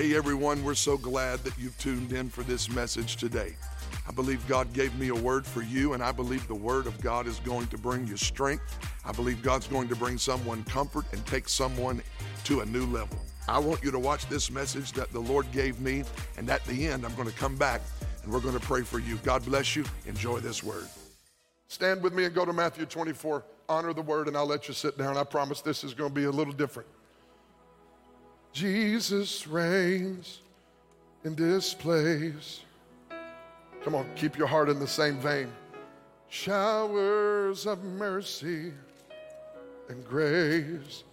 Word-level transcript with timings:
Hey 0.00 0.16
everyone, 0.16 0.64
we're 0.64 0.74
so 0.74 0.96
glad 0.96 1.40
that 1.40 1.58
you've 1.58 1.76
tuned 1.76 2.14
in 2.14 2.30
for 2.30 2.42
this 2.42 2.70
message 2.70 3.16
today. 3.16 3.54
I 4.08 4.12
believe 4.12 4.48
God 4.48 4.72
gave 4.72 4.98
me 4.98 5.08
a 5.08 5.14
word 5.14 5.44
for 5.44 5.60
you, 5.60 5.92
and 5.92 6.02
I 6.02 6.10
believe 6.10 6.48
the 6.48 6.54
word 6.54 6.86
of 6.86 6.98
God 7.02 7.26
is 7.26 7.38
going 7.40 7.66
to 7.66 7.76
bring 7.76 8.06
you 8.06 8.16
strength. 8.16 8.78
I 9.04 9.12
believe 9.12 9.42
God's 9.42 9.66
going 9.66 9.88
to 9.88 9.94
bring 9.94 10.16
someone 10.16 10.64
comfort 10.64 11.04
and 11.12 11.26
take 11.26 11.50
someone 11.50 12.02
to 12.44 12.60
a 12.60 12.64
new 12.64 12.86
level. 12.86 13.18
I 13.46 13.58
want 13.58 13.84
you 13.84 13.90
to 13.90 13.98
watch 13.98 14.26
this 14.30 14.50
message 14.50 14.92
that 14.92 15.12
the 15.12 15.20
Lord 15.20 15.52
gave 15.52 15.78
me, 15.80 16.04
and 16.38 16.48
at 16.48 16.64
the 16.64 16.86
end, 16.86 17.04
I'm 17.04 17.14
going 17.14 17.28
to 17.28 17.36
come 17.36 17.56
back 17.56 17.82
and 18.22 18.32
we're 18.32 18.40
going 18.40 18.58
to 18.58 18.66
pray 18.66 18.80
for 18.80 19.00
you. 19.00 19.16
God 19.16 19.44
bless 19.44 19.76
you. 19.76 19.84
Enjoy 20.06 20.38
this 20.38 20.64
word. 20.64 20.88
Stand 21.68 22.02
with 22.02 22.14
me 22.14 22.24
and 22.24 22.34
go 22.34 22.46
to 22.46 22.54
Matthew 22.54 22.86
24. 22.86 23.44
Honor 23.68 23.92
the 23.92 24.00
word, 24.00 24.28
and 24.28 24.36
I'll 24.38 24.46
let 24.46 24.66
you 24.66 24.72
sit 24.72 24.96
down. 24.96 25.18
I 25.18 25.24
promise 25.24 25.60
this 25.60 25.84
is 25.84 25.92
going 25.92 26.08
to 26.08 26.14
be 26.14 26.24
a 26.24 26.30
little 26.30 26.54
different. 26.54 26.88
Jesus 28.52 29.46
reigns 29.46 30.40
in 31.24 31.34
this 31.34 31.74
place. 31.74 32.60
Come 33.84 33.94
on, 33.94 34.06
keep 34.16 34.36
your 34.36 34.46
heart 34.46 34.68
in 34.68 34.78
the 34.78 34.88
same 34.88 35.18
vein. 35.18 35.50
Showers 36.28 37.66
of 37.66 37.82
mercy 37.82 38.72
and 39.88 40.04
grace 40.04 41.04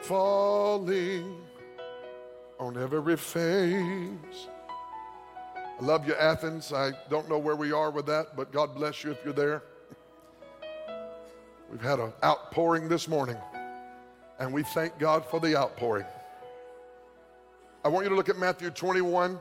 falling 0.00 1.36
on 2.58 2.76
every 2.76 3.16
face. 3.16 4.48
I 5.80 5.82
love 5.82 6.06
you, 6.06 6.14
Athens. 6.14 6.72
I 6.72 6.92
don't 7.08 7.28
know 7.28 7.38
where 7.38 7.56
we 7.56 7.72
are 7.72 7.90
with 7.90 8.06
that, 8.06 8.36
but 8.36 8.52
God 8.52 8.74
bless 8.74 9.04
you 9.04 9.12
if 9.12 9.24
you're 9.24 9.32
there. 9.32 9.62
We've 11.70 11.80
had 11.80 12.00
an 12.00 12.12
outpouring 12.24 12.88
this 12.88 13.06
morning, 13.08 13.36
and 14.40 14.52
we 14.52 14.62
thank 14.62 14.98
God 14.98 15.24
for 15.26 15.38
the 15.38 15.54
outpouring. 15.54 16.06
I 17.84 17.88
want 17.88 18.04
you 18.04 18.10
to 18.10 18.16
look 18.16 18.30
at 18.30 18.38
Matthew 18.38 18.70
21, 18.70 19.38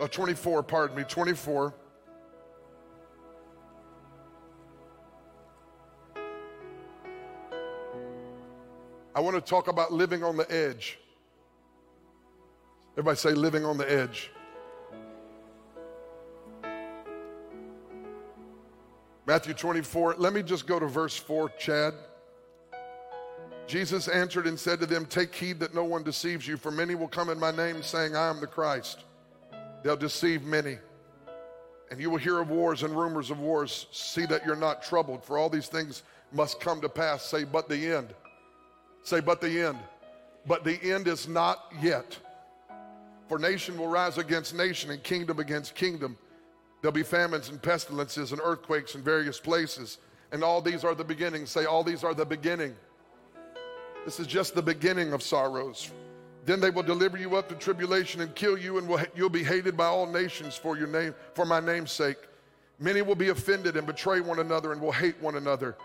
uh, 0.00 0.08
24, 0.08 0.62
pardon 0.62 0.96
me, 0.96 1.02
24. 1.02 1.74
I 9.14 9.20
want 9.20 9.34
to 9.34 9.40
talk 9.40 9.66
about 9.66 9.92
living 9.92 10.22
on 10.22 10.36
the 10.36 10.50
edge. 10.50 10.96
Everybody 12.92 13.16
say, 13.16 13.30
living 13.30 13.64
on 13.64 13.78
the 13.78 13.90
edge. 13.90 14.30
Matthew 19.26 19.54
24, 19.54 20.14
let 20.18 20.32
me 20.32 20.44
just 20.44 20.68
go 20.68 20.78
to 20.78 20.86
verse 20.86 21.16
4, 21.16 21.48
Chad. 21.58 21.94
Jesus 23.68 24.08
answered 24.08 24.46
and 24.46 24.58
said 24.58 24.80
to 24.80 24.86
them, 24.86 25.06
Take 25.06 25.34
heed 25.34 25.60
that 25.60 25.74
no 25.74 25.84
one 25.84 26.02
deceives 26.02 26.48
you, 26.48 26.56
for 26.56 26.70
many 26.70 26.94
will 26.94 27.08
come 27.08 27.28
in 27.28 27.38
my 27.38 27.50
name, 27.50 27.82
saying, 27.82 28.16
I 28.16 28.28
am 28.28 28.40
the 28.40 28.46
Christ. 28.46 29.04
They'll 29.82 29.96
deceive 29.96 30.42
many. 30.42 30.78
And 31.90 32.00
you 32.00 32.10
will 32.10 32.18
hear 32.18 32.38
of 32.38 32.50
wars 32.50 32.82
and 32.82 32.96
rumors 32.96 33.30
of 33.30 33.38
wars. 33.38 33.86
See 33.92 34.26
that 34.26 34.44
you're 34.44 34.56
not 34.56 34.82
troubled, 34.82 35.24
for 35.24 35.38
all 35.38 35.48
these 35.48 35.68
things 35.68 36.02
must 36.32 36.60
come 36.60 36.80
to 36.80 36.88
pass. 36.88 37.22
Say, 37.22 37.44
but 37.44 37.68
the 37.68 37.92
end. 37.92 38.14
Say, 39.02 39.20
but 39.20 39.40
the 39.40 39.60
end. 39.60 39.78
But 40.46 40.64
the 40.64 40.82
end 40.82 41.06
is 41.06 41.28
not 41.28 41.72
yet. 41.80 42.18
For 43.28 43.38
nation 43.38 43.78
will 43.78 43.88
rise 43.88 44.18
against 44.18 44.54
nation 44.54 44.90
and 44.90 45.02
kingdom 45.02 45.38
against 45.38 45.74
kingdom 45.74 46.16
There'll 46.80 46.92
be 46.92 47.02
famines 47.02 47.48
and 47.48 47.60
pestilences 47.60 48.32
and 48.32 48.40
earthquakes 48.42 48.94
in 48.94 49.02
various 49.02 49.40
places. 49.40 49.98
And 50.30 50.44
all 50.44 50.60
these 50.60 50.84
are 50.84 50.94
the 50.94 51.04
beginning. 51.04 51.46
Say, 51.46 51.64
all 51.64 51.82
these 51.82 52.04
are 52.04 52.14
the 52.14 52.24
beginning. 52.24 52.76
This 54.08 54.20
is 54.20 54.26
just 54.26 54.54
the 54.54 54.62
beginning 54.62 55.12
of 55.12 55.22
sorrows. 55.22 55.90
Then 56.46 56.60
they 56.60 56.70
will 56.70 56.82
deliver 56.82 57.18
you 57.18 57.36
up 57.36 57.46
to 57.50 57.54
tribulation 57.54 58.22
and 58.22 58.34
kill 58.34 58.56
you, 58.56 58.78
and 58.78 58.88
will, 58.88 59.02
you'll 59.14 59.28
be 59.28 59.44
hated 59.44 59.76
by 59.76 59.84
all 59.84 60.06
nations 60.06 60.56
for 60.56 60.78
your 60.78 60.86
name, 60.86 61.14
for 61.34 61.44
my 61.44 61.60
name's 61.60 61.92
sake. 61.92 62.16
Many 62.78 63.02
will 63.02 63.16
be 63.16 63.28
offended 63.28 63.76
and 63.76 63.86
betray 63.86 64.22
one 64.22 64.38
another 64.38 64.72
and 64.72 64.80
will 64.80 64.92
hate 64.92 65.20
one 65.20 65.34
another. 65.34 65.76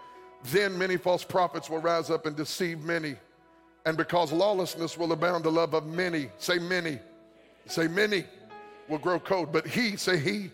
Then 0.45 0.77
many 0.77 0.95
false 0.95 1.25
prophets 1.25 1.69
will 1.69 1.81
rise 1.81 2.09
up 2.09 2.25
and 2.25 2.33
deceive 2.33 2.79
many. 2.85 3.17
And 3.85 3.97
because 3.97 4.31
lawlessness 4.31 4.97
will 4.97 5.11
abound, 5.11 5.43
the 5.43 5.51
love 5.51 5.73
of 5.73 5.85
many, 5.85 6.29
say 6.37 6.59
many, 6.59 6.99
say 7.65 7.89
many, 7.89 8.23
will 8.87 8.99
grow 8.99 9.19
cold. 9.19 9.51
But 9.51 9.67
he, 9.67 9.97
say 9.97 10.17
he, 10.17 10.49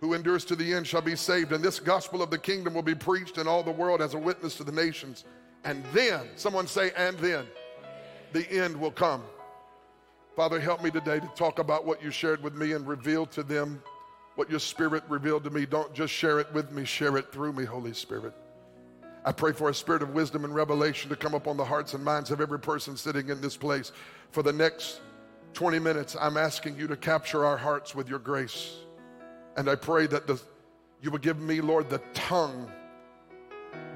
who 0.00 0.14
endures 0.14 0.46
to 0.46 0.56
the 0.56 0.72
end 0.72 0.86
shall 0.86 1.02
be 1.02 1.16
saved. 1.16 1.52
And 1.52 1.62
this 1.62 1.80
gospel 1.80 2.22
of 2.22 2.30
the 2.30 2.38
kingdom 2.38 2.72
will 2.72 2.80
be 2.80 2.94
preached 2.94 3.36
in 3.36 3.46
all 3.46 3.62
the 3.62 3.70
world 3.70 4.00
as 4.00 4.14
a 4.14 4.18
witness 4.18 4.56
to 4.56 4.64
the 4.64 4.72
nations. 4.72 5.26
And 5.68 5.84
then, 5.92 6.22
someone 6.34 6.66
say, 6.66 6.92
and 6.96 7.18
then, 7.18 7.44
the 8.32 8.50
end 8.50 8.74
will 8.74 8.90
come. 8.90 9.22
Father, 10.34 10.58
help 10.58 10.82
me 10.82 10.90
today 10.90 11.20
to 11.20 11.26
talk 11.36 11.58
about 11.58 11.84
what 11.84 12.02
you 12.02 12.10
shared 12.10 12.42
with 12.42 12.54
me 12.54 12.72
and 12.72 12.88
reveal 12.88 13.26
to 13.26 13.42
them 13.42 13.82
what 14.36 14.48
your 14.48 14.60
spirit 14.60 15.02
revealed 15.10 15.44
to 15.44 15.50
me. 15.50 15.66
Don't 15.66 15.92
just 15.92 16.14
share 16.14 16.40
it 16.40 16.50
with 16.54 16.72
me, 16.72 16.86
share 16.86 17.18
it 17.18 17.30
through 17.30 17.52
me, 17.52 17.66
Holy 17.66 17.92
Spirit. 17.92 18.32
I 19.26 19.32
pray 19.32 19.52
for 19.52 19.68
a 19.68 19.74
spirit 19.74 20.00
of 20.00 20.14
wisdom 20.14 20.46
and 20.46 20.54
revelation 20.54 21.10
to 21.10 21.16
come 21.16 21.34
upon 21.34 21.58
the 21.58 21.66
hearts 21.66 21.92
and 21.92 22.02
minds 22.02 22.30
of 22.30 22.40
every 22.40 22.60
person 22.60 22.96
sitting 22.96 23.28
in 23.28 23.42
this 23.42 23.58
place. 23.58 23.92
For 24.30 24.42
the 24.42 24.54
next 24.54 25.02
20 25.52 25.78
minutes, 25.80 26.16
I'm 26.18 26.38
asking 26.38 26.78
you 26.78 26.86
to 26.86 26.96
capture 26.96 27.44
our 27.44 27.58
hearts 27.58 27.94
with 27.94 28.08
your 28.08 28.20
grace. 28.20 28.76
And 29.58 29.68
I 29.68 29.74
pray 29.74 30.06
that 30.06 30.26
the, 30.26 30.40
you 31.02 31.10
would 31.10 31.20
give 31.20 31.38
me, 31.38 31.60
Lord, 31.60 31.90
the 31.90 32.00
tongue, 32.14 32.72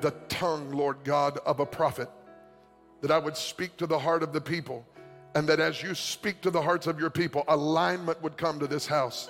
the 0.01 0.11
tongue, 0.29 0.73
Lord 0.73 0.99
God, 1.05 1.39
of 1.47 1.61
a 1.61 1.67
prophet, 1.67 2.09
that 3.01 3.11
I 3.11 3.19
would 3.19 3.37
speak 3.37 3.77
to 3.79 3.87
the 3.87 3.99
heart 3.99 4.23
of 4.23 4.33
the 4.33 4.41
people, 4.41 4.85
and 5.35 5.49
that 5.49 5.61
as 5.61 5.83
you 5.83 5.95
speak 5.95 6.41
to 6.43 6.51
the 6.51 6.61
hearts 6.61 6.87
of 6.87 7.01
your 7.01 7.11
people, 7.11 7.45
alignment 7.49 8.23
would 8.23 8.37
come 8.37 8.59
to 8.59 8.67
this 8.67 8.87
house 8.87 9.29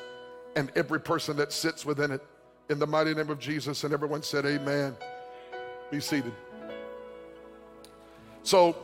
and 0.56 0.70
every 0.76 1.00
person 1.00 1.36
that 1.36 1.52
sits 1.52 1.84
within 1.86 2.10
it. 2.10 2.22
In 2.70 2.78
the 2.78 2.86
mighty 2.86 3.14
name 3.14 3.30
of 3.30 3.38
Jesus, 3.38 3.84
and 3.84 3.92
everyone 3.92 4.22
said, 4.22 4.46
Amen. 4.46 4.96
Be 5.90 6.00
seated. 6.00 6.32
So, 8.42 8.76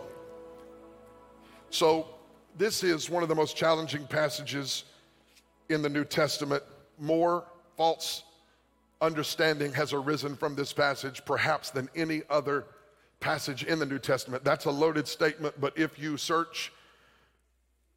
so 1.71 2.07
this 2.57 2.83
is 2.83 3.09
one 3.09 3.23
of 3.23 3.29
the 3.29 3.35
most 3.35 3.57
challenging 3.57 4.07
passages 4.07 4.85
in 5.69 5.83
the 5.83 5.89
New 5.89 6.05
Testament 6.05 6.63
more 6.99 7.45
false 7.77 8.25
understanding 9.01 9.73
has 9.73 9.93
arisen 9.93 10.37
from 10.37 10.55
this 10.55 10.73
passage, 10.73 11.25
perhaps 11.25 11.71
than 11.71 11.89
any 11.95 12.23
other 12.29 12.65
passage 13.21 13.65
in 13.65 13.79
the 13.79 13.87
New 13.87 13.99
Testament. 13.99 14.45
That's 14.45 14.65
a 14.65 14.71
loaded 14.71 15.09
statement, 15.09 15.55
but 15.61 15.77
if 15.79 15.99
you 15.99 16.17
search 16.17 16.73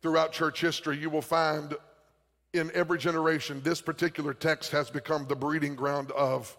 throughout 0.01 0.31
church 0.31 0.61
history, 0.61 0.97
you 0.97 1.09
will 1.09 1.21
find 1.21 1.75
in 2.53 2.71
every 2.73 2.97
generation 2.97 3.61
this 3.63 3.81
particular 3.81 4.33
text 4.33 4.71
has 4.71 4.89
become 4.89 5.25
the 5.27 5.35
breeding 5.35 5.75
ground 5.75 6.11
of. 6.11 6.57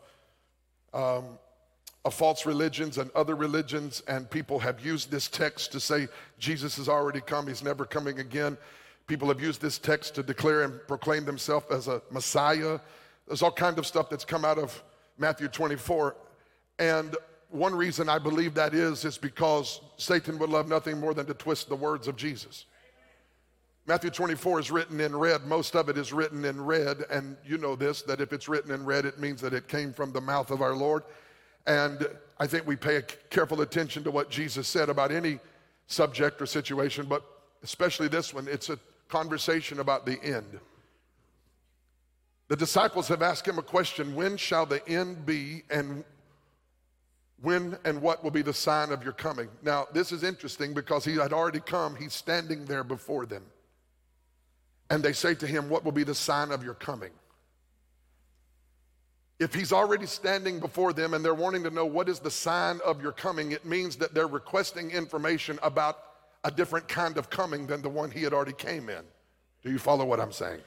Um, 0.94 1.38
of 2.04 2.14
false 2.14 2.46
religions 2.46 2.98
and 2.98 3.10
other 3.12 3.36
religions, 3.36 4.02
and 4.08 4.28
people 4.28 4.58
have 4.58 4.84
used 4.84 5.10
this 5.10 5.28
text 5.28 5.70
to 5.72 5.80
say 5.80 6.08
Jesus 6.38 6.76
has 6.76 6.88
already 6.88 7.20
come, 7.20 7.46
he's 7.46 7.62
never 7.62 7.84
coming 7.84 8.18
again. 8.18 8.58
People 9.06 9.28
have 9.28 9.40
used 9.40 9.60
this 9.60 9.78
text 9.78 10.14
to 10.16 10.22
declare 10.22 10.62
and 10.62 10.80
proclaim 10.88 11.24
themselves 11.24 11.66
as 11.70 11.88
a 11.88 12.02
Messiah. 12.10 12.80
There's 13.26 13.42
all 13.42 13.52
kind 13.52 13.78
of 13.78 13.86
stuff 13.86 14.10
that's 14.10 14.24
come 14.24 14.44
out 14.44 14.58
of 14.58 14.82
Matthew 15.18 15.48
24. 15.48 16.16
And 16.78 17.16
one 17.50 17.74
reason 17.74 18.08
I 18.08 18.18
believe 18.18 18.54
that 18.54 18.74
is, 18.74 19.04
is 19.04 19.18
because 19.18 19.80
Satan 19.96 20.38
would 20.38 20.50
love 20.50 20.68
nothing 20.68 20.98
more 20.98 21.14
than 21.14 21.26
to 21.26 21.34
twist 21.34 21.68
the 21.68 21.76
words 21.76 22.08
of 22.08 22.16
Jesus. 22.16 22.66
Matthew 23.86 24.10
24 24.10 24.60
is 24.60 24.70
written 24.70 25.00
in 25.00 25.14
red. 25.14 25.44
Most 25.44 25.74
of 25.74 25.88
it 25.88 25.98
is 25.98 26.12
written 26.12 26.44
in 26.44 26.64
red. 26.64 27.04
And 27.10 27.36
you 27.44 27.58
know 27.58 27.74
this 27.74 28.02
that 28.02 28.20
if 28.20 28.32
it's 28.32 28.48
written 28.48 28.70
in 28.70 28.84
red, 28.84 29.04
it 29.04 29.18
means 29.18 29.40
that 29.40 29.52
it 29.52 29.68
came 29.68 29.92
from 29.92 30.12
the 30.12 30.20
mouth 30.20 30.50
of 30.50 30.62
our 30.62 30.74
Lord. 30.74 31.02
And 31.66 32.06
I 32.38 32.46
think 32.46 32.66
we 32.66 32.76
pay 32.76 33.02
careful 33.30 33.60
attention 33.60 34.04
to 34.04 34.10
what 34.10 34.30
Jesus 34.30 34.68
said 34.68 34.88
about 34.88 35.12
any 35.12 35.40
subject 35.86 36.40
or 36.40 36.46
situation, 36.46 37.06
but 37.06 37.24
especially 37.62 38.08
this 38.08 38.32
one. 38.32 38.48
It's 38.48 38.70
a 38.70 38.78
conversation 39.08 39.80
about 39.80 40.06
the 40.06 40.22
end. 40.22 40.58
The 42.52 42.56
disciples 42.56 43.08
have 43.08 43.22
asked 43.22 43.48
him 43.48 43.56
a 43.56 43.62
question 43.62 44.14
When 44.14 44.36
shall 44.36 44.66
the 44.66 44.86
end 44.86 45.24
be, 45.24 45.62
and 45.70 46.04
when 47.40 47.78
and 47.86 48.02
what 48.02 48.22
will 48.22 48.30
be 48.30 48.42
the 48.42 48.52
sign 48.52 48.92
of 48.92 49.02
your 49.02 49.14
coming? 49.14 49.48
Now, 49.62 49.86
this 49.94 50.12
is 50.12 50.22
interesting 50.22 50.74
because 50.74 51.02
he 51.02 51.14
had 51.14 51.32
already 51.32 51.60
come, 51.60 51.96
he's 51.96 52.12
standing 52.12 52.66
there 52.66 52.84
before 52.84 53.24
them. 53.24 53.42
And 54.90 55.02
they 55.02 55.14
say 55.14 55.34
to 55.36 55.46
him, 55.46 55.70
What 55.70 55.82
will 55.82 55.92
be 55.92 56.04
the 56.04 56.14
sign 56.14 56.52
of 56.52 56.62
your 56.62 56.74
coming? 56.74 57.12
If 59.38 59.54
he's 59.54 59.72
already 59.72 60.04
standing 60.04 60.60
before 60.60 60.92
them 60.92 61.14
and 61.14 61.24
they're 61.24 61.32
wanting 61.32 61.62
to 61.62 61.70
know 61.70 61.86
what 61.86 62.06
is 62.06 62.18
the 62.18 62.30
sign 62.30 62.80
of 62.84 63.00
your 63.00 63.12
coming, 63.12 63.52
it 63.52 63.64
means 63.64 63.96
that 63.96 64.12
they're 64.12 64.26
requesting 64.26 64.90
information 64.90 65.58
about 65.62 66.00
a 66.44 66.50
different 66.50 66.86
kind 66.86 67.16
of 67.16 67.30
coming 67.30 67.66
than 67.66 67.80
the 67.80 67.88
one 67.88 68.10
he 68.10 68.22
had 68.22 68.34
already 68.34 68.52
came 68.52 68.90
in. 68.90 69.04
Do 69.62 69.70
you 69.70 69.78
follow 69.78 70.04
what 70.04 70.20
I'm 70.20 70.32
saying? 70.32 70.60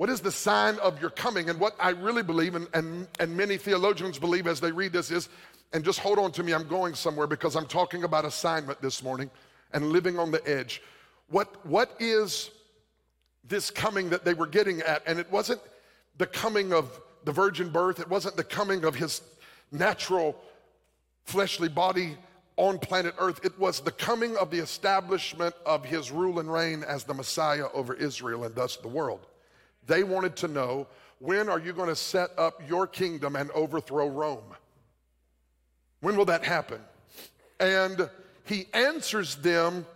What 0.00 0.08
is 0.08 0.22
the 0.22 0.32
sign 0.32 0.78
of 0.78 0.98
your 0.98 1.10
coming? 1.10 1.50
And 1.50 1.60
what 1.60 1.74
I 1.78 1.90
really 1.90 2.22
believe, 2.22 2.54
and, 2.54 2.66
and, 2.72 3.06
and 3.18 3.36
many 3.36 3.58
theologians 3.58 4.18
believe 4.18 4.46
as 4.46 4.58
they 4.58 4.72
read 4.72 4.94
this, 4.94 5.10
is, 5.10 5.28
and 5.74 5.84
just 5.84 5.98
hold 5.98 6.18
on 6.18 6.32
to 6.32 6.42
me, 6.42 6.54
I'm 6.54 6.66
going 6.66 6.94
somewhere 6.94 7.26
because 7.26 7.54
I'm 7.54 7.66
talking 7.66 8.04
about 8.04 8.24
assignment 8.24 8.80
this 8.80 9.02
morning. 9.02 9.30
and 9.74 9.90
living 9.90 10.18
on 10.18 10.30
the 10.30 10.40
edge. 10.48 10.80
What, 11.28 11.66
what 11.66 11.94
is 11.98 12.50
this 13.46 13.70
coming 13.70 14.08
that 14.08 14.24
they 14.24 14.32
were 14.32 14.46
getting 14.46 14.80
at? 14.80 15.02
And 15.06 15.18
it 15.18 15.30
wasn't 15.30 15.60
the 16.16 16.26
coming 16.26 16.72
of 16.72 16.98
the 17.26 17.32
virgin 17.32 17.68
birth, 17.68 18.00
it 18.00 18.08
wasn't 18.08 18.38
the 18.38 18.44
coming 18.44 18.86
of 18.86 18.94
his 18.94 19.20
natural 19.70 20.34
fleshly 21.24 21.68
body 21.68 22.16
on 22.56 22.78
planet 22.78 23.14
Earth. 23.18 23.44
It 23.44 23.58
was 23.58 23.80
the 23.80 23.92
coming 23.92 24.34
of 24.38 24.50
the 24.50 24.60
establishment 24.60 25.54
of 25.66 25.84
his 25.84 26.10
rule 26.10 26.40
and 26.40 26.50
reign 26.50 26.84
as 26.84 27.04
the 27.04 27.12
Messiah 27.12 27.66
over 27.74 27.92
Israel 27.92 28.44
and 28.44 28.54
thus 28.54 28.78
the 28.78 28.88
world. 28.88 29.26
They 29.86 30.02
wanted 30.04 30.36
to 30.36 30.48
know 30.48 30.86
when 31.18 31.48
are 31.48 31.58
you 31.58 31.72
going 31.72 31.88
to 31.88 31.96
set 31.96 32.30
up 32.38 32.62
your 32.68 32.86
kingdom 32.86 33.36
and 33.36 33.50
overthrow 33.50 34.08
Rome? 34.08 34.54
When 36.00 36.16
will 36.16 36.24
that 36.26 36.44
happen? 36.44 36.80
And 37.58 38.08
he 38.44 38.66
answers 38.72 39.36
them 39.36 39.86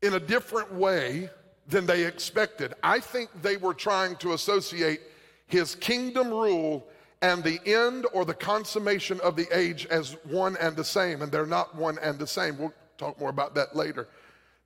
in 0.00 0.14
a 0.14 0.20
different 0.20 0.72
way 0.72 1.28
than 1.66 1.86
they 1.86 2.04
expected. 2.04 2.74
I 2.82 3.00
think 3.00 3.30
they 3.42 3.56
were 3.56 3.74
trying 3.74 4.16
to 4.16 4.34
associate 4.34 5.00
his 5.46 5.74
kingdom 5.74 6.28
rule 6.28 6.86
and 7.22 7.42
the 7.42 7.58
end 7.64 8.06
or 8.12 8.24
the 8.24 8.34
consummation 8.34 9.18
of 9.20 9.34
the 9.34 9.46
age 9.50 9.86
as 9.86 10.16
one 10.24 10.56
and 10.58 10.76
the 10.76 10.84
same, 10.84 11.22
and 11.22 11.32
they're 11.32 11.46
not 11.46 11.74
one 11.74 11.98
and 12.00 12.18
the 12.18 12.26
same. 12.26 12.58
We'll 12.58 12.74
talk 12.98 13.18
more 13.18 13.30
about 13.30 13.54
that 13.54 13.74
later. 13.74 14.08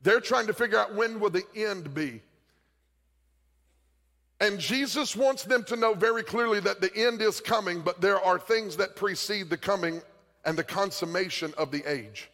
They're 0.03 0.21
trying 0.21 0.49
to 0.49 0.53
figure 0.53 0.79
out 0.79 0.95
when 0.95 1.21
will 1.21 1.31
the 1.31 1.45
end 1.55 1.95
be. 1.95 2.21
And 4.41 4.59
Jesus 4.61 5.17
wants 5.17 5.45
them 5.45 5.65
to 5.65 5.77
know 5.77 5.95
very 5.95 6.23
clearly 6.23 6.61
that 6.61 6.81
the 6.81 6.95
end 6.95 7.21
is 7.21 7.41
coming, 7.41 7.81
but 7.81 8.01
there 8.01 8.21
are 8.21 8.39
things 8.39 8.77
that 8.77 8.95
precede 8.95 9.51
the 9.51 9.57
coming 9.57 10.01
and 10.45 10.57
the 10.57 10.65
consummation 10.65 11.53
of 11.59 11.71
the 11.71 11.85
age. 11.91 12.31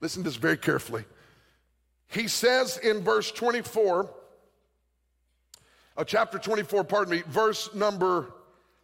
Listen 0.00 0.22
to 0.22 0.30
this 0.30 0.36
very 0.36 0.56
carefully. 0.56 1.04
He 2.06 2.28
says 2.28 2.78
in 2.78 3.02
verse 3.02 3.30
24, 3.30 4.10
uh, 5.96 6.04
chapter 6.04 6.38
24, 6.38 6.84
pardon 6.84 7.10
me, 7.10 7.22
verse 7.26 7.74
number 7.74 8.32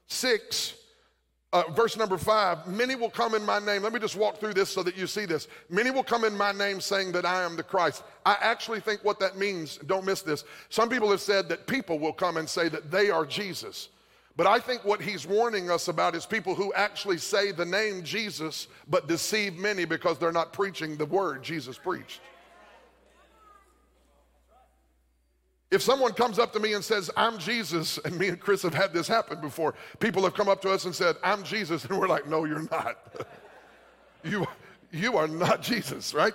6, 0.09 0.75
uh, 1.55 1.63
verse 1.71 1.97
number 1.97 2.19
five, 2.19 2.67
many 2.67 2.97
will 2.97 3.09
come 3.09 3.37
in 3.37 3.47
my 3.47 3.61
name. 3.61 3.85
Let 3.85 3.93
me 3.93 4.01
just 4.01 4.17
walk 4.17 4.39
through 4.39 4.55
this 4.55 4.69
so 4.69 4.83
that 4.83 4.97
you 4.97 5.07
see 5.07 5.25
this. 5.25 5.47
Many 5.71 5.93
will 5.93 6.03
come 6.03 6.25
in 6.25 6.37
my 6.37 6.51
name 6.51 6.81
saying 6.81 7.13
that 7.13 7.25
I 7.25 7.45
am 7.45 7.55
the 7.55 7.63
Christ. 7.63 8.03
I 8.27 8.37
actually 8.41 8.81
think 8.81 9.05
what 9.05 9.21
that 9.21 9.39
means, 9.39 9.79
don't 9.87 10.05
miss 10.05 10.21
this. 10.21 10.43
Some 10.69 10.89
people 10.89 11.09
have 11.13 11.21
said 11.21 11.49
that 11.51 11.69
people 11.69 12.01
will 12.01 12.13
come 12.13 12.39
and 12.39 12.49
say 12.49 12.69
that 12.71 12.91
they 12.91 13.09
are 13.09 13.25
Jesus. 13.25 13.89
But 14.37 14.49
I 14.49 14.59
think 14.59 14.85
what 14.85 15.01
he's 15.01 15.29
warning 15.29 15.71
us 15.71 15.87
about 15.87 16.17
is 16.17 16.27
people 16.27 16.57
who 16.57 16.73
actually 16.75 17.19
say 17.19 17.53
the 17.53 17.65
name 17.65 18.03
Jesus 18.03 18.67
but 18.91 19.07
deceive 19.07 19.55
many 19.57 19.85
because 19.85 20.19
they're 20.19 20.33
not 20.33 20.53
preaching 20.53 20.97
the 20.97 21.07
word 21.07 21.45
Jesus 21.45 21.79
preached. 21.79 22.21
If 25.75 25.83
someone 25.83 26.13
comes 26.13 26.39
up 26.39 26.53
to 26.53 26.61
me 26.61 26.75
and 26.75 26.85
says, 26.85 27.11
I'm 27.17 27.37
Jesus, 27.37 27.99
and 28.05 28.17
me 28.17 28.29
and 28.29 28.39
Chris 28.39 28.63
have 28.63 28.75
had 28.75 28.93
this 28.93 29.09
happen 29.09 29.41
before, 29.41 29.75
people 29.99 30.23
have 30.23 30.35
come 30.35 30.49
up 30.49 30.63
to 30.63 30.71
us 30.71 30.85
and 30.85 30.95
said, 30.95 31.17
I'm 31.25 31.43
Jesus, 31.43 31.85
and 31.91 31.99
we're 31.99 32.07
like, 32.07 32.29
no, 32.29 32.45
you're 32.45 32.69
not. 32.71 32.97
you, 34.25 34.47
you 34.93 35.17
are 35.17 35.27
not 35.27 35.63
Jesus, 35.63 36.15
right? 36.15 36.33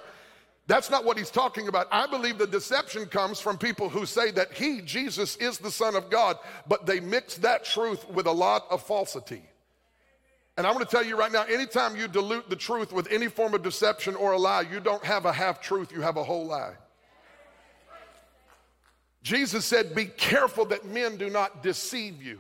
That's 0.68 0.92
not 0.92 1.06
what 1.06 1.18
he's 1.18 1.32
talking 1.32 1.70
about. 1.70 1.88
I 1.90 2.06
believe 2.06 2.38
the 2.38 2.46
deception 2.46 3.06
comes 3.06 3.40
from 3.40 3.58
people 3.58 3.88
who 3.88 4.06
say 4.06 4.30
that 4.32 4.52
he, 4.52 4.82
Jesus, 4.82 5.38
is 5.38 5.58
the 5.58 5.72
Son 5.72 5.96
of 5.96 6.10
God, 6.10 6.38
but 6.68 6.86
they 6.86 7.00
mix 7.00 7.36
that 7.38 7.64
truth 7.64 8.08
with 8.10 8.28
a 8.28 8.32
lot 8.32 8.66
of 8.70 8.84
falsity. 8.84 9.42
And 10.58 10.68
I 10.68 10.72
want 10.72 10.88
to 10.88 10.96
tell 10.96 11.06
you 11.06 11.18
right 11.18 11.32
now 11.32 11.44
anytime 11.44 11.96
you 11.96 12.10
dilute 12.10 12.50
the 12.50 12.58
truth 12.58 12.92
with 12.92 13.10
any 13.10 13.30
form 13.30 13.54
of 13.54 13.64
deception 13.64 14.16
or 14.16 14.34
a 14.34 14.38
lie, 14.38 14.66
you 14.70 14.82
don't 14.82 15.04
have 15.06 15.26
a 15.26 15.32
half 15.32 15.62
truth, 15.62 15.94
you 15.94 16.02
have 16.02 16.18
a 16.18 16.24
whole 16.24 16.46
lie. 16.46 16.74
Jesus 19.30 19.64
said, 19.64 19.94
Be 19.94 20.06
careful 20.06 20.66
that 20.66 20.88
men 20.88 21.16
do 21.16 21.30
not 21.30 21.62
deceive 21.62 22.24
you. 22.24 22.40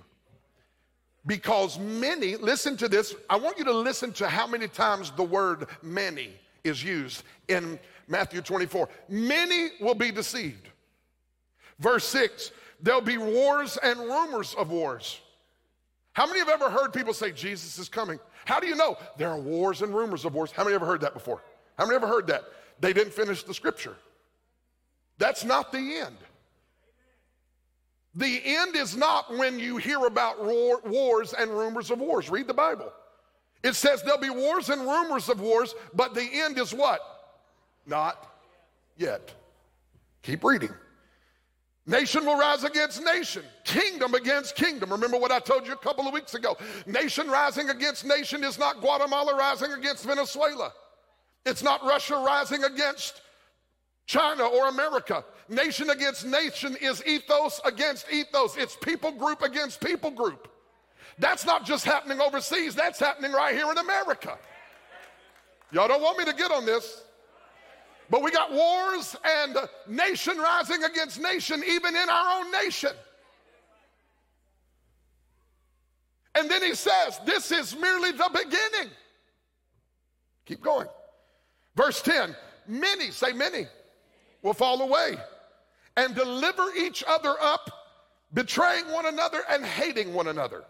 Because 1.23 1.77
many, 1.77 2.35
listen 2.35 2.75
to 2.77 2.87
this, 2.87 3.13
I 3.29 3.35
want 3.35 3.59
you 3.59 3.65
to 3.65 3.73
listen 3.73 4.11
to 4.13 4.27
how 4.27 4.47
many 4.47 4.67
times 4.67 5.11
the 5.11 5.21
word 5.23 5.67
many 5.83 6.31
is 6.63 6.83
used 6.83 7.21
in 7.47 7.77
Matthew 8.07 8.41
24. 8.41 8.89
Many 9.07 9.69
will 9.79 9.93
be 9.93 10.11
deceived. 10.11 10.67
Verse 11.77 12.05
6 12.05 12.51
there'll 12.81 13.01
be 13.01 13.19
wars 13.19 13.77
and 13.83 13.99
rumors 13.99 14.55
of 14.55 14.71
wars. 14.71 15.21
How 16.13 16.25
many 16.25 16.39
have 16.39 16.49
ever 16.49 16.71
heard 16.71 16.91
people 16.91 17.13
say 17.13 17.31
Jesus 17.31 17.77
is 17.77 17.87
coming? 17.87 18.19
How 18.45 18.59
do 18.59 18.65
you 18.65 18.75
know? 18.75 18.97
There 19.15 19.29
are 19.29 19.39
wars 19.39 19.83
and 19.83 19.93
rumors 19.93 20.25
of 20.25 20.33
wars. 20.33 20.51
How 20.51 20.63
many 20.63 20.73
ever 20.73 20.87
heard 20.87 21.01
that 21.01 21.13
before? 21.13 21.43
How 21.77 21.85
many 21.85 21.97
ever 21.97 22.07
heard 22.07 22.25
that? 22.27 22.45
They 22.79 22.93
didn't 22.93 23.13
finish 23.13 23.43
the 23.43 23.53
scripture. 23.53 23.95
That's 25.19 25.43
not 25.43 25.71
the 25.71 25.77
end. 25.77 26.15
The 28.15 28.41
end 28.43 28.75
is 28.75 28.95
not 28.95 29.29
when 29.37 29.59
you 29.59 29.77
hear 29.77 30.05
about 30.05 30.43
war, 30.43 30.81
wars 30.85 31.33
and 31.33 31.51
rumors 31.51 31.91
of 31.91 31.99
wars. 31.99 32.29
Read 32.29 32.47
the 32.47 32.53
Bible. 32.53 32.91
It 33.63 33.75
says 33.75 34.01
there'll 34.01 34.19
be 34.19 34.29
wars 34.29 34.69
and 34.69 34.81
rumors 34.81 35.29
of 35.29 35.41
wars, 35.41 35.75
but 35.93 36.13
the 36.13 36.27
end 36.31 36.57
is 36.57 36.73
what? 36.73 37.01
Not 37.85 38.27
yet. 38.97 39.33
Keep 40.23 40.43
reading. 40.43 40.73
Nation 41.85 42.23
will 42.23 42.37
rise 42.37 42.63
against 42.63 43.03
nation, 43.03 43.41
kingdom 43.63 44.13
against 44.13 44.55
kingdom. 44.55 44.91
Remember 44.91 45.17
what 45.17 45.31
I 45.31 45.39
told 45.39 45.65
you 45.65 45.73
a 45.73 45.77
couple 45.77 46.07
of 46.07 46.13
weeks 46.13 46.35
ago. 46.35 46.55
Nation 46.85 47.27
rising 47.27 47.69
against 47.71 48.05
nation 48.05 48.43
is 48.43 48.59
not 48.59 48.79
Guatemala 48.79 49.35
rising 49.35 49.73
against 49.73 50.05
Venezuela. 50.05 50.71
It's 51.47 51.63
not 51.63 51.83
Russia 51.83 52.23
rising 52.23 52.63
against 52.63 53.21
China 54.09 54.45
or 54.45 54.69
America. 54.69 55.23
Nation 55.49 55.91
against 55.91 56.25
nation 56.25 56.75
is 56.81 57.05
ethos 57.05 57.61
against 57.63 58.11
ethos. 58.11 58.57
It's 58.57 58.75
people 58.75 59.11
group 59.11 59.43
against 59.43 59.79
people 59.81 60.09
group. 60.09 60.47
That's 61.19 61.45
not 61.45 61.63
just 61.63 61.85
happening 61.85 62.19
overseas, 62.19 62.73
that's 62.73 62.97
happening 62.97 63.31
right 63.33 63.53
here 63.53 63.69
in 63.69 63.77
America. 63.77 64.35
Y'all 65.71 65.87
don't 65.87 66.01
want 66.01 66.17
me 66.17 66.25
to 66.25 66.33
get 66.33 66.49
on 66.49 66.65
this. 66.65 67.03
But 68.09 68.23
we 68.23 68.31
got 68.31 68.51
wars 68.51 69.15
and 69.23 69.55
nation 69.87 70.39
rising 70.39 70.83
against 70.85 71.21
nation, 71.21 71.61
even 71.63 71.95
in 71.95 72.09
our 72.09 72.39
own 72.39 72.51
nation. 72.51 72.93
And 76.33 76.49
then 76.49 76.63
he 76.63 76.73
says, 76.73 77.19
This 77.27 77.51
is 77.51 77.75
merely 77.75 78.11
the 78.11 78.29
beginning. 78.33 78.91
Keep 80.47 80.63
going. 80.63 80.87
Verse 81.75 82.01
10 82.01 82.35
Many, 82.67 83.11
say 83.11 83.33
many, 83.33 83.67
will 84.41 84.53
fall 84.53 84.81
away 84.81 85.15
and 85.97 86.15
deliver 86.15 86.67
each 86.77 87.03
other 87.07 87.35
up, 87.41 87.69
betraying 88.33 88.89
one 88.91 89.05
another 89.05 89.41
and 89.49 89.65
hating 89.65 90.13
one 90.13 90.27
another. 90.27 90.63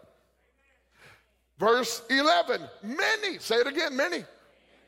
Verse 1.60 2.02
11 2.10 2.62
Many, 2.84 3.38
say 3.40 3.56
it 3.56 3.68
again, 3.68 3.96
many 3.96 4.24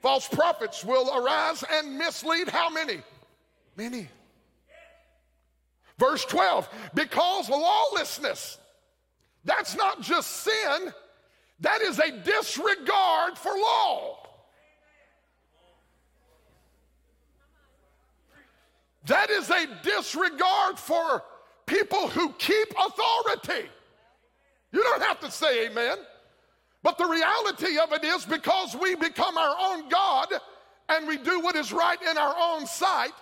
false 0.02 0.28
prophets 0.28 0.84
will 0.84 1.16
arise 1.16 1.64
and 1.72 1.98
mislead 1.98 2.50
how 2.50 2.70
many? 2.70 3.02
Many. 3.78 4.08
Verse 5.98 6.26
12 6.26 6.68
because 6.96 7.50
lawlessness, 7.50 8.58
that's 9.46 9.76
not 9.76 10.02
just 10.02 10.30
sin, 10.44 10.94
that 11.60 11.82
is 11.82 12.00
a 12.00 12.12
disregard 12.24 13.38
for 13.38 13.52
law. 13.52 14.21
That 19.06 19.30
is 19.30 19.50
a 19.50 19.68
disregard 19.84 20.78
for 20.78 21.24
people 21.66 22.08
who 22.08 22.34
keep 22.34 22.72
authority. 22.72 23.70
You 24.72 24.84
don't 24.84 25.02
have 25.02 25.20
to 25.22 25.32
say 25.32 25.68
amen. 25.68 25.98
But 26.84 26.98
the 26.98 27.06
reality 27.06 27.78
of 27.78 27.92
it 27.94 28.04
is 28.04 28.26
because 28.26 28.76
we 28.76 28.96
become 28.96 29.38
our 29.38 29.56
own 29.60 29.90
God 29.90 30.28
and 30.90 31.08
we 31.08 31.18
do 31.18 31.40
what 31.40 31.56
is 31.56 31.72
right 31.72 32.02
in 32.02 32.18
our 32.18 32.36
own 32.38 32.66
sight, 32.66 33.14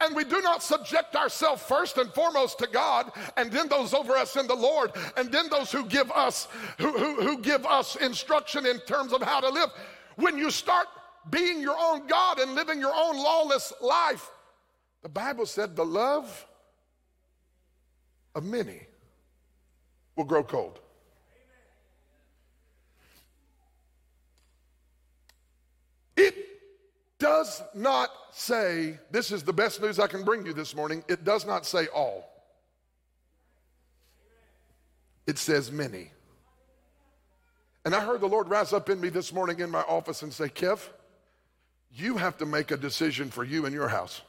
and 0.00 0.14
we 0.14 0.22
do 0.22 0.40
not 0.42 0.62
subject 0.62 1.16
ourselves 1.16 1.62
first 1.62 1.98
and 1.98 2.12
foremost 2.12 2.58
to 2.60 2.68
God, 2.68 3.10
and 3.36 3.50
then 3.50 3.68
those 3.68 3.94
over 3.94 4.12
us 4.12 4.36
in 4.36 4.46
the 4.46 4.54
Lord, 4.54 4.92
and 5.16 5.32
then 5.32 5.48
those 5.48 5.72
who 5.72 5.86
give 5.86 6.10
us 6.12 6.46
who, 6.78 6.96
who, 6.96 7.14
who 7.22 7.38
give 7.42 7.66
us 7.66 7.96
instruction 7.96 8.66
in 8.66 8.78
terms 8.80 9.12
of 9.12 9.22
how 9.22 9.40
to 9.40 9.48
live. 9.48 9.70
When 10.16 10.38
you 10.38 10.50
start 10.50 10.86
being 11.30 11.60
your 11.60 11.76
own 11.78 12.06
God 12.06 12.38
and 12.38 12.54
living 12.54 12.78
your 12.78 12.94
own 12.94 13.16
lawless 13.16 13.72
life, 13.80 14.30
the 15.02 15.08
Bible 15.08 15.46
said 15.46 15.76
the 15.76 15.84
love 15.84 16.46
of 18.34 18.44
many 18.44 18.80
will 20.16 20.24
grow 20.24 20.42
cold. 20.42 20.80
It 26.16 26.34
does 27.18 27.62
not 27.74 28.10
say, 28.32 28.98
this 29.10 29.32
is 29.32 29.42
the 29.42 29.52
best 29.52 29.80
news 29.80 29.98
I 29.98 30.06
can 30.06 30.24
bring 30.24 30.44
you 30.44 30.52
this 30.52 30.74
morning, 30.74 31.04
it 31.08 31.24
does 31.24 31.46
not 31.46 31.66
say 31.66 31.86
all. 31.88 32.30
It 35.26 35.38
says 35.38 35.72
many. 35.72 36.10
And 37.84 37.94
I 37.94 38.00
heard 38.00 38.20
the 38.20 38.28
Lord 38.28 38.48
rise 38.48 38.72
up 38.72 38.90
in 38.90 39.00
me 39.00 39.08
this 39.08 39.32
morning 39.32 39.60
in 39.60 39.70
my 39.70 39.82
office 39.82 40.22
and 40.22 40.32
say, 40.32 40.48
Kev, 40.48 40.80
You 41.92 42.16
have 42.16 42.36
to 42.38 42.46
make 42.46 42.70
a 42.70 42.76
decision 42.76 43.30
for 43.30 43.44
you 43.44 43.64
and 43.64 43.74
your 43.74 43.88
house. 43.88 44.22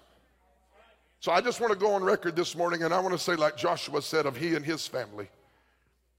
So 1.19 1.31
I 1.31 1.41
just 1.41 1.59
want 1.59 1.74
to 1.74 1.79
go 1.79 1.93
on 1.93 2.03
record 2.03 2.36
this 2.36 2.55
morning 2.55 2.83
and 2.83 2.93
I 2.93 3.00
want 3.00 3.13
to 3.13 3.19
say, 3.19 3.36
like 3.36 3.57
Joshua 3.57 4.01
said 4.01 4.25
of 4.25 4.38
he 4.38 4.55
and 4.55 4.63
his 4.63 4.86
family, 4.86 5.27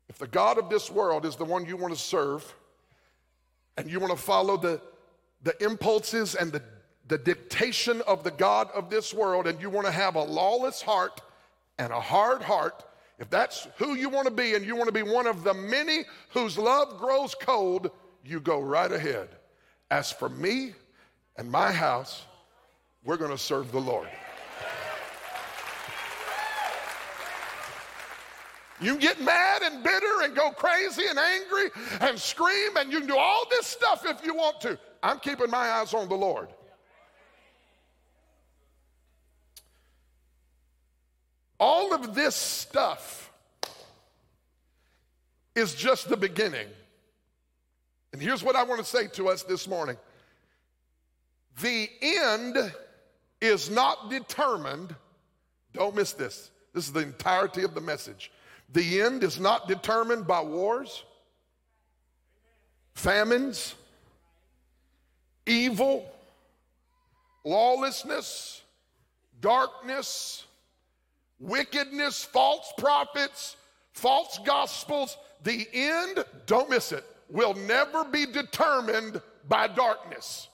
if 0.09 0.19
the 0.19 0.27
God 0.27 0.59
of 0.59 0.69
this 0.69 0.91
world 0.91 1.25
is 1.25 1.37
the 1.37 1.45
one 1.45 1.67
you 1.67 1.77
want 1.77 1.95
to 1.95 2.01
serve 2.01 2.55
and 3.77 3.89
you 3.91 4.01
want 4.01 4.11
to 4.11 4.19
follow 4.19 4.57
the, 4.57 4.81
the 5.45 5.55
impulses 5.63 6.35
and 6.35 6.51
the, 6.51 6.63
the 7.07 7.19
dictation 7.19 8.03
of 8.07 8.25
the 8.25 8.31
God 8.31 8.71
of 8.75 8.91
this 8.91 9.15
world 9.15 9.47
and 9.47 9.61
you 9.61 9.71
want 9.71 9.87
to 9.87 9.93
have 9.93 10.17
a 10.17 10.23
lawless 10.23 10.83
heart 10.83 11.21
and 11.79 11.93
a 11.93 12.01
hard 12.01 12.43
heart, 12.43 12.85
if 13.21 13.31
that's 13.31 13.69
who 13.77 13.95
you 13.95 14.09
want 14.09 14.27
to 14.27 14.33
be 14.33 14.55
and 14.55 14.67
you 14.67 14.75
want 14.75 14.89
to 14.89 14.93
be 14.93 15.03
one 15.03 15.29
of 15.29 15.45
the 15.45 15.55
many 15.55 16.05
whose 16.31 16.59
love 16.59 16.99
grows 16.99 17.37
cold, 17.37 17.91
you 18.25 18.41
go 18.41 18.61
right 18.61 18.91
ahead. 18.91 19.29
As 19.91 20.11
for 20.11 20.29
me 20.29 20.75
and 21.37 21.49
my 21.49 21.71
house, 21.71 22.25
we're 23.05 23.17
going 23.17 23.31
to 23.31 23.39
serve 23.39 23.71
the 23.71 23.81
Lord. 23.81 24.09
You 28.81 28.93
can 28.93 29.01
get 29.01 29.21
mad 29.21 29.63
and 29.63 29.83
bitter 29.83 30.23
and 30.23 30.37
go 30.37 30.51
crazy 30.51 31.03
and 31.09 31.19
angry 31.19 31.71
and 32.01 32.19
scream, 32.19 32.77
and 32.77 32.93
you 32.93 33.01
can 33.01 33.09
do 33.09 33.17
all 33.17 33.45
this 33.51 33.67
stuff 33.67 34.05
if 34.07 34.25
you 34.25 34.35
want 34.35 34.61
to. 34.63 34.79
I'm 35.03 35.19
keeping 35.19 35.51
my 35.51 35.71
eyes 35.71 35.95
on 35.95 36.09
the 36.09 36.15
Lord. 36.15 36.49
All 41.61 41.93
of 41.93 42.15
this 42.15 42.37
stuff 42.37 43.33
is 45.57 45.75
just 45.75 46.09
the 46.09 46.17
beginning. 46.17 46.69
And 48.13 48.23
here's 48.23 48.45
what 48.45 48.55
I 48.55 48.63
want 48.63 48.81
to 48.81 48.87
say 48.87 49.09
to 49.09 49.29
us 49.29 49.43
this 49.43 49.67
morning 49.67 49.97
the 51.61 51.89
end 52.01 52.73
is 53.41 53.71
not 53.71 54.11
determined, 54.11 54.95
don't 55.73 55.97
miss 55.97 56.13
this. 56.13 56.51
This 56.73 56.87
is 56.87 56.93
the 56.93 57.01
entirety 57.01 57.65
of 57.65 57.75
the 57.75 57.81
message. 57.81 58.31
The 58.71 59.01
end 59.01 59.25
is 59.25 59.41
not 59.41 59.67
determined 59.67 60.27
by 60.27 60.43
wars, 60.43 61.03
famines, 62.95 63.75
evil, 65.47 66.11
lawlessness, 67.45 68.63
darkness, 69.41 70.45
wickedness, 71.41 72.25
false 72.25 72.73
prophets, 72.77 73.57
false 73.95 74.39
gospels. 74.45 75.17
The 75.45 75.67
end, 75.73 76.25
don't 76.47 76.69
miss 76.69 76.93
it, 76.93 77.05
will 77.31 77.55
never 77.55 78.05
be 78.05 78.27
determined 78.27 79.23
by 79.49 79.69
darkness. 79.69 80.49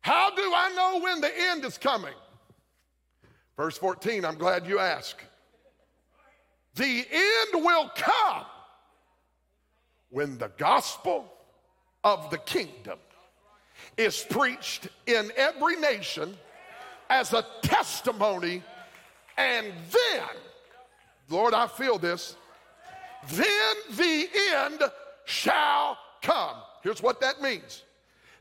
How 0.00 0.30
do 0.34 0.40
I 0.42 0.72
know 0.74 1.00
when 1.02 1.20
the 1.20 1.30
end 1.50 1.66
is 1.66 1.76
coming? 1.76 2.14
Verse 3.58 3.76
14, 3.76 4.24
I'm 4.24 4.36
glad 4.36 4.68
you 4.68 4.78
ask. 4.78 5.20
The 6.76 6.84
end 7.10 7.64
will 7.64 7.90
come 7.96 8.44
when 10.10 10.38
the 10.38 10.52
gospel 10.56 11.24
of 12.04 12.30
the 12.30 12.38
kingdom 12.38 13.00
is 13.96 14.24
preached 14.30 14.86
in 15.06 15.32
every 15.36 15.74
nation 15.74 16.36
as 17.10 17.32
a 17.32 17.44
testimony, 17.62 18.62
and 19.36 19.66
then, 19.90 20.28
Lord, 21.28 21.52
I 21.52 21.66
feel 21.66 21.98
this, 21.98 22.36
then 23.32 23.74
the 23.96 24.28
end 24.52 24.82
shall 25.24 25.98
come. 26.22 26.58
Here's 26.84 27.02
what 27.02 27.20
that 27.22 27.42
means 27.42 27.82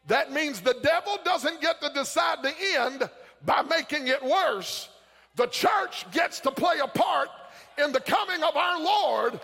that 0.05 0.31
means 0.31 0.61
the 0.61 0.77
devil 0.83 1.17
doesn't 1.25 1.59
get 1.59 1.81
to 1.81 1.89
decide 1.89 2.43
the 2.43 2.53
end 2.77 3.09
by 3.43 3.63
making 3.63 4.09
it 4.09 4.23
worse 4.23 4.89
the 5.37 5.47
church 5.47 6.05
gets 6.11 6.39
to 6.41 6.51
play 6.51 6.79
a 6.83 6.87
part 6.87 7.29
in 7.77 7.91
the 7.91 8.01
coming 8.01 8.43
of 8.43 8.55
our 8.57 8.81
Lord 8.81 9.39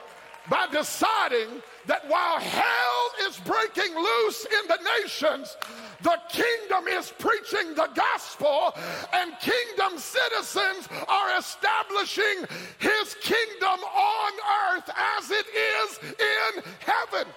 by 0.49 0.67
deciding 0.71 1.61
that 1.85 2.07
while 2.09 2.39
hell 2.39 3.11
is 3.27 3.37
breaking 3.39 3.95
loose 3.95 4.45
in 4.45 4.67
the 4.67 4.79
nations, 5.01 5.55
the 6.01 6.17
kingdom 6.29 6.87
is 6.87 7.13
preaching 7.17 7.75
the 7.75 7.87
gospel, 7.95 8.75
and 9.13 9.31
kingdom 9.39 9.97
citizens 9.97 10.89
are 11.07 11.37
establishing 11.37 12.45
his 12.79 13.15
kingdom 13.21 13.79
on 13.79 14.31
earth 14.73 14.89
as 15.17 15.31
it 15.31 15.45
is 15.47 15.99
in 16.03 16.63
heaven. 16.79 17.31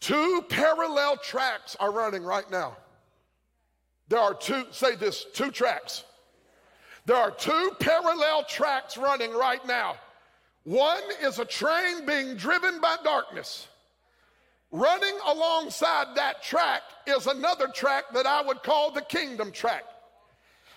Two 0.00 0.44
parallel 0.48 1.16
tracks 1.18 1.76
are 1.78 1.92
running 1.92 2.24
right 2.24 2.50
now. 2.50 2.76
There 4.08 4.18
are 4.18 4.34
two, 4.34 4.64
say 4.70 4.96
this, 4.96 5.26
two 5.32 5.50
tracks. 5.50 6.04
There 7.06 7.16
are 7.16 7.30
two 7.30 7.72
parallel 7.80 8.44
tracks 8.44 8.96
running 8.96 9.32
right 9.32 9.64
now. 9.66 9.96
One 10.64 11.02
is 11.22 11.38
a 11.38 11.44
train 11.44 12.06
being 12.06 12.36
driven 12.36 12.80
by 12.80 12.96
darkness. 13.04 13.68
Running 14.70 15.14
alongside 15.26 16.16
that 16.16 16.42
track 16.42 16.82
is 17.06 17.26
another 17.26 17.68
track 17.68 18.04
that 18.14 18.26
I 18.26 18.42
would 18.42 18.62
call 18.62 18.90
the 18.90 19.02
kingdom 19.02 19.52
track 19.52 19.84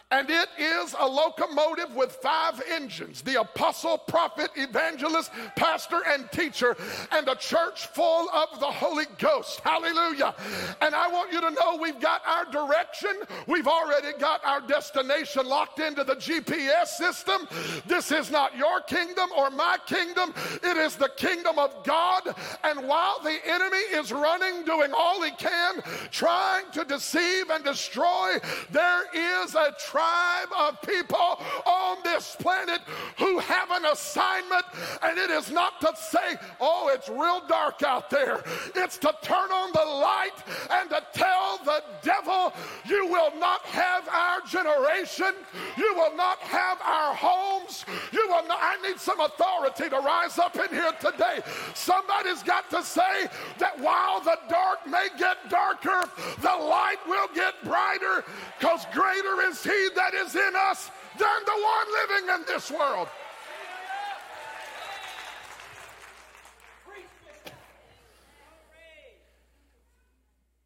and 0.09 0.29
it 0.29 0.47
is 0.57 0.95
a 0.97 1.05
locomotive 1.05 1.93
with 1.93 2.11
five 2.13 2.61
engines 2.71 3.21
the 3.21 3.41
apostle, 3.41 3.97
prophet, 3.97 4.49
evangelist, 4.55 5.31
pastor, 5.57 6.01
and 6.07 6.31
teacher, 6.31 6.77
and 7.11 7.27
a 7.27 7.35
church 7.35 7.87
full 7.87 8.29
of 8.29 8.59
the 8.59 8.65
Holy 8.65 9.05
Ghost. 9.17 9.59
Hallelujah. 9.61 10.33
And 10.81 10.95
I 10.95 11.09
want 11.09 11.33
you 11.33 11.41
to 11.41 11.49
know 11.49 11.77
we've 11.81 11.99
got 11.99 12.21
our 12.25 12.45
direction, 12.45 13.11
we've 13.47 13.67
already 13.67 14.17
got 14.17 14.45
our 14.45 14.61
destination 14.61 15.45
locked 15.45 15.79
into 15.79 16.05
the 16.05 16.15
GPS 16.15 16.87
system. 16.87 17.47
This 17.85 18.11
is 18.11 18.31
not 18.31 18.55
your 18.55 18.81
kingdom 18.81 19.29
or 19.35 19.49
my 19.49 19.77
kingdom, 19.87 20.33
it 20.63 20.77
is 20.77 20.95
the 20.95 21.11
kingdom 21.17 21.59
of 21.59 21.83
God. 21.83 22.33
And 22.63 22.87
while 22.87 23.19
the 23.23 23.37
enemy 23.45 23.77
is 23.93 24.13
running, 24.13 24.63
doing 24.63 24.91
all 24.95 25.21
he 25.21 25.31
can, 25.31 25.81
trying 26.11 26.71
to 26.71 26.85
deceive 26.85 27.49
and 27.49 27.63
destroy, 27.63 28.37
there 28.71 29.03
is 29.13 29.55
a 29.55 29.73
tribe 29.97 30.49
of 30.59 30.81
people 30.83 31.41
on 31.87 31.97
this 32.03 32.35
planet 32.39 32.81
who 33.17 33.39
have 33.39 33.71
an 33.71 33.85
assignment, 33.85 34.65
and 35.01 35.17
it 35.17 35.29
is 35.29 35.51
not 35.51 35.79
to 35.81 35.91
say, 35.95 36.35
oh, 36.59 36.91
it's 36.93 37.09
real 37.09 37.41
dark 37.47 37.83
out 37.83 38.09
there. 38.09 38.43
It's 38.75 38.97
to 38.99 39.13
turn 39.21 39.51
on 39.51 39.71
the 39.71 39.85
light 39.85 40.37
and 40.71 40.89
to 40.89 41.01
tell 41.13 41.59
the 41.63 41.83
devil, 42.01 42.53
you 42.85 43.07
will 43.07 43.31
not 43.39 43.61
have 43.65 44.07
our 44.09 44.41
generation, 44.41 45.33
you 45.77 45.93
will 45.95 46.15
not 46.15 46.39
have 46.39 46.79
our 46.81 47.13
homes, 47.13 47.85
you 48.11 48.27
will 48.27 48.45
not. 48.47 48.59
I 48.61 48.77
need 48.87 48.99
some 48.99 49.19
authority 49.19 49.89
to 49.89 49.99
rise 49.99 50.37
up 50.39 50.55
in 50.55 50.69
here 50.69 50.93
today. 50.99 51.39
Somebody's 51.73 52.43
got 52.43 52.69
to 52.71 52.83
say 52.83 53.27
that 53.59 53.79
while 53.79 54.19
the 54.21 54.37
dark 54.49 54.85
may 54.87 55.07
get 55.17 55.37
darker, 55.49 56.09
the 56.41 56.55
light 56.55 56.97
will 57.07 57.29
get 57.33 57.53
brighter 57.63 58.23
because 58.59 58.85
greater 58.93 59.41
is 59.49 59.63
he 59.63 59.89
that 59.95 60.13
is 60.13 60.35
in 60.35 60.53
us 60.55 60.91
than 61.17 61.45
the 61.45 61.51
one 61.51 61.87
living 62.09 62.35
in 62.35 62.45
this 62.47 62.71
world. 62.71 63.07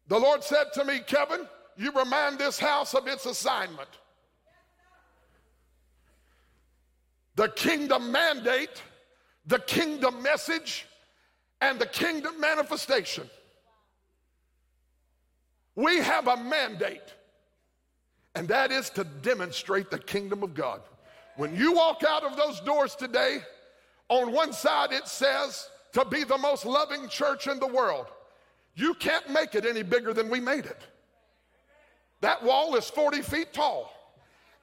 The 0.08 0.18
Lord 0.18 0.44
said 0.44 0.66
to 0.74 0.84
me, 0.84 1.00
Kevin, 1.06 1.48
you 1.76 1.90
remind 1.92 2.38
this 2.38 2.58
house 2.58 2.94
of 2.94 3.06
its 3.06 3.24
assignment. 3.24 3.88
The 7.34 7.48
kingdom 7.48 8.12
mandate, 8.12 8.82
the 9.46 9.58
kingdom 9.60 10.22
message, 10.22 10.86
and 11.62 11.78
the 11.78 11.86
kingdom 11.86 12.38
manifestation. 12.38 13.30
We 15.74 15.96
have 15.98 16.28
a 16.28 16.36
mandate 16.36 17.14
and 18.34 18.48
that 18.48 18.72
is 18.72 18.90
to 18.90 19.04
demonstrate 19.04 19.90
the 19.90 19.98
kingdom 19.98 20.42
of 20.42 20.54
God. 20.54 20.80
When 21.36 21.54
you 21.54 21.72
walk 21.72 22.02
out 22.06 22.24
of 22.24 22.36
those 22.36 22.60
doors 22.60 22.94
today, 22.94 23.38
on 24.08 24.32
one 24.32 24.52
side 24.52 24.92
it 24.92 25.08
says 25.08 25.68
to 25.92 26.04
be 26.04 26.24
the 26.24 26.38
most 26.38 26.64
loving 26.64 27.08
church 27.08 27.46
in 27.46 27.58
the 27.58 27.66
world. 27.66 28.06
You 28.74 28.94
can't 28.94 29.28
make 29.30 29.54
it 29.54 29.66
any 29.66 29.82
bigger 29.82 30.14
than 30.14 30.30
we 30.30 30.40
made 30.40 30.64
it. 30.64 30.80
That 32.20 32.42
wall 32.42 32.76
is 32.76 32.88
40 32.88 33.20
feet 33.22 33.52
tall, 33.52 33.92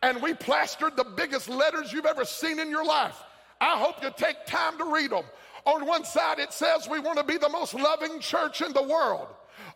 and 0.01 0.21
we 0.21 0.33
plastered 0.33 0.95
the 0.95 1.03
biggest 1.03 1.49
letters 1.49 1.91
you've 1.91 2.05
ever 2.05 2.25
seen 2.25 2.59
in 2.59 2.69
your 2.69 2.85
life. 2.85 3.21
I 3.61 3.77
hope 3.77 4.01
you 4.01 4.09
take 4.15 4.45
time 4.45 4.77
to 4.77 4.85
read 4.85 5.11
them. 5.11 5.25
On 5.65 5.85
one 5.85 6.05
side, 6.05 6.39
it 6.39 6.53
says 6.53 6.87
we 6.89 6.99
want 6.99 7.17
to 7.17 7.23
be 7.23 7.37
the 7.37 7.49
most 7.49 7.73
loving 7.73 8.19
church 8.19 8.61
in 8.61 8.71
the 8.73 8.81
world. 8.81 9.27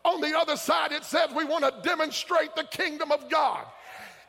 On 0.04 0.20
the 0.20 0.36
other 0.36 0.56
side, 0.56 0.92
it 0.92 1.04
says 1.04 1.30
we 1.34 1.44
want 1.44 1.64
to 1.64 1.88
demonstrate 1.88 2.54
the 2.56 2.64
kingdom 2.64 3.12
of 3.12 3.28
God. 3.28 3.64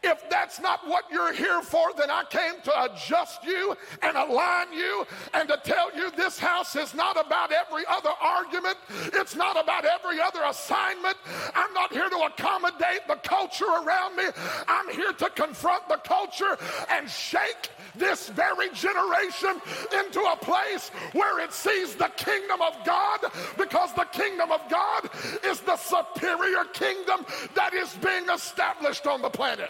If 0.08 0.30
that's 0.30 0.60
not 0.60 0.88
what 0.88 1.06
you're 1.12 1.34
here 1.34 1.64
for, 1.64 1.92
then 1.98 2.12
I 2.12 2.24
came 2.30 2.62
to 2.64 2.84
adjust 2.84 3.44
you 3.44 3.76
and 4.04 4.16
align 4.16 4.72
you 4.72 5.04
and 5.34 5.50
to 5.50 5.60
tell 5.64 5.96
you 5.96 6.12
this 6.12 6.38
house 6.38 6.76
is 6.76 6.94
not 6.94 7.18
about 7.20 7.52
every 7.52 7.84
other 7.90 8.12
argument. 8.22 8.78
It's 9.14 9.36
not 9.36 9.60
about 9.62 9.84
every 9.84 10.22
other 10.22 10.44
assignment. 10.48 11.18
I'm 11.56 11.74
not 11.74 11.92
here 11.92 12.08
to 12.08 12.18
accommodate 12.18 13.08
the 13.08 13.16
culture 13.16 13.66
around 13.66 14.16
me. 14.16 14.26
I'm 14.68 14.90
here 14.90 15.12
to 15.12 15.30
confront 15.32 15.88
the 15.90 15.98
culture 15.98 16.56
and 16.92 17.10
shake 17.10 17.72
this 17.96 18.30
very 18.30 18.70
generation 18.70 19.60
into 20.00 20.20
a 20.20 20.38
place 20.40 20.90
where 21.14 21.40
it 21.40 21.52
sees 21.52 21.96
the 21.96 22.12
kingdom 22.16 22.62
of 22.62 22.76
God 22.86 23.22
because 23.58 23.92
the 23.94 24.06
kingdom 24.06 24.52
of 24.52 24.62
God 24.70 25.10
is 25.44 25.62
the 25.62 25.78
superior 25.78 26.66
kingdom 26.74 27.26
that 27.56 27.74
is 27.74 27.92
being 28.04 28.30
established 28.30 29.08
on 29.08 29.24
the 29.24 29.30
planet. 29.30 29.70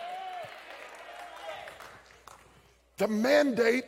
The 2.98 3.08
mandate 3.08 3.86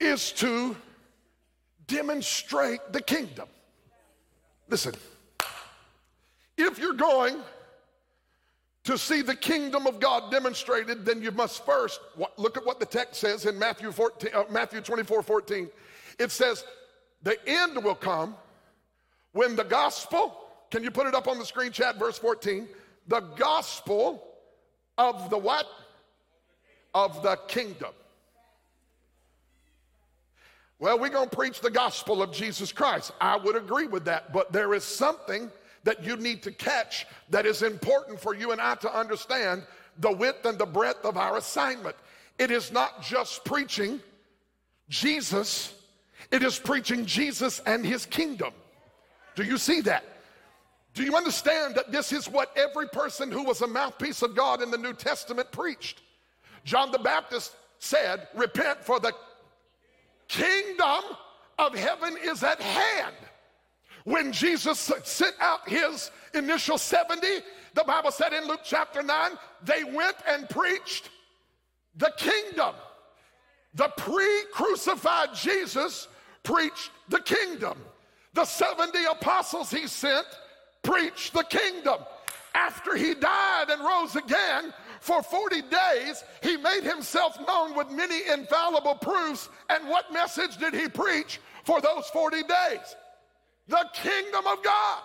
is 0.00 0.32
to 0.32 0.76
demonstrate 1.86 2.80
the 2.92 3.00
kingdom. 3.00 3.48
Listen, 4.68 4.94
if 6.56 6.78
you're 6.78 6.94
going 6.94 7.36
to 8.84 8.98
see 8.98 9.22
the 9.22 9.34
kingdom 9.34 9.86
of 9.86 10.00
God 10.00 10.30
demonstrated, 10.30 11.04
then 11.04 11.22
you 11.22 11.30
must 11.30 11.64
first 11.64 12.00
look 12.36 12.56
at 12.56 12.64
what 12.64 12.80
the 12.80 12.86
text 12.86 13.20
says 13.20 13.46
in 13.46 13.58
Matthew, 13.58 13.92
14, 13.92 14.30
uh, 14.34 14.44
Matthew 14.50 14.80
24 14.80 15.22
14. 15.22 15.68
It 16.18 16.30
says, 16.30 16.64
The 17.22 17.36
end 17.48 17.82
will 17.82 17.94
come 17.94 18.36
when 19.32 19.54
the 19.54 19.64
gospel, 19.64 20.36
can 20.70 20.82
you 20.82 20.90
put 20.90 21.06
it 21.06 21.14
up 21.14 21.28
on 21.28 21.38
the 21.38 21.44
screen, 21.44 21.72
Chad, 21.72 21.96
verse 21.96 22.18
14? 22.18 22.68
The 23.08 23.20
gospel 23.20 24.26
of 24.98 25.30
the 25.30 25.38
what? 25.38 25.66
Of 26.96 27.22
the 27.22 27.36
kingdom. 27.46 27.92
Well, 30.78 30.98
we're 30.98 31.10
going 31.10 31.28
to 31.28 31.36
preach 31.36 31.60
the 31.60 31.70
gospel 31.70 32.22
of 32.22 32.32
Jesus 32.32 32.72
Christ. 32.72 33.12
I 33.20 33.36
would 33.36 33.54
agree 33.54 33.86
with 33.86 34.06
that, 34.06 34.32
but 34.32 34.50
there 34.50 34.72
is 34.72 34.82
something 34.82 35.50
that 35.84 36.02
you 36.02 36.16
need 36.16 36.42
to 36.44 36.50
catch 36.50 37.06
that 37.28 37.44
is 37.44 37.62
important 37.62 38.18
for 38.18 38.34
you 38.34 38.50
and 38.50 38.62
I 38.62 38.76
to 38.76 38.98
understand 38.98 39.64
the 39.98 40.10
width 40.10 40.46
and 40.46 40.58
the 40.58 40.64
breadth 40.64 41.04
of 41.04 41.18
our 41.18 41.36
assignment. 41.36 41.96
It 42.38 42.50
is 42.50 42.72
not 42.72 43.02
just 43.02 43.44
preaching 43.44 44.00
Jesus, 44.88 45.74
it 46.30 46.42
is 46.42 46.58
preaching 46.58 47.04
Jesus 47.04 47.60
and 47.66 47.84
his 47.84 48.06
kingdom. 48.06 48.54
Do 49.34 49.42
you 49.42 49.58
see 49.58 49.82
that? 49.82 50.02
Do 50.94 51.04
you 51.04 51.14
understand 51.14 51.74
that 51.74 51.92
this 51.92 52.10
is 52.10 52.26
what 52.26 52.56
every 52.56 52.88
person 52.88 53.30
who 53.30 53.42
was 53.42 53.60
a 53.60 53.66
mouthpiece 53.66 54.22
of 54.22 54.34
God 54.34 54.62
in 54.62 54.70
the 54.70 54.78
New 54.78 54.94
Testament 54.94 55.52
preached? 55.52 56.00
John 56.66 56.90
the 56.90 56.98
Baptist 56.98 57.54
said, 57.78 58.26
Repent, 58.34 58.84
for 58.84 58.98
the 58.98 59.12
kingdom 60.26 61.04
of 61.58 61.74
heaven 61.74 62.16
is 62.22 62.42
at 62.42 62.60
hand. 62.60 63.14
When 64.04 64.32
Jesus 64.32 64.92
sent 65.04 65.34
out 65.40 65.68
his 65.68 66.10
initial 66.34 66.76
70, 66.76 67.26
the 67.74 67.84
Bible 67.84 68.10
said 68.10 68.32
in 68.32 68.46
Luke 68.48 68.60
chapter 68.64 69.02
9, 69.02 69.30
they 69.62 69.84
went 69.84 70.16
and 70.28 70.48
preached 70.48 71.08
the 71.96 72.12
kingdom. 72.16 72.74
The 73.74 73.88
pre 73.96 74.44
crucified 74.52 75.34
Jesus 75.34 76.08
preached 76.42 76.90
the 77.08 77.20
kingdom. 77.20 77.78
The 78.34 78.44
70 78.44 78.98
apostles 79.04 79.70
he 79.70 79.86
sent 79.86 80.26
preached 80.82 81.32
the 81.32 81.44
kingdom. 81.44 82.00
After 82.54 82.96
he 82.96 83.14
died 83.14 83.66
and 83.70 83.84
rose 83.84 84.16
again, 84.16 84.72
for 85.00 85.22
40 85.22 85.62
days, 85.62 86.24
he 86.42 86.56
made 86.56 86.82
himself 86.82 87.38
known 87.46 87.76
with 87.76 87.90
many 87.90 88.28
infallible 88.28 88.96
proofs. 88.96 89.48
And 89.70 89.88
what 89.88 90.12
message 90.12 90.56
did 90.56 90.74
he 90.74 90.88
preach 90.88 91.40
for 91.64 91.80
those 91.80 92.06
40 92.12 92.42
days? 92.42 92.96
The 93.68 93.84
kingdom 93.94 94.46
of 94.46 94.62
God. 94.62 95.02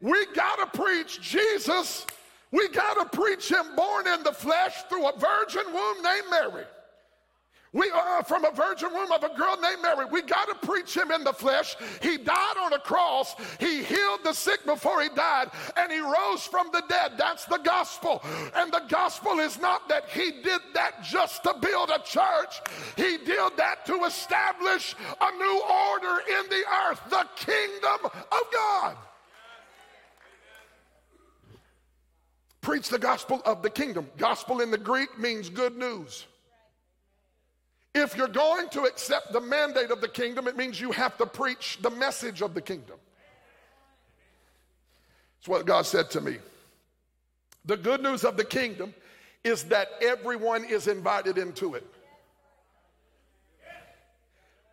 We 0.00 0.26
got 0.34 0.72
to 0.72 0.78
preach 0.78 1.20
Jesus. 1.20 2.06
We 2.50 2.68
got 2.68 2.94
to 2.94 3.16
preach 3.16 3.50
him 3.50 3.76
born 3.76 4.06
in 4.06 4.22
the 4.22 4.32
flesh 4.32 4.74
through 4.88 5.06
a 5.06 5.18
virgin 5.18 5.72
womb 5.72 6.02
named 6.02 6.26
Mary. 6.30 6.64
We 7.72 7.88
are 7.90 8.24
from 8.24 8.44
a 8.44 8.50
virgin 8.50 8.92
womb 8.92 9.12
of 9.12 9.22
a 9.22 9.32
girl 9.36 9.56
named 9.60 9.82
Mary. 9.82 10.04
We 10.10 10.22
got 10.22 10.46
to 10.48 10.66
preach 10.66 10.96
him 10.96 11.12
in 11.12 11.22
the 11.22 11.32
flesh. 11.32 11.76
He 12.02 12.16
died 12.16 12.56
on 12.60 12.72
a 12.72 12.80
cross. 12.80 13.36
He 13.60 13.84
healed 13.84 14.20
the 14.24 14.32
sick 14.32 14.64
before 14.66 15.00
he 15.00 15.08
died, 15.10 15.50
and 15.76 15.92
he 15.92 16.00
rose 16.00 16.42
from 16.42 16.70
the 16.72 16.82
dead. 16.88 17.12
That's 17.16 17.44
the 17.44 17.58
gospel. 17.58 18.24
And 18.56 18.72
the 18.72 18.82
gospel 18.88 19.38
is 19.38 19.60
not 19.60 19.88
that 19.88 20.08
he 20.08 20.32
did 20.42 20.60
that 20.74 21.04
just 21.04 21.44
to 21.44 21.54
build 21.60 21.90
a 21.90 22.02
church, 22.02 22.60
he 22.96 23.18
did 23.18 23.56
that 23.56 23.86
to 23.86 24.04
establish 24.04 24.96
a 25.20 25.30
new 25.36 25.62
order 25.92 26.22
in 26.28 26.48
the 26.50 26.64
earth, 26.88 27.00
the 27.08 27.26
kingdom 27.36 28.10
of 28.32 28.40
God. 28.52 28.96
Preach 32.62 32.88
the 32.88 32.98
gospel 32.98 33.40
of 33.44 33.62
the 33.62 33.70
kingdom. 33.70 34.08
Gospel 34.18 34.60
in 34.60 34.72
the 34.72 34.78
Greek 34.78 35.18
means 35.20 35.48
good 35.48 35.76
news. 35.76 36.26
If 37.94 38.16
you're 38.16 38.28
going 38.28 38.68
to 38.70 38.82
accept 38.82 39.32
the 39.32 39.40
mandate 39.40 39.90
of 39.90 40.00
the 40.00 40.08
kingdom, 40.08 40.46
it 40.46 40.56
means 40.56 40.80
you 40.80 40.92
have 40.92 41.16
to 41.18 41.26
preach 41.26 41.78
the 41.82 41.90
message 41.90 42.40
of 42.40 42.54
the 42.54 42.60
kingdom. 42.60 42.96
It's 45.40 45.48
what 45.48 45.66
God 45.66 45.86
said 45.86 46.10
to 46.10 46.20
me. 46.20 46.36
The 47.64 47.76
good 47.76 48.02
news 48.02 48.24
of 48.24 48.36
the 48.36 48.44
kingdom 48.44 48.94
is 49.42 49.64
that 49.64 49.88
everyone 50.02 50.64
is 50.64 50.86
invited 50.86 51.38
into 51.38 51.74
it. 51.74 51.86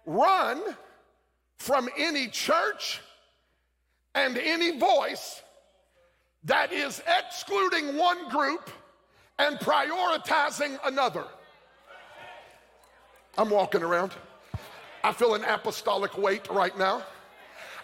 Run 0.06 0.62
from 1.58 1.89
any 1.97 2.27
church 2.27 3.01
and 4.13 4.38
any 4.38 4.77
voice 4.77 5.41
that 6.43 6.71
is 6.71 7.01
excluding 7.19 7.97
one 7.97 8.30
group 8.30 8.69
and 9.39 9.58
prioritizing 9.60 10.77
another. 10.86 11.25
I'm 13.38 13.50
walking 13.50 13.84
around. 13.84 14.13
I 15.04 15.13
feel 15.13 15.36
an 15.36 15.43
apostolic 15.43 16.17
weight 16.17 16.50
right 16.50 16.78
now. 16.78 17.04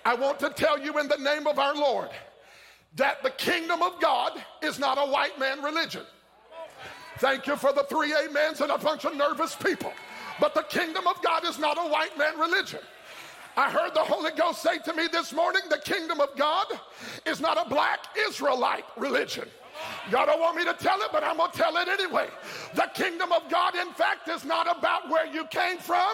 I 0.06 0.16
want 0.16 0.40
to 0.40 0.50
tell 0.50 0.80
you 0.80 1.00
in 1.00 1.08
the 1.08 1.18
name 1.18 1.48
of 1.48 1.60
our 1.60 1.76
Lord 1.76 2.10
that 2.96 3.24
the 3.24 3.30
kingdom 3.32 3.82
of 3.82 4.00
God 4.02 4.44
is 4.62 4.80
not 4.80 4.98
a 4.98 5.10
white 5.10 5.40
man 5.40 5.64
religion. 5.64 6.04
Thank 7.20 7.48
you 7.48 7.56
for 7.56 7.72
the 7.72 7.84
three 7.84 8.14
amens 8.14 8.62
and 8.62 8.72
a 8.72 8.78
bunch 8.78 9.06
of 9.06 9.16
nervous 9.16 9.56
people. 9.56 9.94
But 10.40 10.56
the 10.56 10.64
kingdom 10.64 11.08
of 11.08 11.22
God 11.22 11.46
is 11.46 11.60
not 11.60 11.78
a 11.78 11.88
white 11.88 12.18
man 12.18 12.38
religion. 12.40 12.80
I 13.56 13.70
heard 13.70 13.94
the 13.94 14.04
Holy 14.04 14.32
Ghost 14.32 14.64
say 14.64 14.80
to 14.80 14.94
me 14.94 15.08
this 15.12 15.32
morning 15.32 15.62
the 15.70 15.78
kingdom 15.78 16.20
of 16.20 16.36
God 16.36 16.66
is 17.26 17.40
not 17.40 17.64
a 17.64 17.70
black 17.70 18.00
Israelite 18.28 18.86
religion. 18.98 19.48
God 20.12 20.26
don't 20.26 20.40
want 20.40 20.58
me 20.58 20.66
to 20.66 20.74
tell 20.74 21.02
it, 21.02 21.10
but 21.12 21.24
I'm 21.24 21.38
going 21.38 21.52
to 21.52 21.58
tell 21.58 21.78
it 21.78 21.88
anyway. 21.88 22.28
The 22.76 22.90
kingdom 22.94 23.32
of 23.32 23.50
God, 23.50 23.76
in 23.76 23.92
fact, 23.94 24.28
is 24.28 24.44
not 24.44 24.66
about 24.66 25.10
where 25.10 25.26
you 25.26 25.46
came 25.46 25.78
from. 25.78 26.14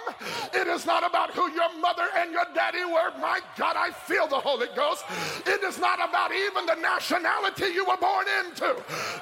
It 0.53 0.67
is 0.67 0.85
not 0.85 1.05
about 1.07 1.31
who 1.31 1.49
your 1.51 1.73
mother 1.79 2.07
and 2.15 2.31
your 2.31 2.45
daddy 2.53 2.85
were. 2.85 3.11
My 3.19 3.39
God, 3.57 3.75
I 3.77 3.91
feel 3.91 4.27
the 4.27 4.39
Holy 4.39 4.67
Ghost. 4.75 5.03
It 5.45 5.63
is 5.63 5.79
not 5.79 5.97
about 5.97 6.31
even 6.33 6.65
the 6.65 6.75
nationality 6.75 7.65
you 7.73 7.85
were 7.85 7.97
born 7.97 8.25
into. 8.45 8.75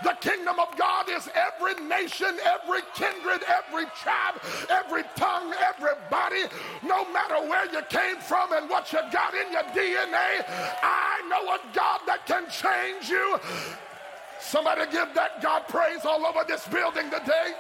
The 0.04 0.17
kingdom 0.19 0.60
of 0.60 0.78
God 0.78 1.10
is 1.10 1.30
every 1.34 1.76
nation, 1.88 2.38
every 2.43 2.82
kindred, 2.93 3.43
every 3.47 3.86
tribe, 4.02 4.41
every 4.69 5.04
tongue, 5.15 5.54
everybody, 5.62 6.43
no 6.84 7.10
matter 7.12 7.39
where 7.47 7.71
you 7.71 7.82
came 7.89 8.17
from 8.17 8.52
and 8.54 8.69
what 8.69 8.91
you 8.91 9.00
got 9.12 9.34
in 9.34 9.52
your 9.52 9.63
DNA. 9.63 10.43
I 10.84 11.23
know 11.30 11.54
a 11.54 11.60
God 11.73 12.02
that 12.06 12.26
can 12.26 12.50
change 12.50 13.10
you 13.10 13.39
Somebody 14.39 14.89
give 14.91 15.13
that 15.15 15.41
God 15.41 15.67
praise 15.67 16.06
all 16.06 16.26
over 16.26 16.43
this 16.47 16.67
building 16.67 17.10
today. 17.10 17.54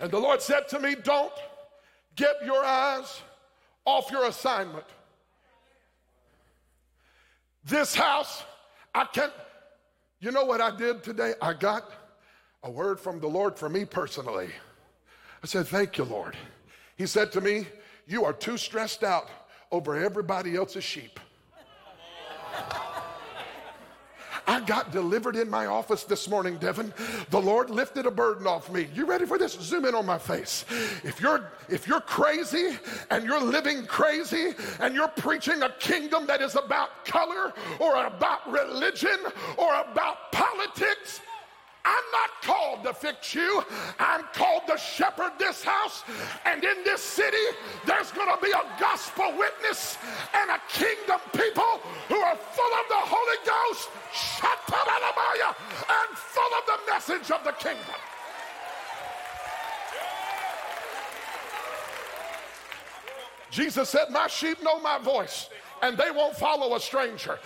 And 0.00 0.10
the 0.10 0.18
Lord 0.18 0.42
said 0.42 0.68
to 0.70 0.80
me, 0.80 0.96
Don't 1.02 1.32
get 2.16 2.44
your 2.44 2.64
eyes 2.64 3.22
off 3.84 4.10
your 4.10 4.26
assignment. 4.26 4.84
This 7.64 7.94
house, 7.94 8.42
I 8.94 9.04
can't. 9.04 9.32
You 10.18 10.32
know 10.32 10.44
what 10.44 10.60
I 10.60 10.76
did 10.76 11.02
today? 11.02 11.34
I 11.40 11.52
got 11.52 11.90
a 12.64 12.70
word 12.70 12.98
from 12.98 13.20
the 13.20 13.28
Lord 13.28 13.56
for 13.56 13.68
me 13.68 13.84
personally. 13.84 14.48
I 15.42 15.46
said, 15.46 15.68
Thank 15.68 15.98
you, 15.98 16.04
Lord. 16.04 16.36
He 16.96 17.06
said 17.06 17.30
to 17.32 17.40
me, 17.40 17.66
You 18.06 18.24
are 18.24 18.32
too 18.32 18.56
stressed 18.56 19.04
out 19.04 19.30
over 19.72 19.96
everybody 19.96 20.54
else's 20.54 20.84
sheep. 20.84 21.18
I 24.46 24.60
got 24.60 24.90
delivered 24.90 25.36
in 25.36 25.48
my 25.48 25.66
office 25.66 26.04
this 26.04 26.28
morning, 26.28 26.58
Devin. 26.58 26.92
The 27.30 27.40
Lord 27.40 27.70
lifted 27.70 28.06
a 28.06 28.10
burden 28.10 28.46
off 28.46 28.70
me. 28.70 28.88
You 28.92 29.06
ready 29.06 29.24
for 29.24 29.38
this? 29.38 29.52
Zoom 29.52 29.84
in 29.84 29.94
on 29.94 30.04
my 30.04 30.18
face. 30.18 30.64
If 31.04 31.20
you're 31.20 31.52
if 31.68 31.86
you're 31.86 32.00
crazy 32.00 32.76
and 33.10 33.24
you're 33.24 33.40
living 33.40 33.86
crazy 33.86 34.52
and 34.80 34.94
you're 34.94 35.08
preaching 35.08 35.62
a 35.62 35.70
kingdom 35.78 36.26
that 36.26 36.42
is 36.42 36.56
about 36.56 37.04
color 37.04 37.52
or 37.78 38.04
about 38.04 38.50
religion 38.50 39.16
or 39.56 39.74
about 39.74 40.32
politics, 40.32 41.20
I'm 41.84 42.04
not 42.12 42.30
called 42.42 42.84
to 42.84 42.94
fix 42.94 43.34
you. 43.34 43.62
I'm 43.98 44.24
called 44.32 44.62
to 44.68 44.78
shepherd 44.78 45.32
this 45.38 45.64
house. 45.64 46.04
And 46.44 46.62
in 46.62 46.84
this 46.84 47.02
city, 47.02 47.36
there's 47.86 48.12
going 48.12 48.28
to 48.28 48.40
be 48.42 48.52
a 48.52 48.62
gospel 48.78 49.32
witness 49.36 49.98
and 50.34 50.50
a 50.50 50.60
kingdom 50.68 51.20
people 51.32 51.80
who 52.08 52.16
are 52.16 52.36
full 52.36 52.74
of 52.74 52.86
the 52.88 53.02
Holy 53.02 53.36
Ghost, 53.44 53.88
and 55.88 56.18
full 56.18 56.42
of 56.58 56.66
the 56.66 56.92
message 56.92 57.30
of 57.30 57.44
the 57.44 57.52
kingdom. 57.52 57.96
Jesus 63.50 63.90
said, 63.90 64.10
My 64.10 64.26
sheep 64.28 64.62
know 64.62 64.80
my 64.80 64.98
voice, 64.98 65.50
and 65.82 65.96
they 65.96 66.10
won't 66.10 66.36
follow 66.36 66.74
a 66.74 66.80
stranger. 66.80 67.38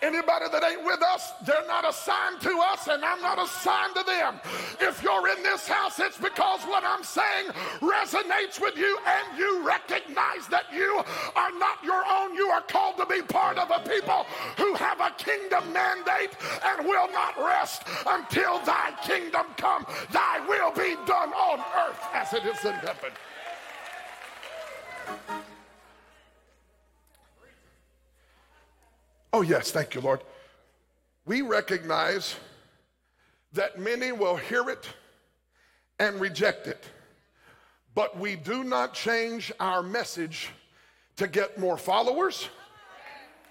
Anybody 0.00 0.46
that 0.52 0.62
ain't 0.62 0.84
with 0.84 1.02
us, 1.02 1.32
they're 1.44 1.66
not 1.66 1.88
assigned 1.88 2.40
to 2.42 2.56
us, 2.70 2.86
and 2.86 3.04
I'm 3.04 3.20
not 3.20 3.38
assigned 3.38 3.94
to 3.96 4.04
them. 4.04 4.40
If 4.80 5.02
you're 5.02 5.28
in 5.28 5.42
this 5.42 5.66
house, 5.66 5.98
it's 5.98 6.18
because 6.18 6.62
what 6.62 6.84
I'm 6.84 7.02
saying 7.02 7.46
resonates 7.80 8.60
with 8.60 8.76
you, 8.76 8.98
and 9.06 9.38
you 9.38 9.66
recognize 9.66 10.46
that 10.50 10.64
you 10.72 11.02
are 11.34 11.52
not 11.58 11.82
your 11.82 12.04
own. 12.08 12.34
You 12.34 12.48
are 12.48 12.62
called 12.62 12.96
to 12.98 13.06
be 13.06 13.22
part 13.22 13.58
of 13.58 13.70
a 13.70 13.80
people 13.88 14.24
who 14.56 14.74
have 14.74 15.00
a 15.00 15.10
kingdom 15.18 15.72
mandate 15.72 16.30
and 16.64 16.86
will 16.86 17.10
not 17.10 17.36
rest 17.36 17.82
until 18.06 18.60
thy 18.64 18.92
kingdom 19.02 19.46
come. 19.56 19.84
Thy 20.12 20.40
will 20.46 20.70
be 20.72 20.94
done 21.06 21.32
on 21.32 21.58
earth 21.58 22.00
as 22.14 22.32
it 22.32 22.44
is 22.44 22.64
in 22.64 22.74
heaven. 22.74 23.12
Oh, 29.32 29.42
yes, 29.42 29.70
thank 29.70 29.94
you, 29.94 30.00
Lord. 30.00 30.20
We 31.26 31.42
recognize 31.42 32.36
that 33.52 33.78
many 33.78 34.12
will 34.12 34.36
hear 34.36 34.70
it 34.70 34.88
and 35.98 36.20
reject 36.20 36.66
it, 36.66 36.84
but 37.94 38.18
we 38.18 38.36
do 38.36 38.64
not 38.64 38.94
change 38.94 39.52
our 39.60 39.82
message 39.82 40.50
to 41.16 41.26
get 41.26 41.58
more 41.58 41.76
followers, 41.76 42.48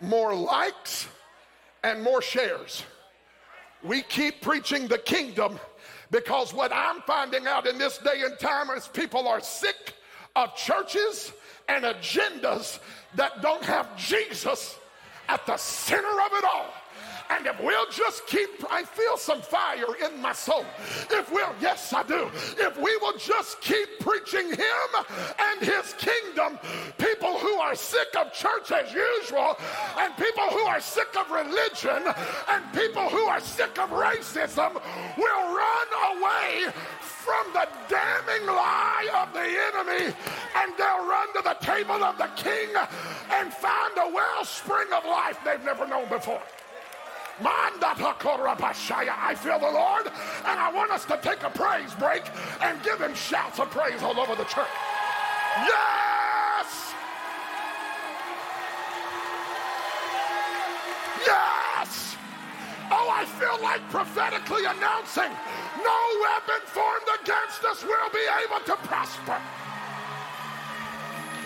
more 0.02 0.34
likes, 0.34 1.08
and 1.84 2.02
more 2.02 2.22
shares. 2.22 2.84
We 3.84 4.02
keep 4.02 4.42
preaching 4.42 4.88
the 4.88 4.98
kingdom 4.98 5.60
because 6.10 6.54
what 6.54 6.72
I'm 6.74 7.02
finding 7.02 7.46
out 7.46 7.68
in 7.68 7.78
this 7.78 8.00
day 8.00 8.24
and 8.24 8.40
time 8.40 8.70
is 8.76 8.88
people 8.88 9.28
are 9.28 9.42
sick 9.42 9.94
of 10.36 10.56
churches 10.56 11.34
and 11.70 11.84
agendas 11.84 12.80
that 13.16 13.42
don't 13.42 13.64
have 13.64 13.96
Jesus 13.98 14.78
at 15.30 15.46
the 15.46 15.58
center 15.58 16.08
of 16.08 16.32
it 16.34 16.44
all. 16.44 16.74
And 17.30 17.46
if 17.46 17.62
we'll 17.62 17.90
just 17.92 18.26
keep, 18.28 18.50
I 18.72 18.84
feel 18.84 19.18
some 19.18 19.42
fire 19.42 19.96
in 20.06 20.22
my 20.22 20.32
soul. 20.32 20.66
If 21.12 21.32
we'll, 21.32 21.54
yes, 21.60 21.92
I 21.92 22.04
do. 22.04 22.30
If 22.58 22.78
we 22.78 22.96
will 22.98 23.18
just 23.18 23.60
keep 23.60 24.00
preaching 24.00 24.50
Him 24.50 24.90
and 25.38 25.60
His 25.60 25.94
kingdom, 25.98 26.58
people 26.98 27.38
who 27.38 27.56
are 27.56 27.76
sick 27.76 28.08
of 28.18 28.32
church 28.32 28.72
as 28.72 28.94
usual, 28.94 29.58
and 30.00 30.16
people 30.16 30.46
who 30.52 30.62
are 30.62 30.80
sick 30.80 31.14
of 31.20 31.30
religion, 31.30 32.02
and 32.50 32.64
people 32.74 33.10
who 33.10 33.26
are 33.26 33.42
sick 33.42 33.78
of 33.78 33.90
racism 33.90 34.74
will 35.18 35.56
run 35.56 35.88
away 36.18 36.72
from 37.28 37.52
the 37.52 37.68
damning 37.90 38.48
lie 38.48 39.10
of 39.20 39.34
the 39.34 39.44
enemy 39.44 40.16
and 40.56 40.72
they'll 40.78 41.06
run 41.06 41.28
to 41.36 41.42
the 41.44 41.58
table 41.60 42.02
of 42.02 42.18
the 42.18 42.30
king 42.38 42.70
and 43.32 43.52
find 43.52 43.94
a 43.98 44.10
wellspring 44.14 44.88
of 44.96 45.04
life 45.04 45.38
they've 45.44 45.64
never 45.66 45.86
known 45.86 46.08
before. 46.08 46.42
I 49.28 49.36
feel 49.36 49.60
the 49.60 49.70
Lord, 49.70 50.08
and 50.08 50.60
I 50.60 50.72
want 50.74 50.92
us 50.92 51.04
to 51.06 51.20
take 51.22 51.44
a 51.44 51.50
praise 51.50 51.94
break 51.96 52.24
and 52.62 52.82
give 52.82 53.00
him 53.00 53.14
shouts 53.14 53.60
of 53.60 53.70
praise 53.72 54.02
all 54.02 54.18
over 54.20 54.36
the 54.36 54.46
church. 54.46 54.72
Yes! 55.68 56.94
Yes! 61.28 62.16
Oh, 62.90 63.10
I 63.12 63.26
feel 63.38 63.62
like 63.62 63.82
prophetically 63.90 64.64
announcing 64.66 65.32
no 65.84 66.00
weapon 66.22 66.62
formed 66.66 67.08
against 67.22 67.64
us 67.64 67.84
will 67.84 68.10
be 68.12 68.26
able 68.46 68.64
to 68.66 68.76
prosper. 68.88 69.38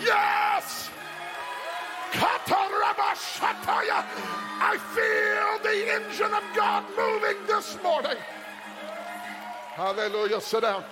Yes! 0.04 0.90
I 4.64 4.78
feel 4.94 5.58
the 5.62 5.92
engine 5.94 6.32
of 6.34 6.42
God 6.54 6.84
moving 6.96 7.46
this 7.46 7.82
morning. 7.82 8.16
Hallelujah. 9.74 10.40
Sit 10.40 10.62
down. 10.62 10.84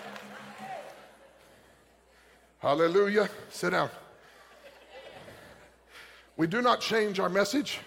Hallelujah. 2.58 3.28
Sit 3.50 3.70
down. 3.70 3.90
We 6.36 6.46
do 6.46 6.62
not 6.62 6.80
change 6.80 7.20
our 7.20 7.28
message 7.28 7.80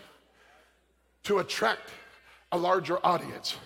to 1.23 1.39
attract 1.39 1.89
a 2.51 2.57
larger 2.57 3.03
audience. 3.03 3.57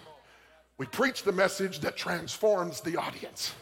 We 0.78 0.86
preach 0.86 1.24
the 1.24 1.32
message 1.32 1.80
that 1.80 1.98
transforms 1.98 2.82
the 2.82 2.98
audience. 2.98 3.54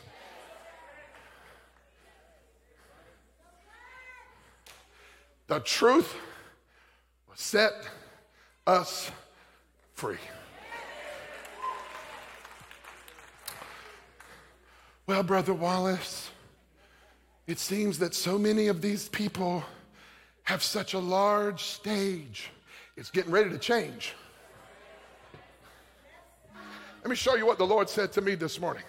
The 5.48 5.60
truth 5.60 6.14
will 7.28 7.36
set 7.36 7.72
us 8.68 9.12
free. 9.94 10.18
Well, 15.08 15.22
Brother 15.22 15.54
Wallace, 15.54 16.32
it 17.46 17.60
seems 17.60 18.00
that 18.00 18.16
so 18.16 18.40
many 18.40 18.68
of 18.68 18.82
these 18.82 19.08
people 19.08 19.64
have 20.44 20.64
such 20.64 20.96
a 20.96 21.00
large 21.00 21.62
stage. 21.62 22.50
It's 22.98 23.12
getting 23.12 23.32
ready 23.32 23.52
to 23.52 23.60
change. 23.60 24.16
Let 27.06 27.12
me 27.12 27.16
show 27.16 27.36
you 27.36 27.46
what 27.46 27.60
the 27.60 27.68
Lord 27.68 27.88
said 27.88 28.12
to 28.14 28.22
me 28.22 28.34
this 28.34 28.60
morning. 28.60 28.82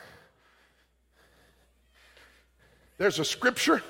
There's 2.97 3.19
a 3.19 3.25
scripture 3.27 3.83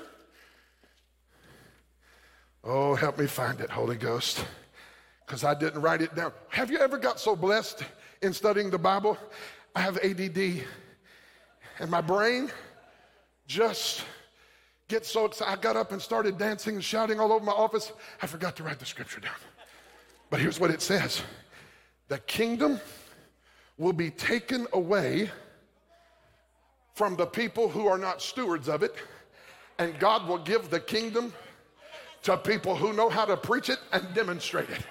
Oh, 2.61 2.93
help 2.93 3.17
me 3.17 3.25
find 3.25 3.61
it, 3.61 3.69
Holy 3.69 3.95
Ghost, 3.95 4.43
because 5.25 5.45
I 5.45 5.53
didn't 5.53 5.81
write 5.81 6.01
it 6.01 6.13
down. 6.13 6.33
Have 6.49 6.69
you 6.69 6.79
ever 6.79 6.97
got 6.97 7.21
so 7.21 7.37
blessed 7.37 7.85
in 8.21 8.33
studying 8.33 8.69
the 8.69 8.77
Bible? 8.77 9.17
I 9.73 9.79
have 9.79 9.97
ADD, 9.99 10.65
and 11.79 11.89
my 11.89 12.01
brain 12.01 12.51
just 13.47 14.03
gets 14.89 15.09
so 15.09 15.23
excited. 15.23 15.49
I 15.49 15.61
got 15.61 15.77
up 15.77 15.93
and 15.93 16.01
started 16.01 16.37
dancing 16.37 16.75
and 16.75 16.83
shouting 16.83 17.21
all 17.21 17.31
over 17.31 17.45
my 17.45 17.53
office. 17.53 17.93
I 18.21 18.27
forgot 18.27 18.57
to 18.57 18.63
write 18.63 18.79
the 18.79 18.85
scripture 18.85 19.21
down. 19.21 19.39
But 20.29 20.41
here's 20.41 20.59
what 20.59 20.69
it 20.69 20.81
says 20.81 21.21
The 22.09 22.17
kingdom 22.17 22.81
will 23.77 23.93
be 23.93 24.09
taken 24.09 24.67
away 24.73 25.29
from 26.95 27.15
the 27.15 27.25
people 27.25 27.69
who 27.69 27.87
are 27.87 27.97
not 27.97 28.21
stewards 28.21 28.67
of 28.67 28.81
it, 28.81 28.95
and 29.77 29.99
God 29.99 30.27
will 30.27 30.39
give 30.39 30.69
the 30.69 30.79
kingdom 30.79 31.31
to 32.23 32.35
people 32.37 32.75
who 32.75 32.91
know 32.93 33.09
how 33.09 33.25
to 33.25 33.37
preach 33.37 33.69
it 33.69 33.79
and 33.91 34.03
demonstrate 34.15 34.69
it. 34.69 34.81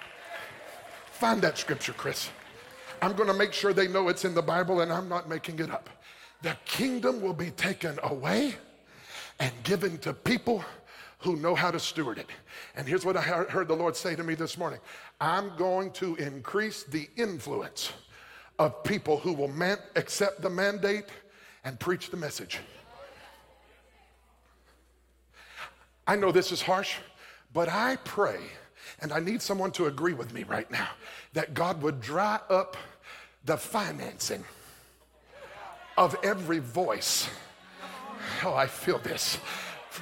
Find 1.10 1.42
that 1.42 1.58
scripture, 1.58 1.92
Chris. 1.92 2.30
I'm 3.02 3.14
going 3.14 3.28
to 3.28 3.34
make 3.34 3.52
sure 3.52 3.72
they 3.72 3.88
know 3.88 4.08
it's 4.08 4.24
in 4.24 4.34
the 4.34 4.42
Bible 4.42 4.80
and 4.80 4.92
I'm 4.92 5.08
not 5.08 5.28
making 5.28 5.58
it 5.58 5.70
up. 5.70 5.90
The 6.42 6.56
kingdom 6.64 7.20
will 7.20 7.34
be 7.34 7.50
taken 7.50 7.98
away 8.02 8.54
and 9.40 9.52
given 9.64 9.98
to 9.98 10.12
people 10.12 10.64
who 11.18 11.36
know 11.36 11.54
how 11.54 11.70
to 11.70 11.80
steward 11.80 12.18
it. 12.18 12.28
And 12.76 12.86
here's 12.86 13.04
what 13.04 13.16
I 13.16 13.22
heard 13.22 13.68
the 13.68 13.74
Lord 13.74 13.96
say 13.96 14.14
to 14.14 14.22
me 14.22 14.34
this 14.34 14.56
morning 14.56 14.78
I'm 15.20 15.56
going 15.56 15.90
to 15.92 16.14
increase 16.16 16.84
the 16.84 17.08
influence 17.16 17.92
of 18.58 18.82
people 18.84 19.18
who 19.18 19.32
will 19.32 19.48
man- 19.48 19.78
accept 19.96 20.42
the 20.42 20.50
mandate 20.50 21.06
and 21.64 21.78
preach 21.78 22.10
the 22.10 22.16
message. 22.16 22.58
I 26.06 26.16
know 26.16 26.32
this 26.32 26.52
is 26.52 26.62
harsh. 26.62 26.96
But 27.56 27.70
I 27.70 27.96
pray, 27.96 28.40
and 29.00 29.14
I 29.14 29.18
need 29.18 29.40
someone 29.40 29.70
to 29.72 29.86
agree 29.86 30.12
with 30.12 30.34
me 30.34 30.42
right 30.42 30.70
now, 30.70 30.88
that 31.32 31.54
God 31.54 31.80
would 31.80 32.02
dry 32.02 32.38
up 32.50 32.76
the 33.46 33.56
financing 33.56 34.44
of 35.96 36.14
every 36.22 36.58
voice. 36.58 37.30
Oh, 38.44 38.52
I 38.52 38.66
feel 38.66 38.98
this 38.98 39.38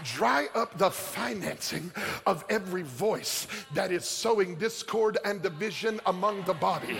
dry 0.03 0.49
up 0.55 0.77
the 0.79 0.91
financing 0.91 1.91
of 2.27 2.45
every 2.49 2.83
voice 2.83 3.47
that 3.75 3.93
is 3.93 4.05
sowing 4.05 4.57
discord 4.57 5.19
and 5.25 5.43
division 5.43 6.01
among 6.07 6.43
the 6.45 6.55
body. 6.55 6.99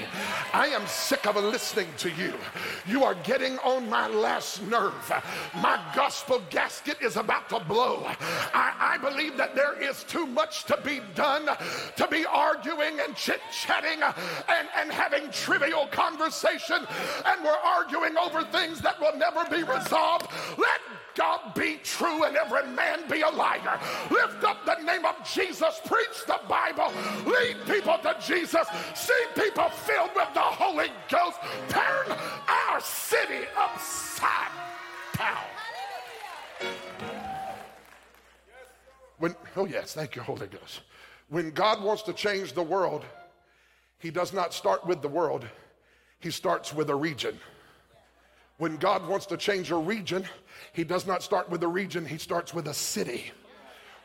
I 0.53 0.67
am 0.69 0.87
sick 0.87 1.27
of 1.27 1.37
listening 1.37 1.89
to 1.99 2.11
you. 2.11 2.35
You 2.87 3.05
are 3.05 3.17
getting 3.25 3.59
on 3.59 3.89
my 3.89 4.09
last 4.09 4.63
nerve. 4.63 5.13
My 5.57 5.81
gospel 5.95 6.43
gasket 6.51 7.01
is 7.03 7.17
about 7.17 7.49
to 7.51 7.61
blow. 7.61 8.05
I, 8.53 8.95
I 8.95 8.99
believe 8.99 9.37
that 9.37 9.55
there 9.55 9.81
is 9.81 10.05
too 10.05 10.27
much 10.27 10.65
to 10.65 10.79
be 10.85 11.01
done 11.15 11.49
to 11.97 12.09
be 12.09 12.25
arguing 12.27 13.01
and 13.01 13.15
chit 13.17 13.41
chatting 13.53 14.03
and, 14.03 14.69
and 14.77 14.93
having 14.93 15.31
trivial 15.31 15.87
conversation, 15.89 16.79
and 17.27 17.45
we're 17.45 17.53
arguing 17.53 18.17
over 18.17 18.45
things 18.45 18.81
that 18.81 19.01
will 19.01 19.17
never 19.17 19.45
be 19.51 19.63
resolved. 19.63 20.27
Let 20.59 20.81
God 21.15 21.55
be 21.55 21.79
true 21.83 22.25
and 22.25 22.37
every 22.37 22.67
man 22.69 23.09
be 23.09 23.21
a 23.21 23.29
liar. 23.29 23.79
Lift 24.11 24.45
up 24.45 24.65
the 24.65 24.83
name 24.83 25.05
of 25.05 25.15
Jesus, 25.25 25.81
preach 25.85 26.27
the 26.27 26.41
Bible, 26.49 26.93
lead 27.25 27.57
people 27.67 27.99
to 27.99 28.17
Jesus, 28.21 28.67
see 28.95 29.13
people 29.35 29.69
filled 29.69 30.11
with 30.17 30.33
the 30.35 30.41
Holy 30.41 30.89
Ghost, 31.09 31.39
turn 31.69 32.17
our 32.49 32.81
city 32.81 33.47
upside 33.57 34.51
down. 35.17 35.45
When, 39.19 39.37
oh, 39.57 39.67
yes, 39.67 39.95
thank 39.95 40.17
you, 40.17 40.23
Holy 40.23 40.47
Ghost. 40.47 40.81
When 41.29 41.51
God 41.51 41.83
wants 41.83 42.03
to 42.03 42.13
change 42.13 42.53
the 42.53 42.63
world, 42.63 43.05
He 43.99 44.11
does 44.11 44.33
not 44.33 44.53
start 44.53 44.87
with 44.87 45.03
the 45.03 45.09
world, 45.09 45.47
He 46.21 46.31
starts 46.31 46.75
with 46.75 46.91
a 46.91 46.95
region. 46.95 47.39
When 48.65 48.79
God 48.79 49.07
wants 49.07 49.27
to 49.27 49.37
change 49.37 49.71
a 49.71 49.77
region, 49.77 50.25
He 50.73 50.85
does 50.85 51.07
not 51.07 51.23
start 51.23 51.51
with 51.51 51.63
a 51.63 51.69
region, 51.69 52.07
He 52.07 52.17
starts 52.17 52.55
with 52.55 52.69
a 52.69 52.73
city. 52.73 53.31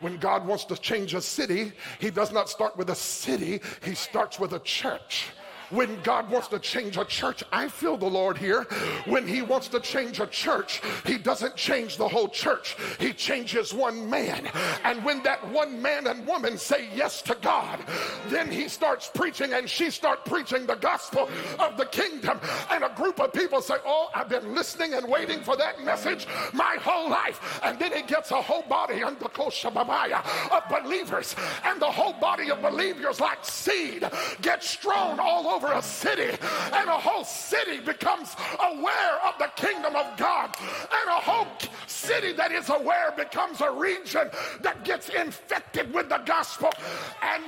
When 0.02 0.18
God 0.18 0.46
wants 0.46 0.66
to 0.66 0.76
change 0.76 1.14
a 1.14 1.22
city, 1.22 1.72
He 1.98 2.10
does 2.10 2.34
not 2.34 2.50
start 2.50 2.76
with 2.76 2.90
a 2.90 2.96
city, 2.96 3.62
He 3.86 3.96
starts 3.96 4.38
with 4.38 4.52
a 4.52 4.60
church. 4.60 5.28
When 5.70 6.02
God 6.02 6.30
wants 6.30 6.48
to 6.50 6.60
change 6.60 6.98
a 6.98 7.06
church, 7.06 7.44
I 7.52 7.68
feel 7.68 7.98
the 7.98 8.08
Lord 8.08 8.38
here. 8.38 8.64
When 9.06 9.28
He 9.28 9.42
wants 9.42 9.68
to 9.70 9.80
change 9.80 10.20
a 10.20 10.28
church, 10.28 10.82
He 11.06 11.18
doesn't 11.18 11.56
change 11.56 11.98
the 11.98 12.08
whole 12.08 12.28
church, 12.30 12.76
He 13.00 13.14
changes 13.14 13.74
one 13.74 14.10
man. 14.10 14.50
And 14.84 15.04
when 15.04 15.22
that 15.24 15.48
one 15.52 15.82
man 15.82 16.08
and 16.08 16.26
woman 16.26 16.58
say 16.58 16.90
yes 16.96 17.22
to 17.24 17.38
God, 17.42 17.80
then 18.28 18.52
He 18.52 18.68
starts 18.68 19.12
preaching 19.14 19.54
and 19.54 19.70
she 19.70 19.92
starts 19.92 20.22
preaching 20.26 20.66
the 20.66 20.76
gospel 20.76 21.30
of 21.60 21.78
the 21.78 21.86
kingdom. 21.86 22.40
And 22.72 22.84
a 22.84 22.94
group 22.96 23.20
of 23.20 23.32
people 23.34 23.62
say, 23.62 23.76
Oh, 23.86 24.10
I've 24.16 24.30
been 24.30 24.56
listening 24.56 24.94
and 24.94 25.08
waiting 25.08 25.42
for 25.42 25.56
that 25.58 25.84
message 25.84 26.28
my 26.54 26.78
whole 26.82 27.10
life. 27.10 27.60
And 27.64 27.78
then 27.78 27.94
it 27.94 28.08
gets 28.08 28.32
a 28.32 28.42
whole 28.42 28.64
body 28.64 29.04
under 29.04 29.26
Koshababaya 29.26 30.24
of 30.52 30.84
believers. 30.84 31.36
And 31.64 31.82
the 31.82 31.92
whole 31.92 32.14
body 32.14 32.50
of 32.50 32.62
believers, 32.62 33.20
like 33.20 33.44
seed, 33.44 34.10
gets 34.42 34.70
strewn 34.70 35.20
all 35.20 35.48
over 35.48 35.59
over 35.60 35.74
a 35.74 35.82
city, 35.82 36.38
and 36.74 36.90
a 36.90 36.98
whole 36.98 37.24
city 37.24 37.80
becomes 37.80 38.36
aware 38.60 39.20
of 39.26 39.34
the 39.40 39.50
kingdom 39.56 39.96
of 39.96 40.18
God, 40.18 40.56
and 40.60 41.10
a 41.10 41.20
whole 41.20 41.48
city 41.88 42.32
that 42.34 42.52
is 42.52 42.70
aware 42.70 43.12
becomes 43.18 43.60
a 43.62 43.72
region 43.72 44.30
that 44.62 44.86
gets 44.86 45.10
infected 45.10 45.94
with 45.94 46.08
the 46.08 46.20
gospel. 46.20 46.70
And 47.22 47.44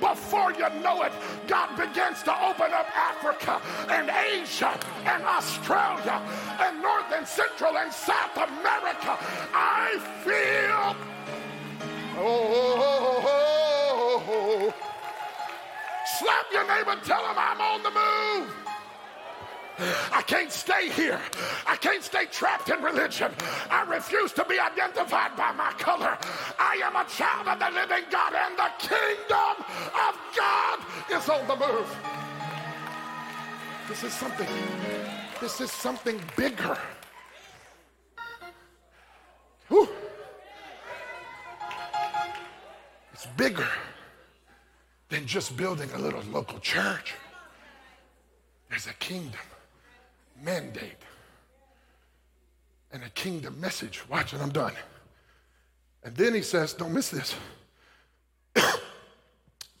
before 0.00 0.52
you 0.52 0.68
know 0.82 1.02
it, 1.02 1.12
God 1.46 1.76
begins 1.76 2.22
to 2.22 2.32
open 2.44 2.72
up 2.72 2.86
Africa 2.96 3.60
and 3.90 4.10
Asia 4.10 4.78
and 5.04 5.22
Australia 5.24 6.22
and 6.60 6.80
North 6.80 7.12
and 7.12 7.26
Central 7.26 7.76
and 7.76 7.92
South 7.92 8.36
America. 8.36 9.18
I 9.52 9.98
feel. 10.24 10.96
Oh, 12.14 12.24
oh, 12.24 13.22
oh, 13.26 14.72
oh 14.74 14.91
Slap 16.04 16.46
your 16.52 16.66
neighbor, 16.66 16.96
tell 17.04 17.24
him 17.24 17.36
I'm 17.38 17.60
on 17.60 17.82
the 17.82 17.90
move. 17.90 18.54
I 20.12 20.22
can't 20.22 20.52
stay 20.52 20.90
here. 20.90 21.20
I 21.66 21.76
can't 21.76 22.02
stay 22.02 22.26
trapped 22.26 22.68
in 22.68 22.82
religion. 22.82 23.32
I 23.70 23.82
refuse 23.82 24.32
to 24.32 24.44
be 24.44 24.58
identified 24.58 25.36
by 25.36 25.52
my 25.52 25.72
color. 25.72 26.16
I 26.58 26.80
am 26.84 26.96
a 26.96 27.08
child 27.08 27.48
of 27.48 27.58
the 27.58 27.70
living 27.70 28.04
God, 28.10 28.34
and 28.34 28.56
the 28.56 28.70
kingdom 28.78 29.64
of 30.08 30.18
God 30.36 30.78
is 31.10 31.28
on 31.28 31.46
the 31.48 31.56
move. 31.56 31.96
This 33.88 34.04
is 34.04 34.12
something, 34.12 34.48
this 35.40 35.60
is 35.60 35.70
something 35.70 36.20
bigger. 36.36 36.78
Whew. 39.68 39.88
It's 43.12 43.26
bigger 43.36 43.68
than 45.12 45.26
just 45.26 45.54
building 45.58 45.90
a 45.94 45.98
little 45.98 46.22
local 46.32 46.58
church. 46.58 47.14
There's 48.70 48.86
a 48.86 48.94
kingdom 48.94 49.40
mandate 50.42 50.96
and 52.90 53.04
a 53.04 53.10
kingdom 53.10 53.60
message. 53.60 54.08
Watch 54.08 54.32
it, 54.32 54.40
I'm 54.40 54.48
done. 54.50 54.72
And 56.02 56.16
then 56.16 56.32
he 56.32 56.40
says, 56.40 56.72
Don't 56.72 56.94
miss 56.94 57.10
this. 57.10 57.34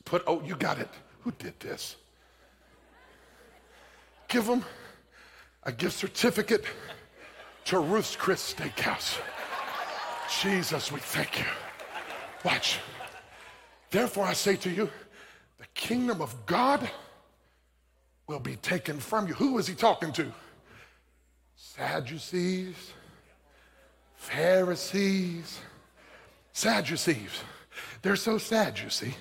Put, 0.04 0.22
oh, 0.26 0.42
you 0.42 0.54
got 0.54 0.78
it. 0.78 0.90
Who 1.22 1.32
did 1.32 1.58
this? 1.60 1.96
Give 4.28 4.44
them 4.44 4.62
a 5.62 5.72
gift 5.72 5.96
certificate 5.96 6.66
to 7.64 7.78
Ruth's 7.78 8.16
Chris 8.16 8.52
Steakhouse. 8.52 9.18
Jesus, 10.42 10.92
we 10.92 11.00
thank 11.00 11.38
you. 11.38 11.46
Watch. 12.44 12.80
Therefore, 13.90 14.24
I 14.24 14.34
say 14.34 14.56
to 14.56 14.70
you, 14.70 14.90
the 15.62 15.68
kingdom 15.74 16.20
of 16.20 16.44
God 16.44 16.90
will 18.26 18.40
be 18.40 18.56
taken 18.56 18.98
from 18.98 19.28
you. 19.28 19.34
Who 19.34 19.58
is 19.58 19.68
he 19.68 19.76
talking 19.76 20.12
to? 20.14 20.32
Sadducees, 21.54 22.74
Pharisees, 24.16 25.60
Sadducees. 26.52 27.44
They're 28.02 28.16
so 28.16 28.38
sad, 28.38 28.76
you 28.76 28.90
see. 28.90 29.14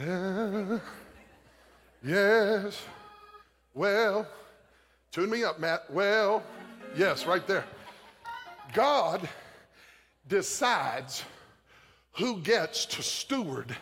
Uh, 0.00 0.80
yes. 2.04 2.82
Well, 3.72 4.26
tune 5.12 5.30
me 5.30 5.44
up, 5.44 5.60
Matt. 5.60 5.88
Well, 5.92 6.42
yes, 6.96 7.24
right 7.24 7.46
there. 7.46 7.64
God 8.72 9.28
decides 10.28 11.24
who 12.12 12.38
gets 12.38 12.86
to 12.86 13.02
steward 13.02 13.76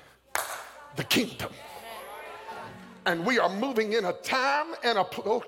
the 0.97 1.05
kingdom. 1.05 1.53
And 3.07 3.25
we 3.25 3.39
are 3.39 3.49
moving 3.49 3.95
in 3.95 4.05
a 4.05 4.13
time 4.13 4.75
and 4.85 4.99
a 4.99 5.07
oh, 5.25 5.43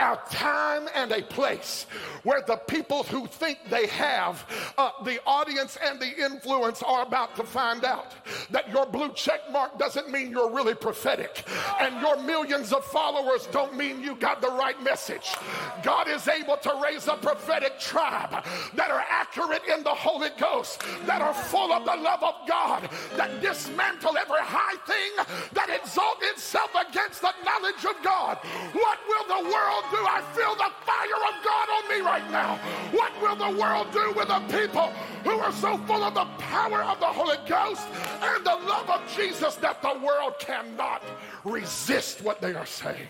a 0.00 0.18
time 0.30 0.88
and 0.94 1.12
a 1.12 1.22
place 1.22 1.86
where 2.22 2.42
the 2.42 2.56
people 2.56 3.02
who 3.04 3.26
think 3.26 3.58
they 3.68 3.86
have 3.88 4.44
uh, 4.78 4.90
the 5.04 5.20
audience 5.26 5.76
and 5.84 6.00
the 6.00 6.24
influence 6.24 6.82
are 6.82 7.02
about 7.02 7.36
to 7.36 7.42
find 7.42 7.84
out 7.84 8.14
that 8.50 8.70
your 8.70 8.86
blue 8.86 9.12
check 9.12 9.40
mark 9.50 9.78
doesn't 9.78 10.10
mean 10.10 10.30
you're 10.30 10.50
really 10.50 10.74
prophetic, 10.74 11.44
and 11.80 12.00
your 12.00 12.20
millions 12.22 12.72
of 12.72 12.84
followers 12.84 13.48
don't 13.52 13.76
mean 13.76 14.02
you 14.02 14.14
got 14.16 14.40
the 14.40 14.50
right 14.50 14.80
message. 14.82 15.34
God 15.82 16.08
is 16.08 16.26
able 16.28 16.56
to 16.58 16.80
raise 16.82 17.08
a 17.08 17.14
prophetic 17.16 17.78
tribe 17.78 18.44
that 18.74 18.90
are 18.90 19.04
accurate 19.08 19.62
in 19.72 19.82
the 19.82 19.90
Holy 19.90 20.30
Ghost, 20.38 20.82
that 21.06 21.20
are 21.20 21.34
full 21.34 21.72
of 21.72 21.84
the 21.84 21.96
love 21.96 22.22
of 22.22 22.34
God, 22.48 22.88
that 23.16 23.40
dismantle 23.40 24.16
every 24.16 24.40
high 24.40 24.76
thing 24.86 25.50
that 25.52 25.70
exalts 25.74 26.24
itself 26.30 26.70
against 26.88 27.20
the 27.22 27.32
knowledge 27.44 27.84
of 27.84 28.02
God. 28.02 28.38
What 28.72 28.98
will 29.08 29.26
the 29.28 29.44
world 29.50 29.84
do? 29.90 29.98
I 29.98 30.22
feel 30.34 30.54
the 30.54 30.70
fire 30.84 31.22
of 31.28 31.44
God 31.44 31.68
on 31.76 31.88
me 31.88 32.00
right 32.04 32.30
now. 32.30 32.56
What 32.92 33.12
will 33.20 33.36
the 33.36 33.58
world 33.58 33.88
do 33.92 34.12
with 34.12 34.28
the 34.28 34.40
people 34.58 34.88
who 35.24 35.38
are 35.38 35.52
so 35.52 35.78
full 35.78 36.02
of 36.02 36.14
the 36.14 36.24
power 36.38 36.82
of 36.82 37.00
the 37.00 37.06
Holy 37.06 37.38
Ghost 37.48 37.86
and 38.22 38.44
the 38.44 38.56
love 38.66 38.90
of 38.90 39.00
Jesus 39.16 39.56
that 39.56 39.82
the 39.82 39.98
world 40.04 40.34
cannot 40.38 41.02
resist 41.44 42.22
what 42.22 42.40
they 42.40 42.54
are 42.54 42.66
saying? 42.66 43.08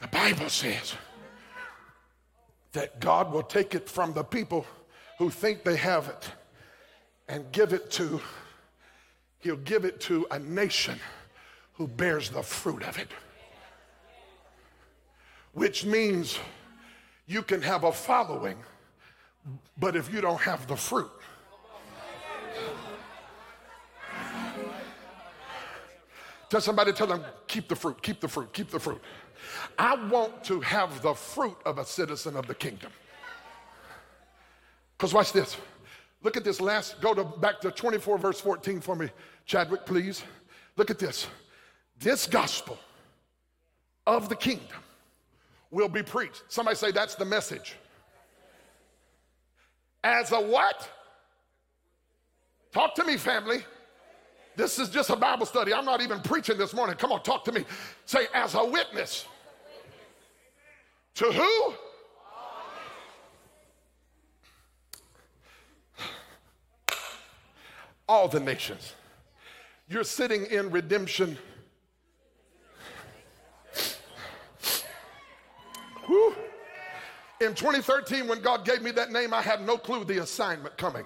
The 0.00 0.08
Bible 0.10 0.48
says 0.48 0.94
that 2.72 3.00
God 3.00 3.32
will 3.32 3.42
take 3.42 3.74
it 3.74 3.88
from 3.88 4.12
the 4.12 4.24
people 4.24 4.66
who 5.18 5.30
think 5.30 5.64
they 5.64 5.76
have 5.76 6.08
it 6.08 6.30
and 7.28 7.50
give 7.52 7.72
it 7.72 7.90
to, 7.92 8.20
He'll 9.44 9.56
give 9.56 9.84
it 9.84 10.00
to 10.00 10.26
a 10.32 10.38
nation 10.40 10.98
who 11.74 11.86
bears 11.86 12.30
the 12.30 12.42
fruit 12.42 12.82
of 12.82 12.98
it 12.98 13.08
which 15.54 15.84
means 15.84 16.38
you 17.26 17.42
can 17.42 17.62
have 17.62 17.84
a 17.84 17.92
following, 17.92 18.58
but 19.78 19.96
if 19.96 20.12
you 20.12 20.20
don't 20.20 20.40
have 20.40 20.66
the 20.66 20.76
fruit, 20.76 21.10
Tell 26.50 26.60
somebody, 26.60 26.92
tell 26.92 27.08
them, 27.08 27.24
keep 27.48 27.66
the 27.68 27.74
fruit, 27.74 28.00
keep 28.00 28.20
the 28.20 28.28
fruit, 28.28 28.52
keep 28.52 28.70
the 28.70 28.78
fruit. 28.78 29.00
I 29.76 29.96
want 30.08 30.44
to 30.44 30.60
have 30.60 31.02
the 31.02 31.12
fruit 31.12 31.56
of 31.64 31.78
a 31.78 31.84
citizen 31.84 32.36
of 32.36 32.46
the 32.46 32.54
kingdom. 32.54 32.92
Because 34.96 35.12
watch 35.12 35.32
this. 35.32 35.56
Look 36.22 36.36
at 36.36 36.44
this 36.44 36.60
last, 36.60 37.00
go 37.00 37.12
to 37.12 37.24
back 37.24 37.60
to 37.62 37.72
24, 37.72 38.18
verse 38.18 38.40
14 38.40 38.80
for 38.80 38.94
me, 38.94 39.10
Chadwick, 39.46 39.86
please. 39.86 40.22
Look 40.76 40.90
at 40.90 40.98
this. 40.98 41.26
This 41.98 42.26
gospel 42.26 42.78
of 44.06 44.28
the 44.28 44.36
kingdom 44.36 44.78
will 45.70 45.88
be 45.88 46.02
preached. 46.02 46.42
Somebody 46.48 46.76
say 46.76 46.90
that's 46.90 47.14
the 47.14 47.24
message. 47.24 47.76
As 50.02 50.32
a 50.32 50.40
what? 50.40 50.88
Talk 52.72 52.94
to 52.96 53.04
me, 53.04 53.16
family. 53.16 53.64
This 54.56 54.78
is 54.78 54.88
just 54.88 55.10
a 55.10 55.16
Bible 55.16 55.46
study. 55.46 55.72
I'm 55.74 55.84
not 55.84 56.00
even 56.00 56.20
preaching 56.20 56.58
this 56.58 56.74
morning. 56.74 56.96
Come 56.96 57.12
on, 57.12 57.22
talk 57.22 57.44
to 57.44 57.52
me. 57.52 57.64
Say, 58.04 58.26
as 58.34 58.54
a 58.54 58.64
witness. 58.64 59.26
To 61.16 61.24
who? 61.26 61.74
All 68.08 68.28
the 68.28 68.40
nations. 68.40 68.94
You're 69.88 70.04
sitting 70.04 70.46
in 70.46 70.70
redemption. 70.70 71.36
Whew. 76.06 76.34
In 77.40 77.54
2013, 77.54 78.26
when 78.26 78.40
God 78.40 78.64
gave 78.64 78.82
me 78.82 78.90
that 78.92 79.10
name, 79.10 79.34
I 79.34 79.42
had 79.42 79.66
no 79.66 79.76
clue 79.76 80.04
the 80.04 80.22
assignment 80.22 80.76
coming. 80.78 81.04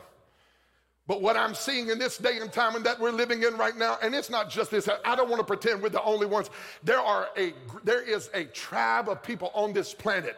But 1.09 1.23
what 1.23 1.37
I'm 1.37 1.55
seeing 1.55 1.89
in 1.89 1.99
this 1.99 2.19
day 2.19 2.39
and 2.39 2.53
time 2.53 2.77
and 2.77 2.85
that 2.85 3.01
we're 3.01 3.11
living 3.11 3.43
in 3.43 3.57
right 3.57 3.75
now, 3.75 3.97
and 4.03 4.15
it's 4.15 4.29
not 4.29 4.51
just 4.51 4.71
this, 4.71 4.89
I 5.05 5.17
don't 5.17 5.31
want 5.31 5.41
to 5.41 5.45
pretend 5.45 5.83
we're 5.83 5.89
the 5.89 6.03
only 6.03 6.27
ones. 6.27 6.51
There 6.85 7.01
are 7.01 7.29
a 7.37 7.55
there 7.83 8.03
is 8.03 8.29
a 8.35 8.45
tribe 8.45 9.09
of 9.09 9.23
people 9.23 9.51
on 9.55 9.73
this 9.73 9.95
planet 9.95 10.37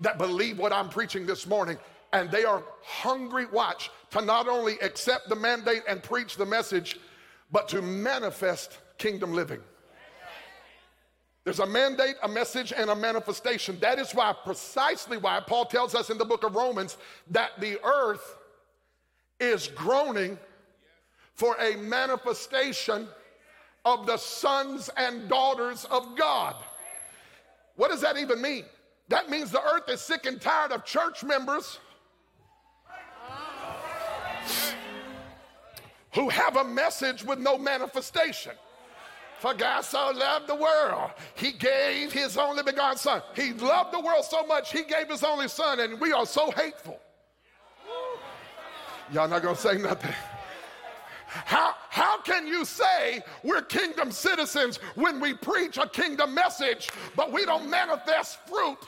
that 0.00 0.18
believe 0.18 0.58
what 0.58 0.72
I'm 0.72 0.88
preaching 0.88 1.24
this 1.24 1.46
morning, 1.46 1.78
and 2.12 2.28
they 2.32 2.44
are 2.44 2.64
hungry, 2.82 3.46
watch, 3.46 3.92
to 4.10 4.20
not 4.20 4.48
only 4.48 4.76
accept 4.80 5.28
the 5.28 5.36
mandate 5.36 5.82
and 5.88 6.02
preach 6.02 6.36
the 6.36 6.46
message, 6.46 6.98
but 7.50 7.68
to 7.68 7.82
manifest 7.82 8.78
kingdom 8.98 9.32
living. 9.32 9.60
There's 11.44 11.60
a 11.60 11.66
mandate, 11.66 12.16
a 12.22 12.28
message, 12.28 12.74
and 12.76 12.90
a 12.90 12.94
manifestation. 12.94 13.78
That 13.80 13.98
is 13.98 14.12
why, 14.12 14.34
precisely 14.44 15.16
why, 15.16 15.40
Paul 15.40 15.64
tells 15.64 15.94
us 15.94 16.10
in 16.10 16.18
the 16.18 16.24
book 16.24 16.44
of 16.44 16.54
Romans 16.54 16.98
that 17.30 17.52
the 17.58 17.82
earth 17.82 18.36
is 19.40 19.68
groaning 19.68 20.38
for 21.32 21.56
a 21.58 21.76
manifestation 21.76 23.08
of 23.84 24.04
the 24.06 24.18
sons 24.18 24.90
and 24.96 25.28
daughters 25.28 25.86
of 25.86 26.18
God. 26.18 26.56
What 27.76 27.90
does 27.90 28.02
that 28.02 28.18
even 28.18 28.42
mean? 28.42 28.64
That 29.08 29.30
means 29.30 29.50
the 29.50 29.62
earth 29.62 29.88
is 29.88 30.02
sick 30.02 30.26
and 30.26 30.38
tired 30.38 30.72
of 30.72 30.84
church 30.84 31.24
members 31.24 31.78
who 36.14 36.28
have 36.28 36.56
a 36.56 36.64
message 36.64 37.24
with 37.24 37.38
no 37.38 37.58
manifestation. 37.58 38.52
For 39.38 39.54
God 39.54 39.82
so 39.82 40.10
loved 40.14 40.48
the 40.48 40.54
world, 40.54 41.12
he 41.36 41.52
gave 41.52 42.12
his 42.12 42.36
only 42.36 42.62
begotten 42.64 42.98
son. 42.98 43.22
He 43.36 43.52
loved 43.52 43.94
the 43.94 44.00
world 44.00 44.24
so 44.24 44.44
much, 44.44 44.72
he 44.72 44.82
gave 44.82 45.08
his 45.08 45.22
only 45.22 45.48
son, 45.48 45.78
and 45.80 46.00
we 46.00 46.12
are 46.12 46.26
so 46.26 46.50
hateful. 46.50 46.98
Y'all 49.12 49.28
not 49.28 49.42
gonna 49.42 49.56
say 49.56 49.78
nothing. 49.78 50.12
How, 51.28 51.74
how 51.90 52.20
can 52.22 52.46
you 52.46 52.64
say 52.64 53.22
we're 53.42 53.62
kingdom 53.62 54.10
citizens 54.10 54.78
when 54.94 55.20
we 55.20 55.34
preach 55.34 55.76
a 55.76 55.86
kingdom 55.86 56.34
message, 56.34 56.88
but 57.16 57.32
we 57.32 57.44
don't 57.44 57.68
manifest 57.68 58.38
fruit 58.48 58.78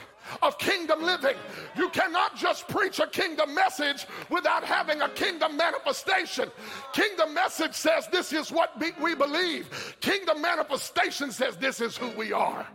of 0.43 0.57
kingdom 0.59 1.03
living? 1.03 1.37
You 1.77 1.91
cannot 1.91 2.37
just 2.37 2.67
preach 2.67 2.99
a 2.99 3.07
kingdom 3.07 3.55
message 3.55 4.07
without 4.31 4.65
having 4.65 5.03
a 5.03 5.09
kingdom 5.11 5.57
manifestation. 5.57 6.51
Kingdom 6.95 7.35
message 7.35 7.75
says 7.75 8.09
this 8.11 8.33
is 8.33 8.51
what 8.51 8.73
we 9.01 9.15
believe, 9.15 9.97
kingdom 10.01 10.41
manifestation 10.41 11.31
says 11.31 11.57
this 11.59 11.81
is 11.81 11.97
who 11.97 12.09
we 12.11 12.33
are. 12.33 12.67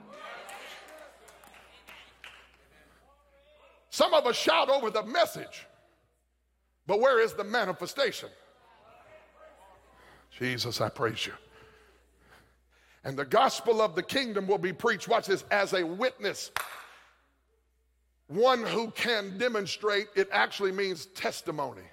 Some 3.89 4.13
of 4.13 4.25
us 4.27 4.35
shout 4.35 4.69
over 4.69 4.91
the 4.91 5.03
message. 5.03 5.65
But 6.85 6.99
where 6.99 7.19
is 7.19 7.33
the 7.33 7.43
manifestation? 7.45 8.29
Jesus, 10.37 10.81
I 10.81 10.89
praise 10.89 11.25
you. 11.25 11.33
And 13.03 13.17
the 13.17 13.25
gospel 13.25 13.81
of 13.81 13.95
the 13.95 14.03
kingdom 14.03 14.47
will 14.47 14.57
be 14.57 14.73
preached, 14.73 15.07
watch 15.07 15.27
this, 15.27 15.43
as 15.51 15.73
a 15.73 15.83
witness. 15.83 16.51
One 18.27 18.63
who 18.63 18.91
can 18.91 19.37
demonstrate, 19.37 20.07
it 20.15 20.27
actually 20.31 20.71
means 20.71 21.05
testimony. 21.07 21.83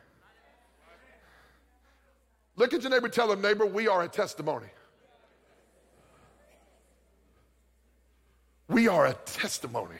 Look 2.56 2.72
at 2.74 2.82
your 2.82 2.90
neighbor, 2.90 3.08
tell 3.08 3.30
him, 3.30 3.42
neighbor, 3.42 3.66
we 3.66 3.88
are 3.88 4.02
a 4.02 4.08
testimony. 4.08 4.68
We 8.68 8.88
are 8.88 9.06
a 9.06 9.14
testimony. 9.24 9.98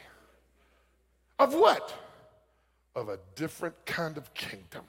Of 1.39 1.55
what? 1.55 1.93
of 2.95 3.09
a 3.09 3.19
different 3.35 3.75
kind 3.87 4.17
of 4.17 4.33
kingdom. 4.35 4.85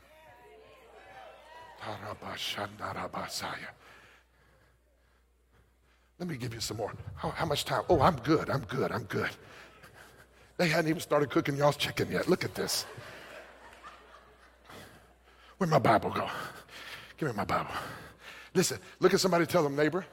Let 6.20 6.30
me 6.30 6.38
give 6.38 6.54
you 6.54 6.60
some 6.60 6.78
more. 6.78 6.94
How, 7.16 7.30
how, 7.30 7.46
much 7.46 7.66
time? 7.66 7.84
Oh, 7.90 8.00
I'm 8.02 8.16
good. 8.18 8.50
I'm 8.50 8.62
good. 8.62 8.92
I'm 8.92 9.04
good. 9.04 9.30
They 10.58 10.68
hadn't 10.68 10.90
even 10.90 11.02
started 11.02 11.30
cooking 11.30 11.58
y'all's 11.58 11.78
chicken 11.78 12.12
yet. 12.12 12.30
Look 12.30 12.44
at 12.46 12.56
this. 12.56 12.86
Where'd 15.58 15.70
my 15.70 15.80
Bible 15.80 16.12
go? 16.12 16.30
Give 17.18 17.30
me 17.30 17.36
my 17.36 17.46
Bible. 17.46 17.72
Listen, 18.54 18.78
look 19.00 19.14
at 19.14 19.20
somebody, 19.20 19.46
tell 19.46 19.64
them, 19.64 19.76
neighbor, 19.76 20.06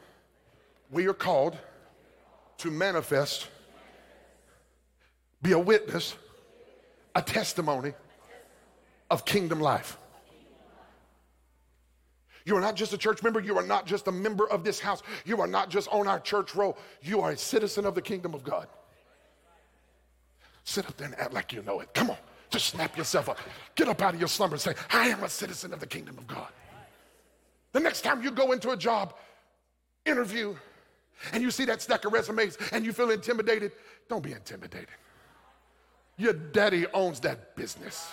we 0.91 1.07
are 1.07 1.15
called 1.15 1.59
to 2.59 2.71
manifest, 2.71 3.49
be 5.43 5.53
a 5.53 5.59
witness 5.59 6.17
a 7.15 7.23
testimony 7.23 7.93
of 9.11 9.25
kingdom 9.25 9.61
life. 9.61 9.97
You 12.45 12.57
are 12.57 12.61
not 12.61 12.75
just 12.75 12.93
a 12.93 12.99
church 12.99 13.23
member. 13.23 13.41
You 13.41 13.57
are 13.59 13.67
not 13.67 13.87
just 13.87 14.07
a 14.09 14.13
member 14.13 14.49
of 14.51 14.65
this 14.65 14.81
house. 14.81 15.03
You 15.25 15.41
are 15.41 15.47
not 15.47 15.69
just 15.69 15.89
on 15.89 16.07
our 16.07 16.21
church 16.21 16.55
roll. 16.55 16.79
You 17.03 17.21
are 17.21 17.33
a 17.33 17.37
citizen 17.37 17.85
of 17.85 17.95
the 17.95 18.03
kingdom 18.03 18.35
of 18.35 18.43
God. 18.43 18.67
Sit 20.65 20.87
up 20.87 20.97
there 20.97 21.09
and 21.09 21.19
act 21.19 21.33
like 21.33 21.53
you 21.53 21.63
know 21.63 21.81
it. 21.81 21.93
Come 21.95 22.11
on, 22.11 22.17
just 22.51 22.67
snap 22.67 22.97
yourself 22.97 23.29
up. 23.29 23.39
Get 23.75 23.89
up 23.89 24.01
out 24.03 24.15
of 24.15 24.21
your 24.21 24.29
slumber 24.29 24.55
and 24.55 24.61
say, 24.61 24.75
I 24.91 25.09
am 25.09 25.23
a 25.25 25.29
citizen 25.29 25.73
of 25.73 25.81
the 25.81 25.87
kingdom 25.87 26.17
of 26.19 26.27
God. 26.27 26.49
The 27.73 27.81
next 27.81 28.03
time 28.03 28.23
you 28.23 28.31
go 28.31 28.53
into 28.53 28.71
a 28.71 28.77
job 28.77 29.15
interview 30.05 30.55
and 31.33 31.43
you 31.43 31.51
see 31.51 31.65
that 31.67 31.83
stack 31.83 32.05
of 32.05 32.13
resumes 32.13 32.57
and 32.73 32.85
you 32.85 32.93
feel 32.93 33.11
intimidated, 33.11 33.73
don't 34.09 34.23
be 34.23 34.33
intimidated. 34.33 34.89
Your 36.17 36.33
daddy 36.35 36.87
owns 36.93 37.21
that 37.21 37.57
business. 37.57 38.09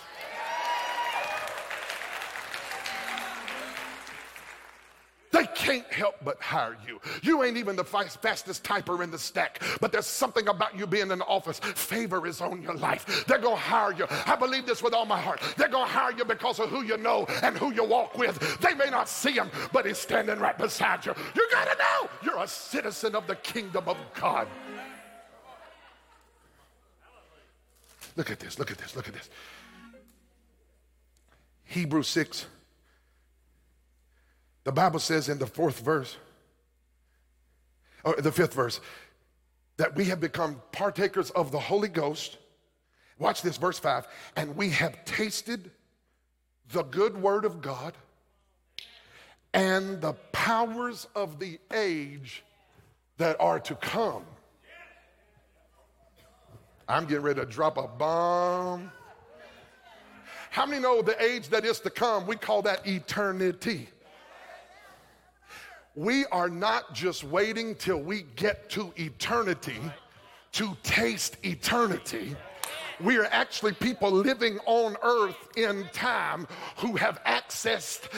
Can't 5.57 5.91
help 5.91 6.15
but 6.23 6.39
hire 6.39 6.77
you. 6.87 7.01
You 7.23 7.43
ain't 7.43 7.57
even 7.57 7.75
the 7.75 7.83
fastest 7.83 8.63
typer 8.63 9.03
in 9.03 9.09
the 9.09 9.17
stack, 9.17 9.63
but 9.81 9.91
there's 9.91 10.05
something 10.05 10.47
about 10.47 10.77
you 10.77 10.85
being 10.85 11.09
in 11.09 11.17
the 11.17 11.25
office. 11.25 11.57
Favor 11.59 12.27
is 12.27 12.41
on 12.41 12.61
your 12.61 12.75
life. 12.75 13.25
They're 13.25 13.39
going 13.39 13.55
to 13.55 13.61
hire 13.61 13.91
you. 13.91 14.05
I 14.09 14.35
believe 14.35 14.67
this 14.67 14.83
with 14.83 14.93
all 14.93 15.07
my 15.07 15.19
heart. 15.19 15.41
They're 15.57 15.67
going 15.67 15.87
to 15.87 15.91
hire 15.91 16.11
you 16.11 16.25
because 16.25 16.59
of 16.59 16.69
who 16.69 16.83
you 16.83 16.97
know 16.97 17.25
and 17.41 17.57
who 17.57 17.73
you 17.73 17.83
walk 17.83 18.17
with. 18.19 18.59
They 18.61 18.75
may 18.75 18.91
not 18.91 19.09
see 19.09 19.31
him, 19.31 19.49
but 19.73 19.87
he's 19.87 19.97
standing 19.97 20.37
right 20.37 20.57
beside 20.57 21.05
you. 21.07 21.15
You 21.35 21.47
got 21.51 21.65
to 21.65 21.77
know 21.77 22.09
you're 22.23 22.43
a 22.43 22.47
citizen 22.47 23.15
of 23.15 23.25
the 23.25 23.35
kingdom 23.37 23.85
of 23.87 23.97
God. 24.13 24.47
Look 28.15 28.29
at 28.29 28.39
this, 28.39 28.59
look 28.59 28.69
at 28.69 28.77
this, 28.77 28.95
look 28.95 29.07
at 29.07 29.15
this. 29.15 29.27
Hebrews 31.65 32.07
6. 32.09 32.45
The 34.67 34.73
Bible 34.73 34.99
says 34.99 35.29
in 35.29 35.37
the 35.37 35.47
fourth 35.47 35.79
verse, 35.79 36.17
or 38.03 38.17
the 38.17 38.33
fifth 38.33 38.53
verse, 38.53 38.81
that 39.77 39.95
we 39.95 40.03
have 40.03 40.19
become 40.19 40.61
partakers 40.73 41.29
of 41.29 41.53
the 41.53 41.59
Holy 41.59 41.87
Ghost. 41.87 42.37
Watch 43.17 43.41
this, 43.43 43.55
verse 43.55 43.79
5. 43.79 44.05
And 44.35 44.57
we 44.57 44.71
have 44.71 45.05
tasted 45.05 45.71
the 46.73 46.83
good 46.83 47.15
word 47.15 47.45
of 47.45 47.61
God 47.61 47.93
and 49.53 50.01
the 50.01 50.11
powers 50.33 51.07
of 51.15 51.39
the 51.39 51.59
age 51.73 52.43
that 53.19 53.39
are 53.39 53.61
to 53.61 53.75
come. 53.75 54.25
I'm 56.89 57.05
getting 57.05 57.23
ready 57.23 57.39
to 57.39 57.45
drop 57.45 57.77
a 57.77 57.87
bomb. 57.87 58.91
How 60.49 60.65
many 60.65 60.81
know 60.81 61.01
the 61.01 61.23
age 61.23 61.47
that 61.51 61.63
is 61.63 61.79
to 61.79 61.89
come? 61.89 62.27
We 62.27 62.35
call 62.35 62.63
that 62.63 62.85
eternity. 62.85 63.87
We 65.97 66.27
are 66.27 66.47
not 66.47 66.93
just 66.93 67.23
waiting 67.23 67.73
till 67.73 67.97
we 67.97 68.21
get 68.35 68.69
to 68.69 68.93
eternity 68.97 69.79
to 70.51 70.77
taste 70.83 71.37
eternity. 71.43 72.35
We 72.99 73.17
are 73.17 73.25
actually 73.25 73.71
people 73.71 74.11
living 74.11 74.59
on 74.67 74.95
earth 75.01 75.49
in 75.57 75.89
time 75.93 76.47
who 76.75 76.97
have 76.97 77.19
accessed 77.23 78.09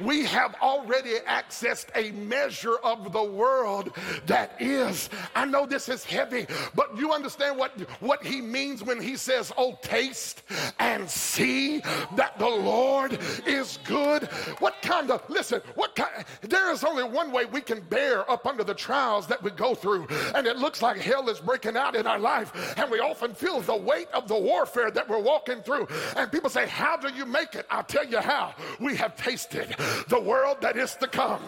we 0.00 0.24
have 0.24 0.54
already 0.60 1.14
accessed 1.28 1.86
a 1.94 2.12
measure 2.12 2.76
of 2.82 3.12
the 3.12 3.22
world 3.22 3.92
that 4.26 4.56
is. 4.60 5.10
I 5.34 5.44
know 5.44 5.66
this 5.66 5.88
is 5.88 6.04
heavy, 6.04 6.46
but 6.74 6.96
you 6.96 7.12
understand 7.12 7.58
what, 7.58 7.72
what 8.00 8.24
he 8.24 8.40
means 8.40 8.82
when 8.82 9.00
he 9.00 9.16
says, 9.16 9.52
Oh, 9.56 9.78
taste 9.82 10.42
and 10.78 11.08
see 11.08 11.80
that 12.16 12.38
the 12.38 12.48
Lord 12.48 13.18
is 13.46 13.78
good. 13.84 14.24
What 14.58 14.80
kind 14.82 15.10
of, 15.10 15.28
listen, 15.28 15.60
what 15.74 15.94
kind, 15.94 16.24
there 16.42 16.70
is 16.72 16.84
only 16.84 17.04
one 17.04 17.32
way 17.32 17.44
we 17.44 17.60
can 17.60 17.80
bear 17.80 18.28
up 18.30 18.46
under 18.46 18.64
the 18.64 18.74
trials 18.74 19.26
that 19.28 19.42
we 19.42 19.50
go 19.50 19.74
through, 19.74 20.06
and 20.34 20.46
it 20.46 20.56
looks 20.56 20.82
like 20.82 20.98
hell 20.98 21.28
is 21.28 21.40
breaking 21.40 21.76
out 21.76 21.94
in 21.94 22.06
our 22.06 22.18
life, 22.18 22.74
and 22.78 22.90
we 22.90 23.00
often 23.00 23.34
feel 23.34 23.60
the 23.60 23.76
weight 23.76 24.08
of 24.12 24.28
the 24.28 24.38
warfare 24.38 24.90
that 24.90 25.08
we're 25.08 25.20
walking 25.20 25.60
through. 25.62 25.86
And 26.16 26.30
people 26.30 26.50
say, 26.50 26.66
How 26.66 26.96
do 26.96 27.12
you 27.12 27.26
make 27.26 27.54
it? 27.54 27.66
I'll 27.70 27.82
tell 27.84 28.04
you 28.04 28.20
how. 28.20 28.54
We 28.80 28.96
have 28.96 29.16
tasted 29.16 29.74
the 30.08 30.20
world 30.20 30.58
that 30.60 30.76
is 30.76 30.94
to 30.96 31.06
come. 31.06 31.40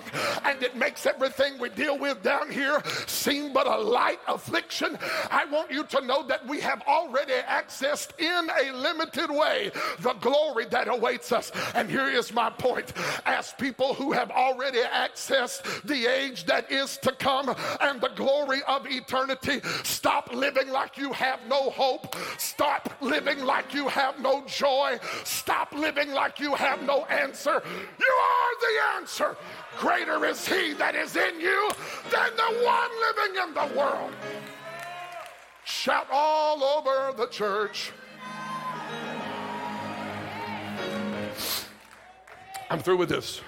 And 0.44 0.62
it 0.62 0.76
makes 0.76 1.06
everything 1.06 1.58
we 1.58 1.68
deal 1.70 1.98
with 1.98 2.22
down 2.22 2.50
here 2.50 2.82
seem 3.06 3.52
but 3.52 3.66
a 3.66 3.76
light 3.76 4.18
affliction. 4.28 4.98
I 5.30 5.44
want 5.46 5.70
you 5.70 5.84
to 5.84 6.00
know 6.06 6.26
that 6.26 6.46
we 6.46 6.60
have 6.60 6.82
already 6.82 7.34
accessed 7.48 8.18
in 8.18 8.50
a 8.62 8.72
limited 8.76 9.30
way 9.30 9.70
the 10.00 10.14
glory 10.14 10.66
that 10.66 10.88
awaits 10.88 11.32
us. 11.32 11.52
And 11.74 11.90
here 11.90 12.08
is 12.08 12.32
my 12.32 12.50
point 12.50 12.92
as 13.24 13.52
people 13.58 13.94
who 13.94 14.12
have 14.12 14.30
already 14.30 14.80
accessed 14.80 15.82
the 15.82 16.06
age 16.06 16.44
that 16.46 16.70
is 16.70 16.96
to 16.98 17.12
come 17.12 17.54
and 17.80 18.00
the 18.00 18.10
glory 18.14 18.60
of 18.66 18.86
eternity, 18.86 19.60
stop 19.82 20.32
living 20.34 20.68
like 20.70 20.96
you 20.96 21.12
have 21.12 21.40
no 21.48 21.70
hope. 21.70 22.14
Stop 22.38 22.96
living 23.00 23.44
like 23.44 23.74
you 23.74 23.88
have 23.88 24.18
no 24.20 24.44
joy. 24.46 24.98
Stop 25.24 25.72
living 25.72 26.12
like 26.12 26.40
you 26.40 26.54
have 26.54 26.82
no 26.82 27.04
answer. 27.06 27.62
You 27.98 28.20
the 28.60 28.96
answer. 28.96 29.36
Greater 29.78 30.24
is 30.24 30.46
he 30.46 30.72
that 30.74 30.94
is 30.94 31.16
in 31.16 31.40
you 31.40 31.70
than 32.10 32.30
the 32.36 32.64
one 32.64 32.90
living 33.06 33.42
in 33.42 33.54
the 33.54 33.78
world. 33.78 34.12
Shout 35.64 36.06
all 36.10 36.62
over 36.62 37.12
the 37.16 37.26
church. 37.26 37.92
I'm 42.70 42.80
through 42.80 42.96
with 42.96 43.08
this. 43.08 43.40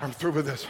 I'm 0.00 0.10
through 0.10 0.32
with 0.32 0.46
this. 0.46 0.66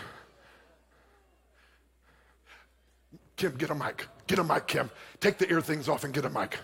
Kim, 3.37 3.57
get 3.57 3.71
a 3.71 3.75
mic. 3.75 4.07
Get 4.27 4.39
a 4.39 4.45
mic, 4.45 4.67
Kim. 4.67 4.91
Take 5.21 5.39
the 5.39 5.51
ear 5.51 5.61
things 5.61 5.89
off 5.89 6.05
and 6.05 6.13
get 6.13 6.25
a 6.25 6.31
mic. 6.31 6.59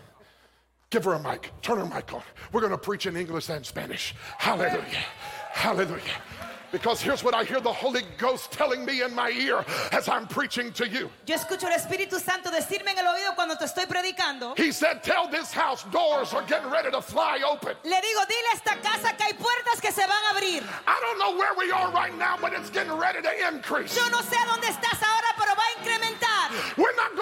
Give 0.91 1.05
her 1.05 1.14
a 1.14 1.22
mic. 1.22 1.53
Turn 1.61 1.78
her 1.78 1.84
mic 1.84 2.12
on. 2.14 2.22
We're 2.51 2.62
going 2.62 2.72
to 2.72 2.78
preach 2.78 3.05
in 3.05 3.14
English 3.14 3.51
and 3.51 3.64
Spanish. 3.64 4.14
Hallelujah. 4.39 5.05
Hallelujah. 5.53 6.16
Because 6.70 7.01
here's 7.01 7.24
what 7.24 7.34
I 7.34 7.45
hear 7.45 7.61
the 7.61 7.72
Holy 7.72 8.03
Ghost 8.18 8.53
telling 8.53 8.84
me 8.84 9.03
in 9.03 9.14
my 9.14 9.30
ear 9.30 9.64
as 9.93 10.09
I'm 10.09 10.26
preaching 10.26 10.70
to 10.72 10.86
you. 10.86 11.11
Yo 11.26 11.34
escucho 11.36 11.64
el 11.64 11.72
Espíritu 11.72 12.20
Santo 12.20 12.51
decirme 12.51 12.91
en 12.91 12.99
el 12.99 13.07
oído 13.07 13.34
cuando 13.34 13.57
te 13.57 13.64
estoy 13.64 13.86
predicando. 13.86 14.55
He 14.59 14.70
said, 14.70 15.03
Tell 15.03 15.28
this 15.28 15.51
house 15.53 15.84
doors 15.84 16.34
are 16.34 16.43
getting 16.43 16.70
ready 16.70 16.91
to 16.91 17.01
fly 17.01 17.41
open. 17.51 17.74
Le 17.84 18.01
digo, 18.01 18.20
dile 18.26 18.49
a 18.53 18.57
esta 18.57 18.76
casa 18.82 19.16
que 19.16 19.24
hay 19.24 19.32
puertas 19.32 19.80
que 19.80 19.93
se 19.93 20.03
van 20.03 20.24
a 20.26 20.36
abrir. 20.36 20.62
I 20.86 21.01
don't 21.01 21.18
know 21.18 21.39
where 21.39 21.55
we 21.57 21.70
are 21.70 21.91
right 21.93 22.16
now, 22.18 22.36
but 22.39 22.53
it's 22.53 22.68
getting 22.70 22.93
ready 22.99 23.22
to 23.22 23.49
increase. 23.49 23.97
Yo 23.97 24.07
no 24.11 24.18
sé 24.18 24.36
dónde 24.47 24.68
estás 24.68 25.03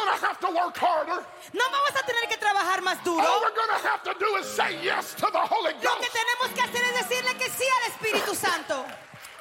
going 0.07 0.18
to 0.20 0.26
have 0.26 0.38
to 0.40 0.50
work 0.54 0.76
harder. 0.76 1.18
No 1.52 1.64
vamos 1.70 1.90
a 2.00 2.02
tener 2.07 2.28
que 2.28 2.36
trabajar 2.38 2.80
más 2.82 3.02
duro. 3.04 3.22
All 3.26 3.40
we're 3.42 3.54
going 3.54 3.68
to 3.80 3.88
have 3.88 4.02
to 4.04 4.14
do 4.18 4.36
is 4.40 4.46
say 4.46 4.78
yes 4.82 5.14
to 5.14 5.26
the 5.32 5.38
Holy 5.38 5.72
Lo 5.74 5.80
que 5.80 5.88
Ghost. 5.88 6.12
tenemos 6.12 6.48
que 6.54 6.62
hacer 6.62 6.82
es 6.84 7.09
decirle 7.09 7.34
que 7.36 7.50
sí 7.50 7.64
al 7.82 7.90
Espíritu 7.92 8.34
Santo. 8.34 8.84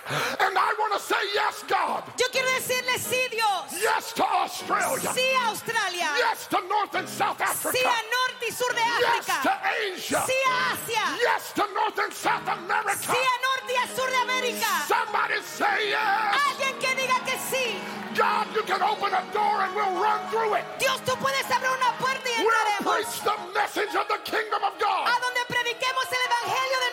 And 0.05 0.53
I 0.57 0.69
want 0.77 0.93
to 0.93 0.99
say 1.01 1.17
yes, 1.33 1.63
God. 1.67 2.03
Yo 2.19 2.27
quiero 2.31 2.47
decirle 2.53 2.93
sí, 2.99 3.27
Dios. 3.31 3.73
Yes 3.81 4.13
to 4.13 4.23
Australia. 4.23 5.09
Sí 5.17 5.25
a 5.33 5.49
Australia. 5.49 6.09
Yes 6.17 6.45
to 6.47 6.61
North 6.69 6.93
and 6.93 7.09
South 7.09 7.41
Africa. 7.41 7.73
Sí 7.77 7.81
a 7.83 8.01
norte 8.13 8.45
y 8.45 8.51
sur 8.53 8.69
de 8.69 8.81
Yes 9.01 9.25
to 9.25 9.31
África. 9.33 9.61
Asia. 9.65 10.23
Sí 10.27 10.37
a 10.45 10.73
Asia. 10.77 11.05
Yes 11.17 11.53
to 11.55 11.65
North 11.73 11.97
and 11.97 12.13
South 12.13 12.47
America. 12.47 13.01
Sí 13.01 13.17
a 13.17 13.37
norte 13.49 13.73
y 13.73 13.77
a 13.81 13.87
sur 13.95 14.05
de 14.09 14.17
América. 14.17 14.69
Somebody 14.87 15.41
say 15.41 15.89
yes. 15.89 16.37
Alguien 16.53 16.77
que 16.79 16.95
diga 17.01 17.17
que 17.25 17.37
sí. 17.49 17.73
God, 18.15 18.47
you 18.55 18.61
can 18.63 18.81
open 18.81 19.11
a 19.11 19.23
door 19.33 19.59
and 19.65 19.75
we'll 19.75 19.99
run 19.99 20.21
through 20.29 20.53
it. 20.55 20.63
Dios, 20.79 21.01
tú 21.03 21.17
puedes 21.17 21.43
abrir 21.51 21.67
una 21.73 21.97
puerta 21.97 22.29
y 22.29 22.45
We'll 22.45 22.47
entraremos. 22.47 22.93
preach 22.93 23.21
the 23.25 23.35
message 23.57 23.93
of 23.97 24.07
the 24.07 24.19
kingdom 24.23 24.63
of 24.63 24.71
A 24.77 24.79
God. 24.79 25.05
donde 25.19 25.41
prediquemos 25.49 26.05
el 26.13 26.21
evangelio 26.29 26.77
del 26.79 26.84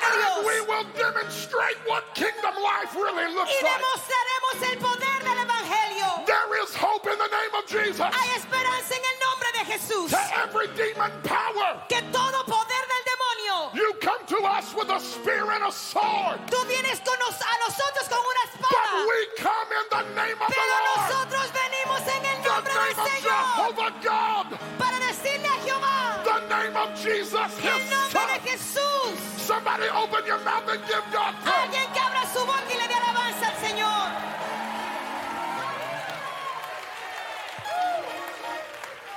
de 0.00 0.06
And 0.38 0.46
we 0.46 0.60
will 0.66 0.86
demonstrate 0.96 1.78
what 1.86 2.02
kingdom 2.14 2.54
life 2.62 2.94
really 2.94 3.32
looks 3.34 3.50
Y 3.50 3.62
like. 3.62 3.78
demostraremos 3.78 4.56
el 4.72 4.76
poder 4.78 5.18
del 5.24 5.38
evangelio. 5.44 6.26
There 6.26 6.62
is 6.62 6.74
hope 6.74 7.06
in 7.06 7.18
the 7.18 7.28
name 7.28 7.52
of 7.54 7.64
Jesus. 7.66 8.00
Hay 8.00 8.28
esperanza 8.36 8.94
en 8.94 9.04
el 9.04 9.16
nombre 9.26 9.48
de 9.58 9.64
Jesús. 9.72 10.10
To 10.10 10.20
every 10.40 10.68
demon 10.76 11.10
power, 11.24 11.82
Que 11.88 12.00
todo 12.12 12.44
poder 12.44 12.82
del 12.92 13.02
demonio. 13.12 13.74
you 13.74 13.92
come 14.00 14.24
to 14.26 14.38
us 14.44 14.74
with 14.74 14.88
a 14.90 15.00
spear 15.00 15.50
and 15.52 15.64
a 15.64 15.72
sword. 15.72 16.38
Tú 16.50 16.58
vienes 16.66 17.00
con 17.04 17.18
nos- 17.18 17.40
a 17.40 17.54
nosotros 17.66 18.08
con 18.08 18.18
una 18.20 18.44
But 18.60 19.06
we 19.08 19.26
come 19.38 19.68
in 19.72 19.86
the 19.90 20.02
name 20.14 20.38
of 20.42 20.48
the 20.48 20.60
Lord. 20.60 21.08
nosotros 21.08 21.46
venimos 21.52 22.00
en 22.06 22.24
el 22.24 22.42
The 22.42 22.48
nombre 22.48 22.72
del 22.72 22.82
name 22.82 22.98
of 22.98 23.08
Señor. 23.08 23.42
Jehovah 23.56 23.92
God. 24.02 24.58
Para 24.78 24.98
decirle 25.00 25.46
a 25.48 25.58
Jehová. 25.64 26.24
The 26.24 26.40
name 26.48 26.76
of 26.76 26.94
Jesus, 27.00 27.50
El 27.64 27.78
his 27.78 27.90
nombre 27.90 28.26
de 28.44 28.58
son. 28.58 28.84
Jesús. 29.14 29.37
Somebody 29.48 29.84
open 29.88 30.26
your 30.26 30.38
mouth 30.40 30.68
and 30.68 30.78
give 30.86 31.02
God 31.10 31.34
praise. 31.40 31.56
Alguien 31.56 31.90
que 31.94 32.00
abra 32.00 32.26
su 32.34 32.40
boca 32.44 32.68
y 32.70 32.76
le 32.76 32.86
dé 32.86 32.94
alabanza 32.94 33.48
al 33.48 33.56
Señor. 33.66 34.08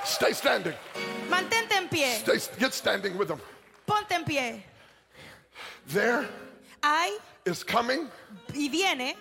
Stay 0.04 0.32
standing. 0.32 0.74
Mantente 1.28 1.74
en 1.76 1.86
pie. 1.86 2.16
Stay, 2.20 2.38
get 2.58 2.72
standing 2.72 3.18
with 3.18 3.28
them. 3.28 3.40
Ponte 3.84 4.14
en 4.14 4.24
pie. 4.24 4.64
There 5.88 6.26
Hay 6.82 7.18
is 7.44 7.64
coming 7.64 8.08
y 8.54 8.68
viene 8.68 9.16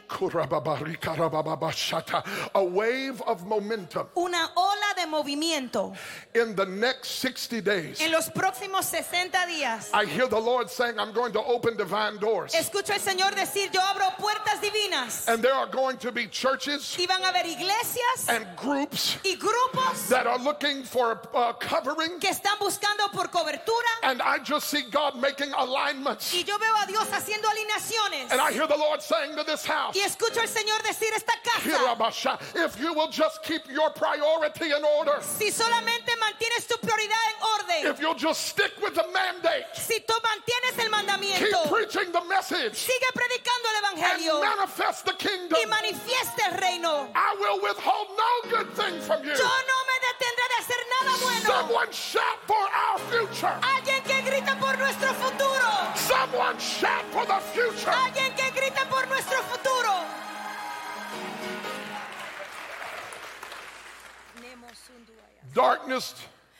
a 2.53 2.63
wave 2.63 3.21
of 3.21 3.45
momentum 3.45 4.07
una 4.15 4.51
ola 4.55 4.93
de 4.95 5.07
movimiento 5.07 5.93
in 6.35 6.55
the 6.55 6.65
next 6.65 7.19
60 7.19 7.61
days. 7.61 8.01
en 8.01 8.11
los 8.11 8.29
próximos 8.29 8.85
60 8.85 9.45
días. 9.47 9.89
I 9.93 10.05
hear 10.05 10.27
the 10.27 10.39
Lord 10.39 10.69
saying, 10.69 10.99
I'm 10.99 11.13
going 11.13 11.33
to 11.33 11.41
open 11.43 11.77
divine 11.77 12.17
doors. 12.17 12.53
Escucho 12.53 12.93
al 12.93 12.99
Señor 12.99 13.33
decir, 13.35 13.69
yo 13.71 13.81
abro 13.81 14.05
puertas 14.17 14.61
divinas. 14.61 15.27
And 15.27 15.43
there 15.43 15.53
are 15.53 15.67
going 15.67 15.97
to 15.97 16.11
be 16.11 16.27
churches 16.27 16.95
Y 16.99 17.05
van 17.05 17.23
a 17.23 17.29
haber 17.29 17.45
iglesias 17.45 18.27
and 18.27 18.45
groups 18.55 19.17
y 19.23 19.37
grupos 19.37 20.07
that 20.09 20.27
are 20.27 20.39
looking 20.39 20.83
for 20.83 21.19
uh, 21.33 21.53
covering. 21.53 22.19
que 22.19 22.29
están 22.29 22.57
buscando 22.59 23.11
por 23.13 23.27
cobertura. 23.29 23.89
And 24.03 24.21
I 24.21 24.39
just 24.39 24.67
see 24.69 24.83
God 24.89 25.15
making 25.15 25.51
alignments. 25.53 26.33
Y 26.33 26.43
yo 26.43 26.57
veo 26.57 26.75
a 26.75 26.85
Dios 26.85 27.07
haciendo 27.11 27.47
alineaciones. 27.49 28.10
And 28.13 28.41
I 28.41 28.51
hear 28.51 28.67
the 28.67 28.75
Lord 28.77 29.01
saying 29.01 29.35
to 29.37 29.43
this 29.43 29.65
house, 29.65 29.95
Y 29.95 30.01
escucho 30.01 30.39
al 30.41 30.47
Señor 30.47 30.81
decir 30.83 31.09
esta 31.15 31.33
casa. 31.43 32.37
If 32.55 32.79
you 32.79 32.93
will 32.93 33.07
just 33.09 33.43
keep 33.43 33.69
your 33.69 33.89
priority 33.91 34.71
in 34.71 34.83
order, 34.97 35.19
Si 35.21 35.49
solamente 35.51 36.11
mantienes 36.19 36.67
tu 36.67 36.75
prioridad 36.77 37.23
en 37.29 37.43
orden. 37.59 37.91
if 37.91 37.99
you'll 38.01 38.15
just 38.15 38.47
stick 38.47 38.71
with 38.81 38.95
the 38.95 39.05
mandate, 39.13 39.65
Si 39.75 39.99
tú 40.01 40.13
mantienes 40.21 40.77
el 40.83 40.89
mandamiento, 40.89 41.63
keep 41.63 41.71
preaching 41.71 42.11
the 42.11 42.23
message, 42.25 42.75
Sigue 42.75 43.07
predicando 43.13 43.69
el 43.69 43.83
evangelio, 43.83 44.41
and 44.41 44.57
manifest 44.57 45.05
the 45.05 45.13
kingdom, 45.13 45.57
Y 45.61 45.65
manifiesta 45.65 46.51
el 46.51 46.57
reino. 46.59 47.09
I 47.15 47.35
will 47.39 47.61
withhold 47.61 48.07
no 48.17 48.49
good 48.49 48.73
thing 48.75 48.99
from 49.01 49.23
you. 49.23 49.31
Yo 49.35 49.43
no 49.43 49.77
me 49.87 49.95
detendré 50.07 50.45
de 50.49 50.57
hacer 50.59 50.81
nada 50.99 51.17
bueno. 51.21 51.61
Someone 51.61 51.91
shout 51.91 52.39
for 52.45 52.55
our 52.55 52.99
future. 53.09 53.55
Alguien 53.61 54.03
que 54.03 54.21
grita 54.21 54.57
por 54.59 54.77
nuestro 54.77 55.13
futuro. 55.13 55.50
Someone 56.11 56.57
shout 56.59 57.05
for 57.11 57.25
the 57.25 57.39
future. 57.53 57.89
Alguien 57.91 58.35
que 58.35 58.51
grita 58.51 58.83
por 58.89 59.07
nuestro 59.07 59.37
futuro. 59.43 59.93
Darkness 65.53 66.15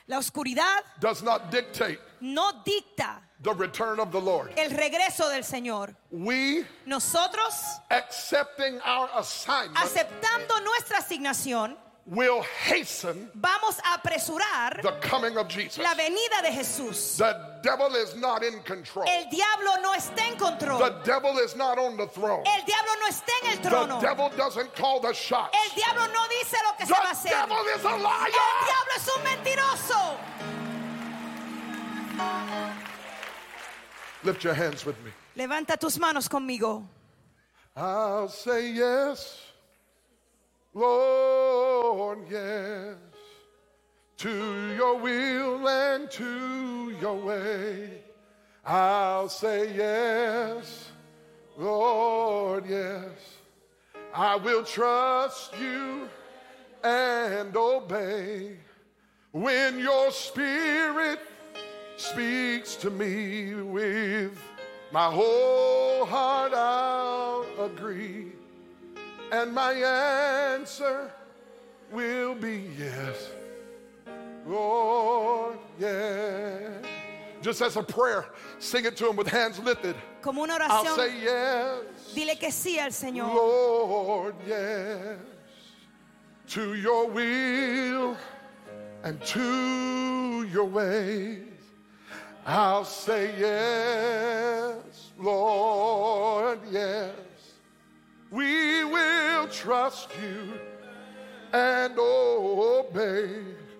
La 0.07 0.17
oscuridad 0.17 0.83
does 0.99 1.23
not 1.23 1.51
dictate 1.51 1.99
no 2.19 2.51
dicta 2.65 3.19
the 3.41 3.53
return 3.53 3.99
of 3.99 4.11
the 4.11 4.19
Lord. 4.19 4.51
el 4.57 4.69
regreso 4.71 5.29
del 5.29 5.43
Señor. 5.43 5.95
We 6.11 6.65
Nosotros, 6.85 7.53
accepting 7.89 8.79
our 8.85 9.09
assignment 9.15 9.77
aceptando 9.77 10.59
nuestra 10.63 10.97
asignación, 10.97 11.77
will 12.13 12.41
hasten 12.43 13.29
vamos 13.35 13.79
a 13.79 13.97
apresurar 13.97 14.81
the 14.81 14.91
coming 14.99 15.37
of 15.37 15.47
Jesus. 15.47 15.77
la 15.81 15.93
venida 15.95 16.41
de 16.43 16.51
Jesús. 16.51 17.15
The 17.17 17.33
devil 17.63 17.95
is 17.95 18.15
not 18.17 18.43
in 18.43 18.59
control. 18.63 19.05
El 19.07 19.29
diablo 19.31 19.81
no 19.81 19.93
está 19.93 20.27
en 20.29 20.35
control. 20.37 20.77
The 20.79 20.99
devil 21.05 21.37
is 21.39 21.55
not 21.55 21.79
on 21.79 21.95
the 21.95 22.07
throne. 22.07 22.43
El 22.45 22.65
diablo 22.65 22.91
no 22.99 23.07
está 23.07 23.31
en 23.45 23.51
el 23.51 23.57
The 23.63 23.69
trono. 23.69 24.01
devil 24.01 24.29
doesn't 24.35 24.75
call 24.75 24.99
the 24.99 25.13
shots. 25.13 25.55
El 25.55 25.73
diablo 25.73 26.05
no 26.11 26.27
dice 26.27 26.57
lo 26.67 26.73
que 26.77 26.85
se 26.85 26.91
va 26.93 26.99
a 26.99 27.01
The 27.01 27.07
hacer. 27.15 27.31
devil 27.31 27.65
is 27.75 27.85
a 27.85 27.89
El 27.95 28.01
liar. 28.03 28.29
diablo 28.67 28.93
es 28.97 29.07
un 29.15 29.23
mentiroso. 29.23 30.17
Lift 34.23 34.43
your 34.43 34.53
hands 34.53 34.85
with 34.85 34.95
me. 35.03 35.11
Levanta 35.37 35.77
tus 35.79 35.97
manos 35.97 36.27
conmigo. 36.27 36.83
I'll 37.75 38.27
say 38.27 38.69
yes, 38.71 39.39
Lord, 40.73 42.19
yes, 42.29 42.95
to 44.17 44.73
your 44.75 44.97
will 44.99 45.67
and 45.67 46.09
to 46.11 46.95
your 47.01 47.15
way. 47.15 48.03
I'll 48.65 49.27
say 49.27 49.75
yes, 49.75 50.91
Lord, 51.57 52.65
yes. 52.67 53.09
I 54.13 54.35
will 54.37 54.63
trust 54.63 55.57
you 55.59 56.09
and 56.83 57.55
obey 57.55 58.57
when 59.31 59.79
your 59.79 60.11
spirit 60.11 61.19
speaks 61.97 62.75
to 62.75 62.89
me 62.89 63.53
with 63.55 64.37
my 64.91 65.09
whole 65.09 66.05
heart 66.05 66.53
I'll 66.53 67.45
agree 67.59 68.33
and 69.31 69.53
my 69.53 69.73
answer 69.73 71.11
will 71.91 72.35
be 72.35 72.69
yes 72.77 73.31
oh, 74.07 74.11
Lord 74.47 75.57
yes 75.79 76.83
just 77.41 77.61
as 77.61 77.77
a 77.77 77.83
prayer 77.83 78.25
sing 78.59 78.85
it 78.85 78.95
to 78.97 79.09
him 79.09 79.15
with 79.15 79.27
hands 79.27 79.59
lifted 79.59 79.95
Como 80.21 80.43
una 80.43 80.59
oración. 80.59 80.85
I'll 80.85 80.95
say 80.95 81.21
yes 81.21 82.13
dile 82.13 82.39
que 82.39 82.51
sí 82.51 82.77
al 82.77 82.91
Señor. 82.91 83.33
Lord 83.33 84.35
yes 84.45 85.17
to 86.49 86.75
your 86.75 87.07
will 87.07 88.15
and 89.03 89.19
to 89.25 90.47
your 90.51 90.65
ways 90.65 91.51
I'll 92.45 92.85
say 92.85 93.37
yes, 93.39 95.11
Lord, 95.19 96.59
yes. 96.71 97.13
We 98.31 98.83
trust 99.51 100.09
you 100.21 100.53
and 101.53 101.97
obey. 101.97 103.29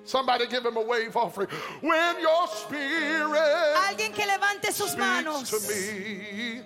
Somebody 0.03 0.47
give 0.47 0.65
him 0.65 0.78
a 0.78 0.82
wave 0.82 1.15
offering. 1.15 1.47
When 1.82 2.19
your 2.19 2.47
spirit 2.47 3.76
Alguien 3.88 4.13
que 4.13 4.26
levante 4.26 4.72
sus 4.72 4.97
manos. 4.97 5.49
to 5.49 5.59
me 5.74 6.61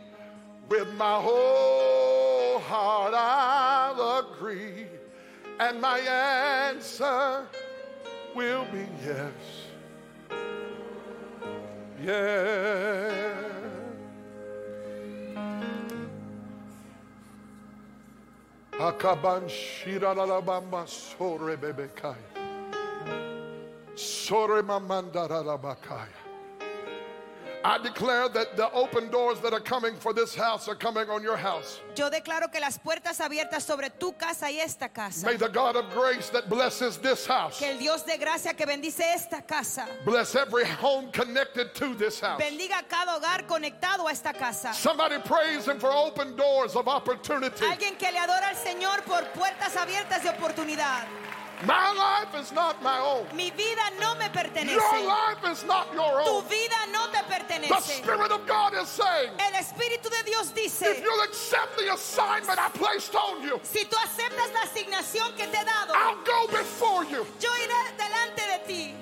with 0.69 0.91
my 0.95 1.21
whole 1.21 2.59
heart, 2.59 3.13
I'll 3.13 4.19
agree, 4.19 4.87
and 5.59 5.79
my 5.79 5.99
answer 5.99 7.45
will 8.33 8.65
be 8.71 8.87
yes. 9.03 9.31
Yeah. 12.03 13.64
Sore 20.86 21.55
bebekai. 21.55 22.19
Sore 23.95 24.61
mamandarabakaya. 24.61 26.24
I 27.66 27.80
declare 27.80 28.30
that 28.30 28.55
the 28.55 28.72
open 28.74 29.09
doors 29.09 29.39
that 29.39 29.51
are 29.51 29.59
coming 29.59 29.95
for 29.95 30.13
this 30.13 30.36
house 30.36 30.68
are 30.68 30.76
coming 30.76 31.09
on 31.09 31.24
your 31.24 31.36
house. 31.36 31.82
Yo 31.95 32.11
declaro 32.11 32.51
que 32.51 32.59
las 32.59 32.78
puertas 32.78 33.20
abiertas 33.20 33.63
sobre 33.63 33.89
tu 33.89 34.11
casa 34.11 34.51
y 34.51 34.59
esta 34.59 34.88
casa. 34.88 35.26
May 35.26 35.36
the 35.36 35.49
God 35.49 35.76
of 35.76 35.89
grace 35.89 36.30
that 36.30 36.47
blesses 36.47 36.99
this 36.99 37.26
house 37.26 37.57
Que 37.57 37.72
el 37.72 37.80
Dios 37.80 38.03
de 38.03 38.20
gracia 38.20 38.53
que 38.53 38.68
bendice 38.68 39.01
esta 39.16 39.41
casa. 39.41 39.88
bless 40.05 40.36
every 40.36 40.63
home 40.63 41.11
connected 41.11 41.74
to 41.74 41.95
this 41.95 42.20
house. 42.20 42.39
Bendiga 42.39 42.84
cada 42.88 43.20
hogar 43.20 43.47
conectado 43.47 44.07
a 44.07 44.11
esta 44.11 44.32
casa. 44.32 44.72
Somebody 44.72 45.18
praise 45.26 45.68
Him 45.68 45.80
for 45.80 45.91
open 45.91 46.36
doors 46.36 46.76
of 46.76 46.88
opportunity. 46.88 47.66
Alguien 47.66 47.97
que 47.97 48.11
le 48.11 48.20
adora 48.20 48.49
al 48.49 48.55
Señor 48.57 49.03
por 49.05 49.24
puertas 49.34 49.76
abiertas 49.76 50.22
de 50.22 50.30
oportunidad. 50.30 51.07
My 51.63 51.91
life 51.93 52.35
is 52.41 52.51
not 52.51 52.81
my 52.83 52.99
own. 52.99 53.25
Mi 53.35 53.49
vida 53.51 53.81
no 53.99 54.13
me 54.15 54.25
Your 54.25 54.43
pertenece. 54.43 55.05
life 55.07 55.51
is 55.51 55.63
not 55.65 55.87
your 55.93 56.21
Tu 56.23 56.41
vida 56.49 56.75
no 56.91 57.07
te 57.07 57.19
The 57.27 57.33
pertenece. 57.33 57.81
Spirit 58.03 58.31
of 58.31 58.45
God 58.45 58.73
is 58.73 58.89
saying, 58.89 59.31
El 59.39 59.53
Espíritu 59.53 60.09
de 60.09 60.23
Dios 60.25 60.49
if 60.49 60.55
dice, 60.55 61.01
you'll 61.01 61.23
accept 61.23 61.77
the 61.77 61.93
assignment 61.93 62.59
I 62.59 62.69
placed 62.69 63.15
on 63.15 63.41
you, 63.41 63.59
si 63.63 63.85
tú 63.85 63.95
aceptas 63.97 64.51
la 64.53 64.61
asignación 64.61 65.35
que 65.37 65.47
te 65.47 65.57
he 65.57 65.63
dado, 65.65 65.93
I'll 65.95 66.17
go 66.25 66.47
before 66.51 67.03
you. 67.05 67.25
yo 67.39 67.49
iré 67.63 67.97
delante 67.97 68.41
de 68.47 68.59
ti. 68.67 68.93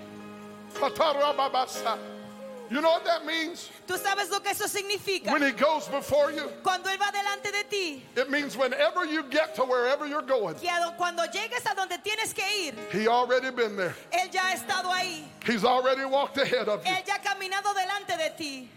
You 2.73 2.81
know 2.81 2.89
what 2.89 3.05
that 3.05 3.23
means? 3.23 3.69
¿Tú 3.85 3.95
sabes 3.99 4.31
lo 4.31 4.39
que 4.39 4.49
eso 4.49 4.65
significa? 4.65 5.31
When 5.31 5.43
He 5.43 5.51
goes 5.51 5.87
before 5.89 6.31
you, 6.31 6.49
Cuando 6.63 6.89
Él 6.89 6.97
va 6.99 7.11
delante 7.11 7.51
de 7.51 7.63
ti, 7.69 8.03
it 8.15 8.31
means 8.31 8.57
whenever 8.57 9.05
you 9.05 9.21
get 9.29 9.53
to 9.57 9.63
wherever 9.63 10.07
you're 10.07 10.23
going, 10.23 10.55
cuando 10.97 11.21
llegues 11.27 11.63
a 11.71 11.75
donde 11.75 11.99
tienes 12.03 12.33
que 12.33 12.43
ir, 12.65 12.73
He 12.91 13.07
already 13.07 13.51
been 13.51 13.77
there. 13.77 13.95
Él 14.11 14.31
ya 14.31 14.41
ha 14.41 14.55
estado 14.55 14.89
ahí. 14.89 15.23
He's 15.45 15.63
already 15.63 16.03
walked 16.03 16.37
ahead 16.37 16.67
of 16.67 16.83
you. 16.83 16.91
Él 16.91 17.05
ya 17.05 17.13
ha 17.13 17.21
caminado 17.21 17.75
delante 17.75 18.17
de 18.17 18.31
ti. 18.35 18.69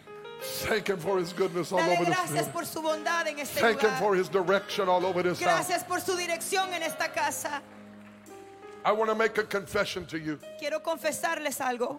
Thank 0.66 0.90
Him 0.90 0.98
for 0.98 1.18
His 1.18 1.32
goodness 1.32 1.72
all 1.72 1.78
Dale 1.78 1.92
over 1.92 2.04
this 2.04 2.14
gracias 2.14 2.48
por 2.48 2.66
su 2.66 2.82
bondad 2.82 3.26
en 3.26 3.38
este 3.38 3.60
Thank 3.62 3.80
Him 3.80 3.92
for. 3.98 4.14
His 4.14 4.28
direction 4.28 4.90
all 4.90 5.06
over 5.06 5.22
this 5.22 5.40
house. 5.40 5.68
Gracias 5.68 5.84
por 5.84 6.00
su 6.00 6.12
dirección 6.12 6.70
en 6.74 6.82
esta 6.82 7.08
casa. 7.08 7.62
I 8.84 8.92
want 8.92 9.08
to 9.08 9.14
make 9.14 9.38
a 9.38 9.42
confession 9.42 10.04
to 10.04 10.18
you. 10.18 10.38
Quiero 10.60 10.80
confesarles 10.80 11.62
algo. 11.62 11.98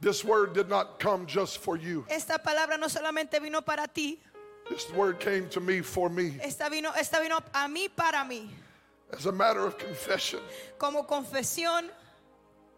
This 0.00 0.24
word 0.24 0.52
did 0.52 0.68
not 0.68 0.98
come 0.98 1.26
just 1.26 1.58
for 1.58 1.76
you. 1.76 2.04
Esta 2.10 2.38
palabra 2.38 2.78
no 2.78 2.86
solamente 2.86 3.40
vino 3.40 3.60
para 3.62 3.86
ti, 3.86 4.20
This 4.68 4.90
word 4.92 5.20
came 5.20 5.48
to 5.50 5.60
me 5.60 5.80
for 5.80 6.08
me. 6.10 6.36
esta 6.42 6.68
vino, 6.68 6.90
esta 6.90 7.20
vino 7.20 7.38
a 7.54 7.68
mí 7.68 7.88
para 7.94 8.24
mí. 8.24 8.48
As 9.12 9.26
a 9.26 9.32
matter 9.32 9.60
of 9.60 9.78
confession, 9.78 10.40
Como 10.78 11.04
confesión, 11.04 11.88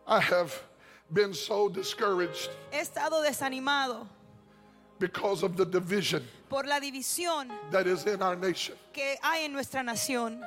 I 0.06 0.20
have 0.20 0.54
been 1.12 1.32
so 1.32 1.68
discouraged 1.70 2.50
he 2.70 2.78
estado 2.78 3.24
desanimado 3.24 4.06
because 4.98 5.42
of 5.42 5.56
the 5.56 5.64
division 5.64 6.22
por 6.50 6.64
la 6.64 6.78
división 6.80 7.48
that 7.70 7.86
is 7.86 8.04
in 8.06 8.20
our 8.22 8.36
nation, 8.36 8.74
que 8.92 9.16
hay 9.22 9.44
en 9.46 9.52
nuestra 9.52 9.82
nación. 9.82 10.40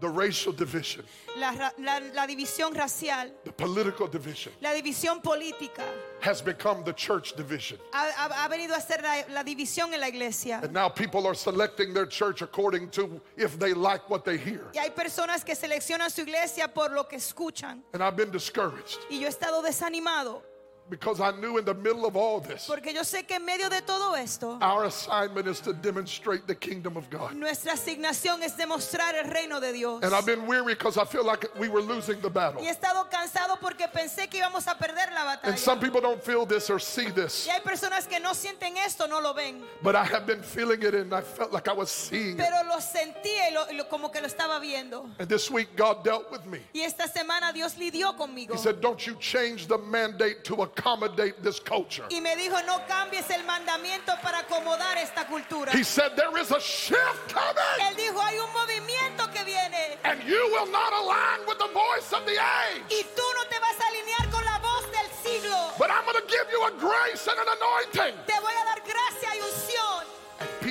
The 0.00 0.08
racial 0.08 0.52
division, 0.52 1.04
La, 1.36 1.50
la- 1.78 2.00
la 2.14 2.26
división 2.26 2.74
racial, 2.74 3.30
the 3.44 3.52
political 3.52 4.06
division 4.06 4.52
la 4.60 4.70
división 4.72 5.20
política, 5.22 5.82
has 6.20 6.40
become 6.42 6.82
the 6.84 6.92
church 6.92 7.34
division. 7.36 7.78
ha, 7.92 8.10
ha- 8.16 8.44
ha 8.44 8.48
venido 8.48 8.74
a 8.76 8.80
ser 8.80 9.00
la, 9.02 9.22
la 9.32 9.42
división 9.42 9.92
en 9.92 10.00
la 10.00 10.06
iglesia. 10.08 10.60
And 10.62 10.72
now 10.72 10.88
people 10.88 11.26
are 11.26 11.34
selecting 11.34 11.92
their 11.94 12.06
church 12.06 12.42
according 12.42 12.90
to 12.90 13.20
if 13.36 13.58
they 13.58 13.74
like 13.74 14.08
what 14.08 14.24
they 14.24 14.36
hear. 14.36 14.66
Y 14.74 14.80
hay 14.80 14.90
personas 14.90 15.44
que 15.44 15.54
seleccionan 15.54 16.10
su 16.10 16.22
iglesia 16.22 16.68
por 16.68 16.90
lo 16.90 17.04
que 17.04 17.18
escuchan. 17.18 17.80
And 17.92 18.02
I've 18.02 18.16
been 18.16 18.30
discouraged 18.30 18.98
Y 19.10 19.18
yo 19.20 19.26
he 19.26 19.30
estado 19.30 19.62
desanimado 19.62 20.42
because 20.90 21.20
I 21.20 21.30
knew 21.32 21.58
in 21.58 21.64
the 21.64 21.74
middle 21.74 22.06
of 22.06 22.16
all 22.16 22.40
this, 22.40 22.66
porque 22.66 22.92
yo 22.94 23.02
sé 23.02 23.26
que 23.26 23.36
en 23.36 23.44
medio 23.44 23.68
de 23.68 23.80
todo 23.82 24.14
esto, 24.14 24.58
our 24.60 24.84
assignment 24.84 25.46
is 25.46 25.60
to 25.60 25.72
demonstrate 25.72 26.46
the 26.46 26.54
kingdom 26.54 26.96
of 26.96 27.08
God. 27.10 27.34
nuestra 27.34 27.72
asignación 27.72 28.42
es 28.42 28.56
demostrar 28.56 29.14
el 29.14 29.30
reino 29.30 29.60
de 29.60 29.72
Dios. 29.72 30.02
And 30.02 30.14
I've 30.14 30.26
been 30.26 30.46
weary 30.46 30.74
because 30.74 30.96
I 30.96 31.04
feel 31.04 31.24
like 31.24 31.46
we 31.58 31.68
were 31.68 31.82
losing 31.82 32.20
the 32.20 32.30
battle. 32.30 32.60
Y 32.62 32.66
he 32.66 32.70
estado 32.70 33.08
cansado 33.10 33.58
porque 33.60 33.86
pensé 33.92 34.28
que 34.28 34.40
íbamos 34.40 34.66
a 34.66 34.76
perder 34.76 35.12
la 35.12 35.38
And 35.42 35.58
some 35.58 35.80
people 35.80 36.00
don't 36.00 36.22
feel 36.22 36.46
this 36.46 36.70
or 36.70 36.78
see 36.80 37.10
this, 37.10 37.46
Y 37.46 37.50
hay 37.50 37.60
personas 37.60 38.06
que 38.06 38.18
no 38.20 38.32
sienten 38.34 38.76
esto, 38.76 39.06
no 39.06 39.20
lo 39.20 39.34
ven. 39.34 39.62
but 39.82 39.94
I 39.94 40.04
have 40.04 40.26
been 40.26 40.42
feeling 40.42 40.82
it 40.82 40.94
and 40.94 41.14
I 41.14 41.20
felt 41.20 41.52
like 41.52 41.68
I 41.68 41.72
was 41.72 41.90
seeing 41.90 42.38
it. 42.38 42.38
Pero 42.38 42.64
lo 42.68 42.80
sentía 42.80 43.50
y 43.50 43.76
lo- 43.76 43.84
como 43.84 44.10
que 44.10 44.20
lo 44.20 44.26
estaba 44.26 44.60
viendo. 44.60 45.08
And 45.18 45.28
this 45.28 45.50
week, 45.50 45.76
God 45.76 46.04
dealt 46.04 46.30
with 46.30 46.46
me. 46.46 46.60
Y 46.74 46.80
esta 46.80 47.08
semana 47.08 47.52
Dios 47.52 47.74
lidió 47.76 48.16
conmigo. 48.16 48.52
He 48.52 48.58
said, 48.58 48.80
Don't 48.80 49.06
you 49.06 49.14
change 49.16 49.66
the 49.66 49.78
mandate 49.78 50.44
to 50.44 50.62
accommodate 50.78 51.42
this 51.42 51.58
culture. 51.60 52.04
Y 52.10 52.20
me 52.20 52.36
dijo, 52.36 52.54
no 52.66 52.78
cambies 52.86 53.28
el 53.30 53.42
mandamiento 53.44 54.12
para 54.22 54.38
acomodar 54.40 54.96
esta 54.98 55.26
cultura. 55.26 55.72
He 55.72 55.82
said, 55.82 56.12
There 56.16 56.36
is 56.40 56.50
a 56.50 56.60
shift 56.60 57.32
coming, 57.32 57.88
Él 57.88 57.96
dijo, 57.96 58.20
hay 58.20 58.38
un 58.38 58.50
movimiento 58.52 59.30
que 59.32 59.44
viene. 59.44 59.98
and 60.04 60.22
you 60.24 60.38
will 60.52 60.70
not 60.70 60.92
align 60.92 61.46
with 61.46 61.58
the 61.58 61.68
voice 61.74 62.12
of 62.12 62.24
the 62.26 62.34
Y 62.34 62.82
age. 62.90 63.06
tú 63.16 63.22
no 63.34 63.44
te 63.50 63.58
vas 63.58 63.76
a 63.80 63.88
alinear 63.88 64.30
con 64.30 64.44
la 64.44 64.58
voz 64.58 64.84
del 64.92 65.08
siglo. 65.22 65.72
But 65.78 65.90
I'm 65.90 66.04
going 66.04 66.16
to 66.16 66.26
give 66.28 66.46
you 66.52 66.62
a 66.66 66.72
grace 66.78 67.26
and 67.26 67.38
an 67.38 67.48
anointing. 67.58 68.14
Te 68.26 68.34
voy 68.40 68.52
a 68.54 68.64
dar 68.64 68.80
gracia 68.86 69.34
y 69.34 69.40
unción. 69.40 69.77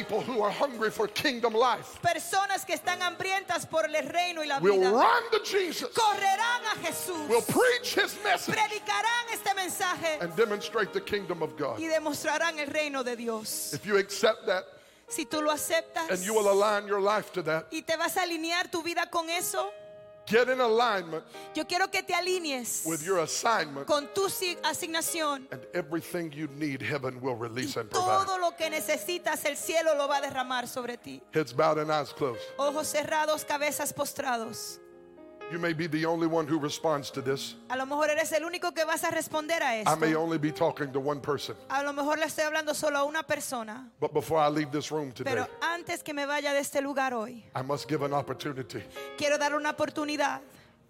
People 0.07 0.21
who 0.23 0.41
are 0.41 0.49
hungry 0.51 0.89
for 0.89 1.07
kingdom 1.07 1.53
life 1.53 1.99
Personas 2.01 2.65
que 2.65 2.73
están 2.73 3.01
hambrientas 3.01 3.65
por 3.65 3.85
el 3.85 4.07
reino 4.07 4.41
y 4.41 4.47
la 4.47 4.59
will 4.59 4.79
vida 4.79 4.91
run 4.91 5.31
to 5.31 5.39
Jesus, 5.43 5.89
correrán 5.93 6.63
a 6.71 6.87
Jesús, 6.87 7.27
will 7.27 7.41
preach 7.41 7.95
his 7.95 8.15
message, 8.23 8.55
predicarán 8.55 9.33
este 9.33 9.53
mensaje 9.53 10.21
and 10.21 10.33
demonstrate 10.35 10.93
the 10.93 11.01
kingdom 11.01 11.41
of 11.43 11.57
God. 11.57 11.77
y 11.79 11.87
demostrarán 11.87 12.57
el 12.57 12.67
reino 12.67 13.03
de 13.03 13.15
Dios. 13.17 13.73
If 13.73 13.85
you 13.85 13.97
accept 13.97 14.45
that 14.45 14.63
Si 15.09 15.25
tú 15.25 15.41
lo 15.41 15.51
aceptas 15.51 16.09
and 16.09 16.23
you 16.23 16.33
will 16.33 16.49
align 16.49 16.87
your 16.87 17.01
life 17.01 17.31
to 17.33 17.41
that, 17.43 17.67
y 17.71 17.81
te 17.81 17.95
vas 17.97 18.15
a 18.17 18.21
alinear 18.21 18.69
tu 18.71 18.81
vida 18.83 19.09
con 19.09 19.29
eso, 19.29 19.69
get 20.27 20.49
in 20.49 20.59
alignment 20.59 21.23
yo 21.55 21.65
quiero 21.65 21.87
que 21.87 22.03
te 22.03 22.13
alinees 22.13 22.83
with 22.85 23.01
your 23.03 23.19
assignment, 23.19 23.87
con 23.87 24.07
tu 24.13 24.29
si- 24.29 24.55
asignación. 24.63 25.47
and 25.51 25.61
everything 25.73 26.31
you 26.33 26.47
need, 26.57 26.81
heaven 26.81 27.19
will 27.21 27.35
release 27.35 27.77
and 27.77 27.89
provide. 27.89 28.25
Todo 28.25 28.37
lo 28.39 28.51
que 28.55 28.69
necesitas, 28.69 29.45
el 29.45 29.55
cielo 29.57 29.95
lo 29.95 30.07
va 30.07 30.17
a 30.17 30.21
derramar 30.21 30.67
sobre 30.67 30.97
ti. 30.97 31.21
Heads 31.33 31.53
bowed 31.53 31.79
and 31.79 31.91
eyes 31.91 32.11
closed. 32.13 32.41
Ojos 32.57 32.87
cerrados, 32.87 33.43
cabezas 33.45 33.93
postrados. 33.93 34.79
You 35.49 35.59
may 35.59 35.71
be 35.71 35.87
the 35.87 36.05
only 36.05 36.27
one 36.27 36.45
who 36.45 36.59
responds 36.59 37.09
to 37.11 37.21
this. 37.21 37.55
A 37.69 37.77
lo 37.77 37.85
mejor 37.85 38.09
eres 38.09 38.33
el 38.33 38.43
único 38.43 38.73
que 38.75 38.83
vas 38.83 39.05
a 39.05 39.11
responder 39.11 39.61
a 39.61 39.81
I 39.89 39.95
may 39.95 40.13
only 40.13 40.37
be 40.37 40.51
talking 40.51 40.91
to 40.91 40.99
one 40.99 41.21
person. 41.21 41.55
A 41.69 41.83
lo 41.83 41.93
mejor 41.93 42.17
le 42.17 42.25
estoy 42.25 42.43
hablando 42.43 42.73
solo 42.75 42.97
a 42.99 43.05
una 43.05 43.23
persona. 43.23 43.89
But 44.01 44.13
before 44.13 44.39
I 44.39 44.49
leave 44.49 44.71
this 44.71 44.91
room 44.91 45.13
today, 45.13 45.31
Pero 45.31 45.47
antes 45.61 46.03
que 46.03 46.13
me 46.13 46.25
vaya 46.25 46.51
de 46.51 46.59
este 46.59 46.81
lugar 46.81 47.13
hoy, 47.13 47.45
I 47.55 47.61
must 47.61 47.87
give 47.87 48.03
an 48.03 48.11
opportunity 48.13 48.83
quiero 49.17 49.37
dar 49.37 49.55
una 49.55 49.71
oportunidad 49.71 50.41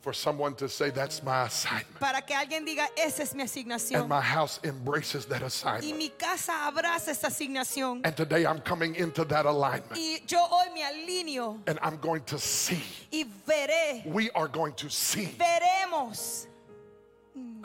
for 0.07 0.13
someone 0.13 0.55
to 0.55 0.69
say, 0.69 0.89
That's 0.89 1.21
my 1.21 1.47
assignment. 1.47 1.99
para 1.99 2.21
que 2.21 2.33
alguien 2.33 2.65
diga, 2.65 2.87
esa 2.97 3.23
es 3.23 3.35
mi 3.35 3.43
asignación. 3.43 3.99
And 3.99 4.07
my 4.07 4.21
house 4.21 4.57
embraces 4.63 5.25
that 5.25 5.41
assignment. 5.41 5.83
Y 5.83 5.91
mi 5.91 6.07
casa 6.17 6.53
abraza 6.71 7.09
esa 7.09 7.27
asignación. 7.27 7.99
And 8.05 8.15
today 8.15 8.45
I'm 8.45 8.61
coming 8.61 8.95
into 8.95 9.25
that 9.25 9.45
alignment. 9.45 9.97
Y 9.97 10.19
yo 10.25 10.39
hoy 10.49 10.67
me 10.73 10.81
alineo 10.81 11.59
And 11.67 11.77
I'm 11.81 11.97
going 11.97 12.21
to 12.27 12.39
see, 12.39 12.81
y 13.11 13.25
veré, 13.45 14.05
we 14.05 14.29
are 14.31 14.47
going 14.47 14.71
to 14.75 14.89
see 14.89 15.25
veremos 15.37 16.47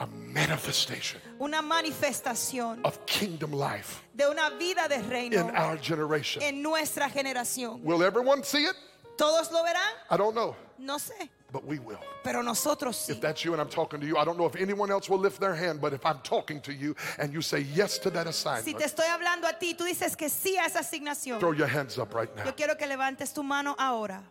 a 0.01 0.05
manifestation 0.05 1.21
una 1.39 1.61
manifestación 1.61 2.81
of 2.83 3.05
kingdom 3.05 3.53
life 3.53 4.03
de 4.13 4.25
una 4.27 4.49
vida 4.59 4.89
de 4.89 5.01
reino 5.03 5.39
in 5.47 5.55
our 5.55 5.77
generation. 5.77 6.43
en 6.43 6.61
nuestra 6.61 7.07
generación. 7.09 7.81
Will 7.83 8.03
everyone 8.03 8.43
see 8.43 8.65
it? 8.65 8.75
¿Todos 9.17 9.49
lo 9.49 9.63
verán? 9.63 9.93
I 10.11 10.17
don't 10.17 10.35
know, 10.35 10.57
No 10.77 10.97
sé, 10.97 11.29
but 11.53 11.63
we 11.63 11.79
will. 11.79 11.99
pero 12.23 12.41
nosotros 12.41 12.97
sí. 12.97 13.11
If 13.11 13.21
that's 13.21 13.45
you 13.45 13.53
and 13.53 13.61
I'm 13.61 13.69
talking 13.69 14.01
to 14.01 14.05
you, 14.07 14.17
I 14.17 14.25
don't 14.25 14.37
know 14.37 14.47
if 14.47 14.55
anyone 14.55 14.91
else 14.91 15.07
will 15.09 15.19
lift 15.19 15.39
their 15.39 15.53
hand, 15.55 15.79
but 15.79 15.93
if 15.93 16.03
I'm 16.05 16.19
talking 16.23 16.59
to 16.61 16.73
you 16.73 16.95
and 17.19 17.31
you 17.31 17.41
say 17.41 17.59
yes 17.73 17.99
to 17.99 18.09
that 18.09 18.25
Si 18.25 18.29
assignment, 18.31 18.77
te 18.79 18.83
estoy 18.83 19.05
hablando 19.07 19.47
a 19.47 19.53
ti, 19.57 19.75
tú 19.75 19.85
dices 19.85 20.17
que 20.17 20.27
sí 20.29 20.57
a 20.57 20.65
esa 20.65 20.79
asignación. 20.79 21.39
throw 21.39 21.53
your 21.53 21.67
hands 21.67 21.97
up 21.99 22.13
right 22.13 22.35
now. 22.35 22.43
Yo 22.43 22.53
quiero 22.53 22.75
que 22.75 22.87
levantes 22.87 23.33
tu 23.33 23.43
mano 23.43 23.75
ahora. 23.77 24.23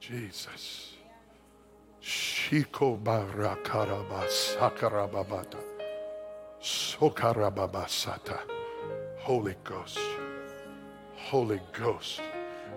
Jesus. 0.00 0.96
Shiko 2.00 2.98
barakaraba 2.98 4.26
sakarababata. 4.28 5.58
Sokarababasata. 6.60 8.38
Holy 9.18 9.54
Ghost. 9.62 9.98
Holy 11.16 11.60
Ghost. 11.72 12.20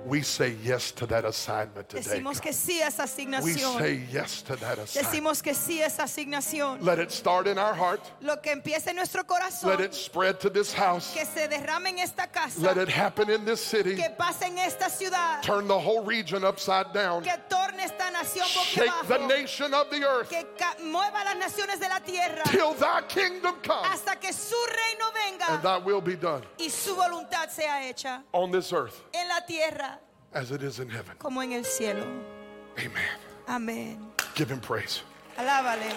We 0.06 0.22
say 0.22 0.56
yes 0.64 0.92
to 0.94 1.08
that 1.08 1.26
assignment 1.26 1.90
today. 1.90 2.20
Decimos 2.20 2.40
que 2.40 2.52
sí 2.54 2.80
a 2.82 2.88
esa 2.88 3.08
We 3.44 3.54
say 3.54 4.04
yes 4.12 4.44
to 4.44 4.56
that 4.58 4.78
assignment. 4.78 5.14
Decimos 5.14 5.42
que 5.42 5.54
sí 5.54 5.82
a 5.82 5.86
esa 5.86 6.04
asignación. 6.04 6.82
Let 6.82 7.00
it 7.00 7.12
start 7.12 7.48
in 7.48 7.58
our 7.58 7.74
heart. 7.74 8.02
Lo 8.22 8.36
que 8.38 8.52
empiece 8.52 8.88
en 8.90 8.98
nuestro 8.98 9.24
Let 9.64 9.80
it 9.82 9.96
spread 9.96 10.40
to 10.42 10.50
this 10.50 10.74
house. 10.74 11.12
que 11.14 11.26
se 11.26 11.48
derrame 11.48 11.88
en 11.90 12.00
esta 12.00 12.28
casa, 12.28 12.62
Let 12.62 12.78
it 12.78 12.90
happen 12.90 13.30
in 13.32 13.46
this 13.46 13.60
city. 13.60 13.96
que 13.96 14.10
pase 14.18 14.44
en 14.44 14.58
esta 14.60 14.90
ciudad, 14.90 15.42
Turn 15.42 15.68
the 15.68 15.80
whole 15.80 16.04
region 16.04 16.44
upside 16.44 16.94
down. 16.94 17.24
que 17.24 17.34
torne 17.50 17.84
esta 17.84 18.12
nación 18.12 18.46
Shake 18.46 19.08
the 19.08 19.28
nation 19.28 19.74
of 19.74 19.90
the 19.90 20.04
earth 20.04 20.30
que 20.30 20.46
mueva 20.84 21.24
las 21.24 21.38
naciones 21.38 21.80
de 21.80 21.88
la 21.88 22.00
tierra 22.00 22.44
till 22.46 22.74
thy 22.76 23.02
kingdom 23.08 23.56
come 23.64 23.86
hasta 23.86 24.16
que 24.16 24.32
su 24.32 24.56
reino 24.68 25.06
and 25.50 25.62
thy 25.62 25.78
will 25.78 26.02
be 26.02 26.16
done 26.16 26.42
y 26.60 26.70
su 26.70 26.96
voluntad 26.96 27.50
sea 27.50 27.82
hecha 27.84 28.24
on 28.34 28.52
this 28.52 28.72
earth 28.74 29.02
en 29.14 29.28
la 29.28 29.42
tierra 29.46 29.95
as 30.36 30.52
it 30.52 30.62
is 30.62 30.80
in 30.80 30.90
heaven. 30.90 31.16
como 31.18 31.42
en 31.42 31.54
el 31.54 31.64
cielo. 31.64 32.06
Amen. 32.78 33.10
Amén. 33.48 33.98
Give 34.36 34.50
him 34.52 34.60
praise. 34.60 35.02
Alábale. 35.38 35.92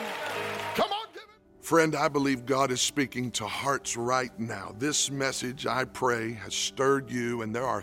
Come 0.75 0.93
on, 0.93 1.07
give 1.13 1.23
him. 1.23 1.29
Friend, 1.61 1.95
I 1.97 2.09
believe 2.09 2.47
God 2.47 2.71
is 2.71 2.81
speaking 2.81 3.31
to 3.33 3.47
hearts 3.47 3.97
right 3.97 4.37
now. 4.39 4.75
This 4.79 5.11
message, 5.11 5.67
I 5.67 5.85
pray, 5.85 6.33
has 6.35 6.55
stirred 6.55 7.11
you, 7.11 7.43
and 7.43 7.55
there 7.55 7.67
are 7.67 7.83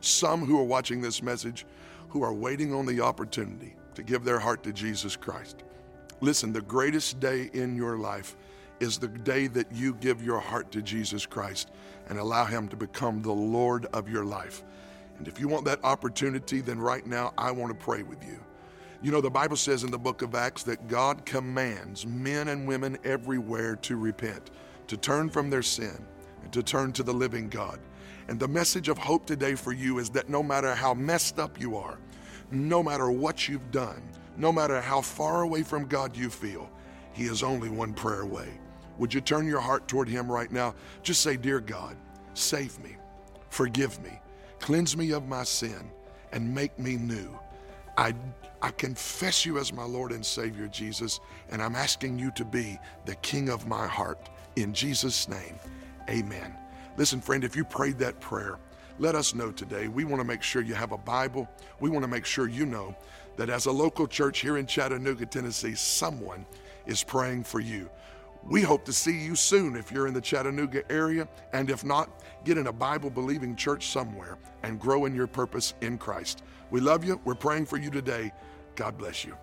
some 0.00 0.44
who 0.44 0.58
are 0.58 0.64
watching 0.64 1.00
this 1.02 1.22
message 1.22 1.66
who 2.08 2.22
are 2.22 2.32
waiting 2.32 2.72
on 2.72 2.86
the 2.86 3.00
opportunity 3.00 3.74
to 3.94 4.02
give 4.02 4.24
their 4.24 4.38
heart 4.38 4.62
to 4.62 4.72
Jesus 4.72 5.16
Christ. 5.16 5.64
Listen, 6.20 6.52
the 6.52 6.62
greatest 6.62 7.20
day 7.20 7.50
in 7.52 7.76
your 7.76 7.98
life 7.98 8.36
is 8.78 8.98
the 8.98 9.08
day 9.08 9.48
that 9.48 9.70
you 9.72 9.94
give 9.94 10.22
your 10.22 10.38
heart 10.38 10.70
to 10.72 10.82
Jesus 10.82 11.26
Christ 11.26 11.70
and 12.08 12.18
allow 12.18 12.44
Him 12.44 12.68
to 12.68 12.76
become 12.76 13.22
the 13.22 13.32
Lord 13.32 13.86
of 13.86 14.08
your 14.08 14.24
life. 14.24 14.62
And 15.18 15.28
if 15.28 15.40
you 15.40 15.48
want 15.48 15.64
that 15.64 15.84
opportunity, 15.84 16.60
then 16.60 16.78
right 16.78 17.06
now 17.06 17.32
I 17.38 17.50
want 17.50 17.78
to 17.78 17.84
pray 17.84 18.02
with 18.02 18.24
you. 18.24 18.38
You 19.02 19.12
know, 19.12 19.20
the 19.20 19.30
Bible 19.30 19.56
says 19.56 19.84
in 19.84 19.90
the 19.90 19.98
book 19.98 20.22
of 20.22 20.34
Acts 20.34 20.62
that 20.64 20.88
God 20.88 21.24
commands 21.24 22.06
men 22.06 22.48
and 22.48 22.66
women 22.66 22.98
everywhere 23.04 23.76
to 23.76 23.96
repent, 23.96 24.50
to 24.88 24.96
turn 24.96 25.28
from 25.28 25.50
their 25.50 25.62
sin, 25.62 25.96
and 26.42 26.52
to 26.52 26.62
turn 26.62 26.92
to 26.92 27.02
the 27.02 27.12
living 27.12 27.48
God. 27.48 27.78
And 28.28 28.40
the 28.40 28.48
message 28.48 28.88
of 28.88 28.98
hope 28.98 29.26
today 29.26 29.54
for 29.54 29.72
you 29.72 29.98
is 29.98 30.10
that 30.10 30.28
no 30.28 30.42
matter 30.42 30.74
how 30.74 30.94
messed 30.94 31.38
up 31.38 31.60
you 31.60 31.76
are, 31.76 31.98
no 32.50 32.82
matter 32.82 33.10
what 33.10 33.48
you've 33.48 33.70
done, 33.70 34.02
no 34.36 34.52
matter 34.52 34.80
how 34.80 35.00
far 35.00 35.42
away 35.42 35.62
from 35.62 35.86
God 35.86 36.16
you 36.16 36.30
feel, 36.30 36.70
He 37.12 37.24
is 37.24 37.42
only 37.42 37.68
one 37.68 37.94
prayer 37.94 38.22
away. 38.22 38.48
Would 38.98 39.12
you 39.12 39.20
turn 39.20 39.46
your 39.46 39.60
heart 39.60 39.88
toward 39.88 40.08
Him 40.08 40.30
right 40.30 40.50
now? 40.50 40.74
Just 41.02 41.22
say, 41.22 41.36
Dear 41.36 41.60
God, 41.60 41.96
save 42.34 42.78
me, 42.82 42.96
forgive 43.50 44.02
me, 44.02 44.18
cleanse 44.66 44.96
me 44.96 45.12
of 45.12 45.28
my 45.28 45.44
sin, 45.44 45.78
and 46.32 46.52
make 46.52 46.76
me 46.76 46.96
new. 46.96 47.28
I, 47.96 48.12
I 48.60 48.72
confess 48.72 49.46
you 49.46 49.58
as 49.58 49.72
my 49.72 49.84
Lord 49.84 50.10
and 50.10 50.26
Savior, 50.26 50.66
Jesus, 50.66 51.20
and 51.50 51.62
I'm 51.62 51.76
asking 51.76 52.18
you 52.18 52.32
to 52.32 52.44
be 52.44 52.76
the 53.04 53.14
King 53.16 53.48
of 53.48 53.68
my 53.68 53.86
heart. 53.86 54.28
In 54.56 54.74
Jesus' 54.74 55.28
name, 55.28 55.54
amen. 56.10 56.52
Listen, 56.96 57.20
friend, 57.20 57.44
if 57.44 57.54
you 57.54 57.64
prayed 57.64 57.96
that 58.00 58.18
prayer, 58.18 58.58
let 58.98 59.14
us 59.14 59.36
know 59.36 59.52
today. 59.52 59.86
We 59.86 60.04
want 60.04 60.18
to 60.20 60.26
make 60.26 60.42
sure 60.42 60.62
you 60.62 60.74
have 60.74 60.90
a 60.90 60.98
Bible. 60.98 61.48
We 61.78 61.88
want 61.88 62.02
to 62.02 62.08
make 62.08 62.26
sure 62.26 62.48
you 62.48 62.66
know 62.66 62.96
that 63.36 63.48
as 63.48 63.66
a 63.66 63.72
local 63.72 64.08
church 64.08 64.40
here 64.40 64.56
in 64.56 64.66
Chattanooga, 64.66 65.26
Tennessee, 65.26 65.76
someone 65.76 66.44
is 66.86 67.04
praying 67.04 67.44
for 67.44 67.60
you. 67.60 67.88
We 68.48 68.62
hope 68.62 68.84
to 68.86 68.92
see 68.92 69.16
you 69.16 69.36
soon 69.36 69.76
if 69.76 69.92
you're 69.92 70.08
in 70.08 70.14
the 70.14 70.20
Chattanooga 70.20 70.82
area, 70.90 71.28
and 71.52 71.70
if 71.70 71.84
not, 71.84 72.10
get 72.46 72.56
in 72.56 72.68
a 72.68 72.72
Bible 72.72 73.10
believing 73.10 73.56
church 73.56 73.88
somewhere 73.88 74.38
and 74.62 74.78
grow 74.78 75.04
in 75.04 75.14
your 75.16 75.26
purpose 75.26 75.74
in 75.80 75.98
Christ. 75.98 76.44
We 76.70 76.80
love 76.80 77.04
you. 77.04 77.20
We're 77.24 77.34
praying 77.34 77.66
for 77.66 77.76
you 77.76 77.90
today. 77.90 78.32
God 78.76 78.96
bless 78.96 79.24
you. 79.24 79.36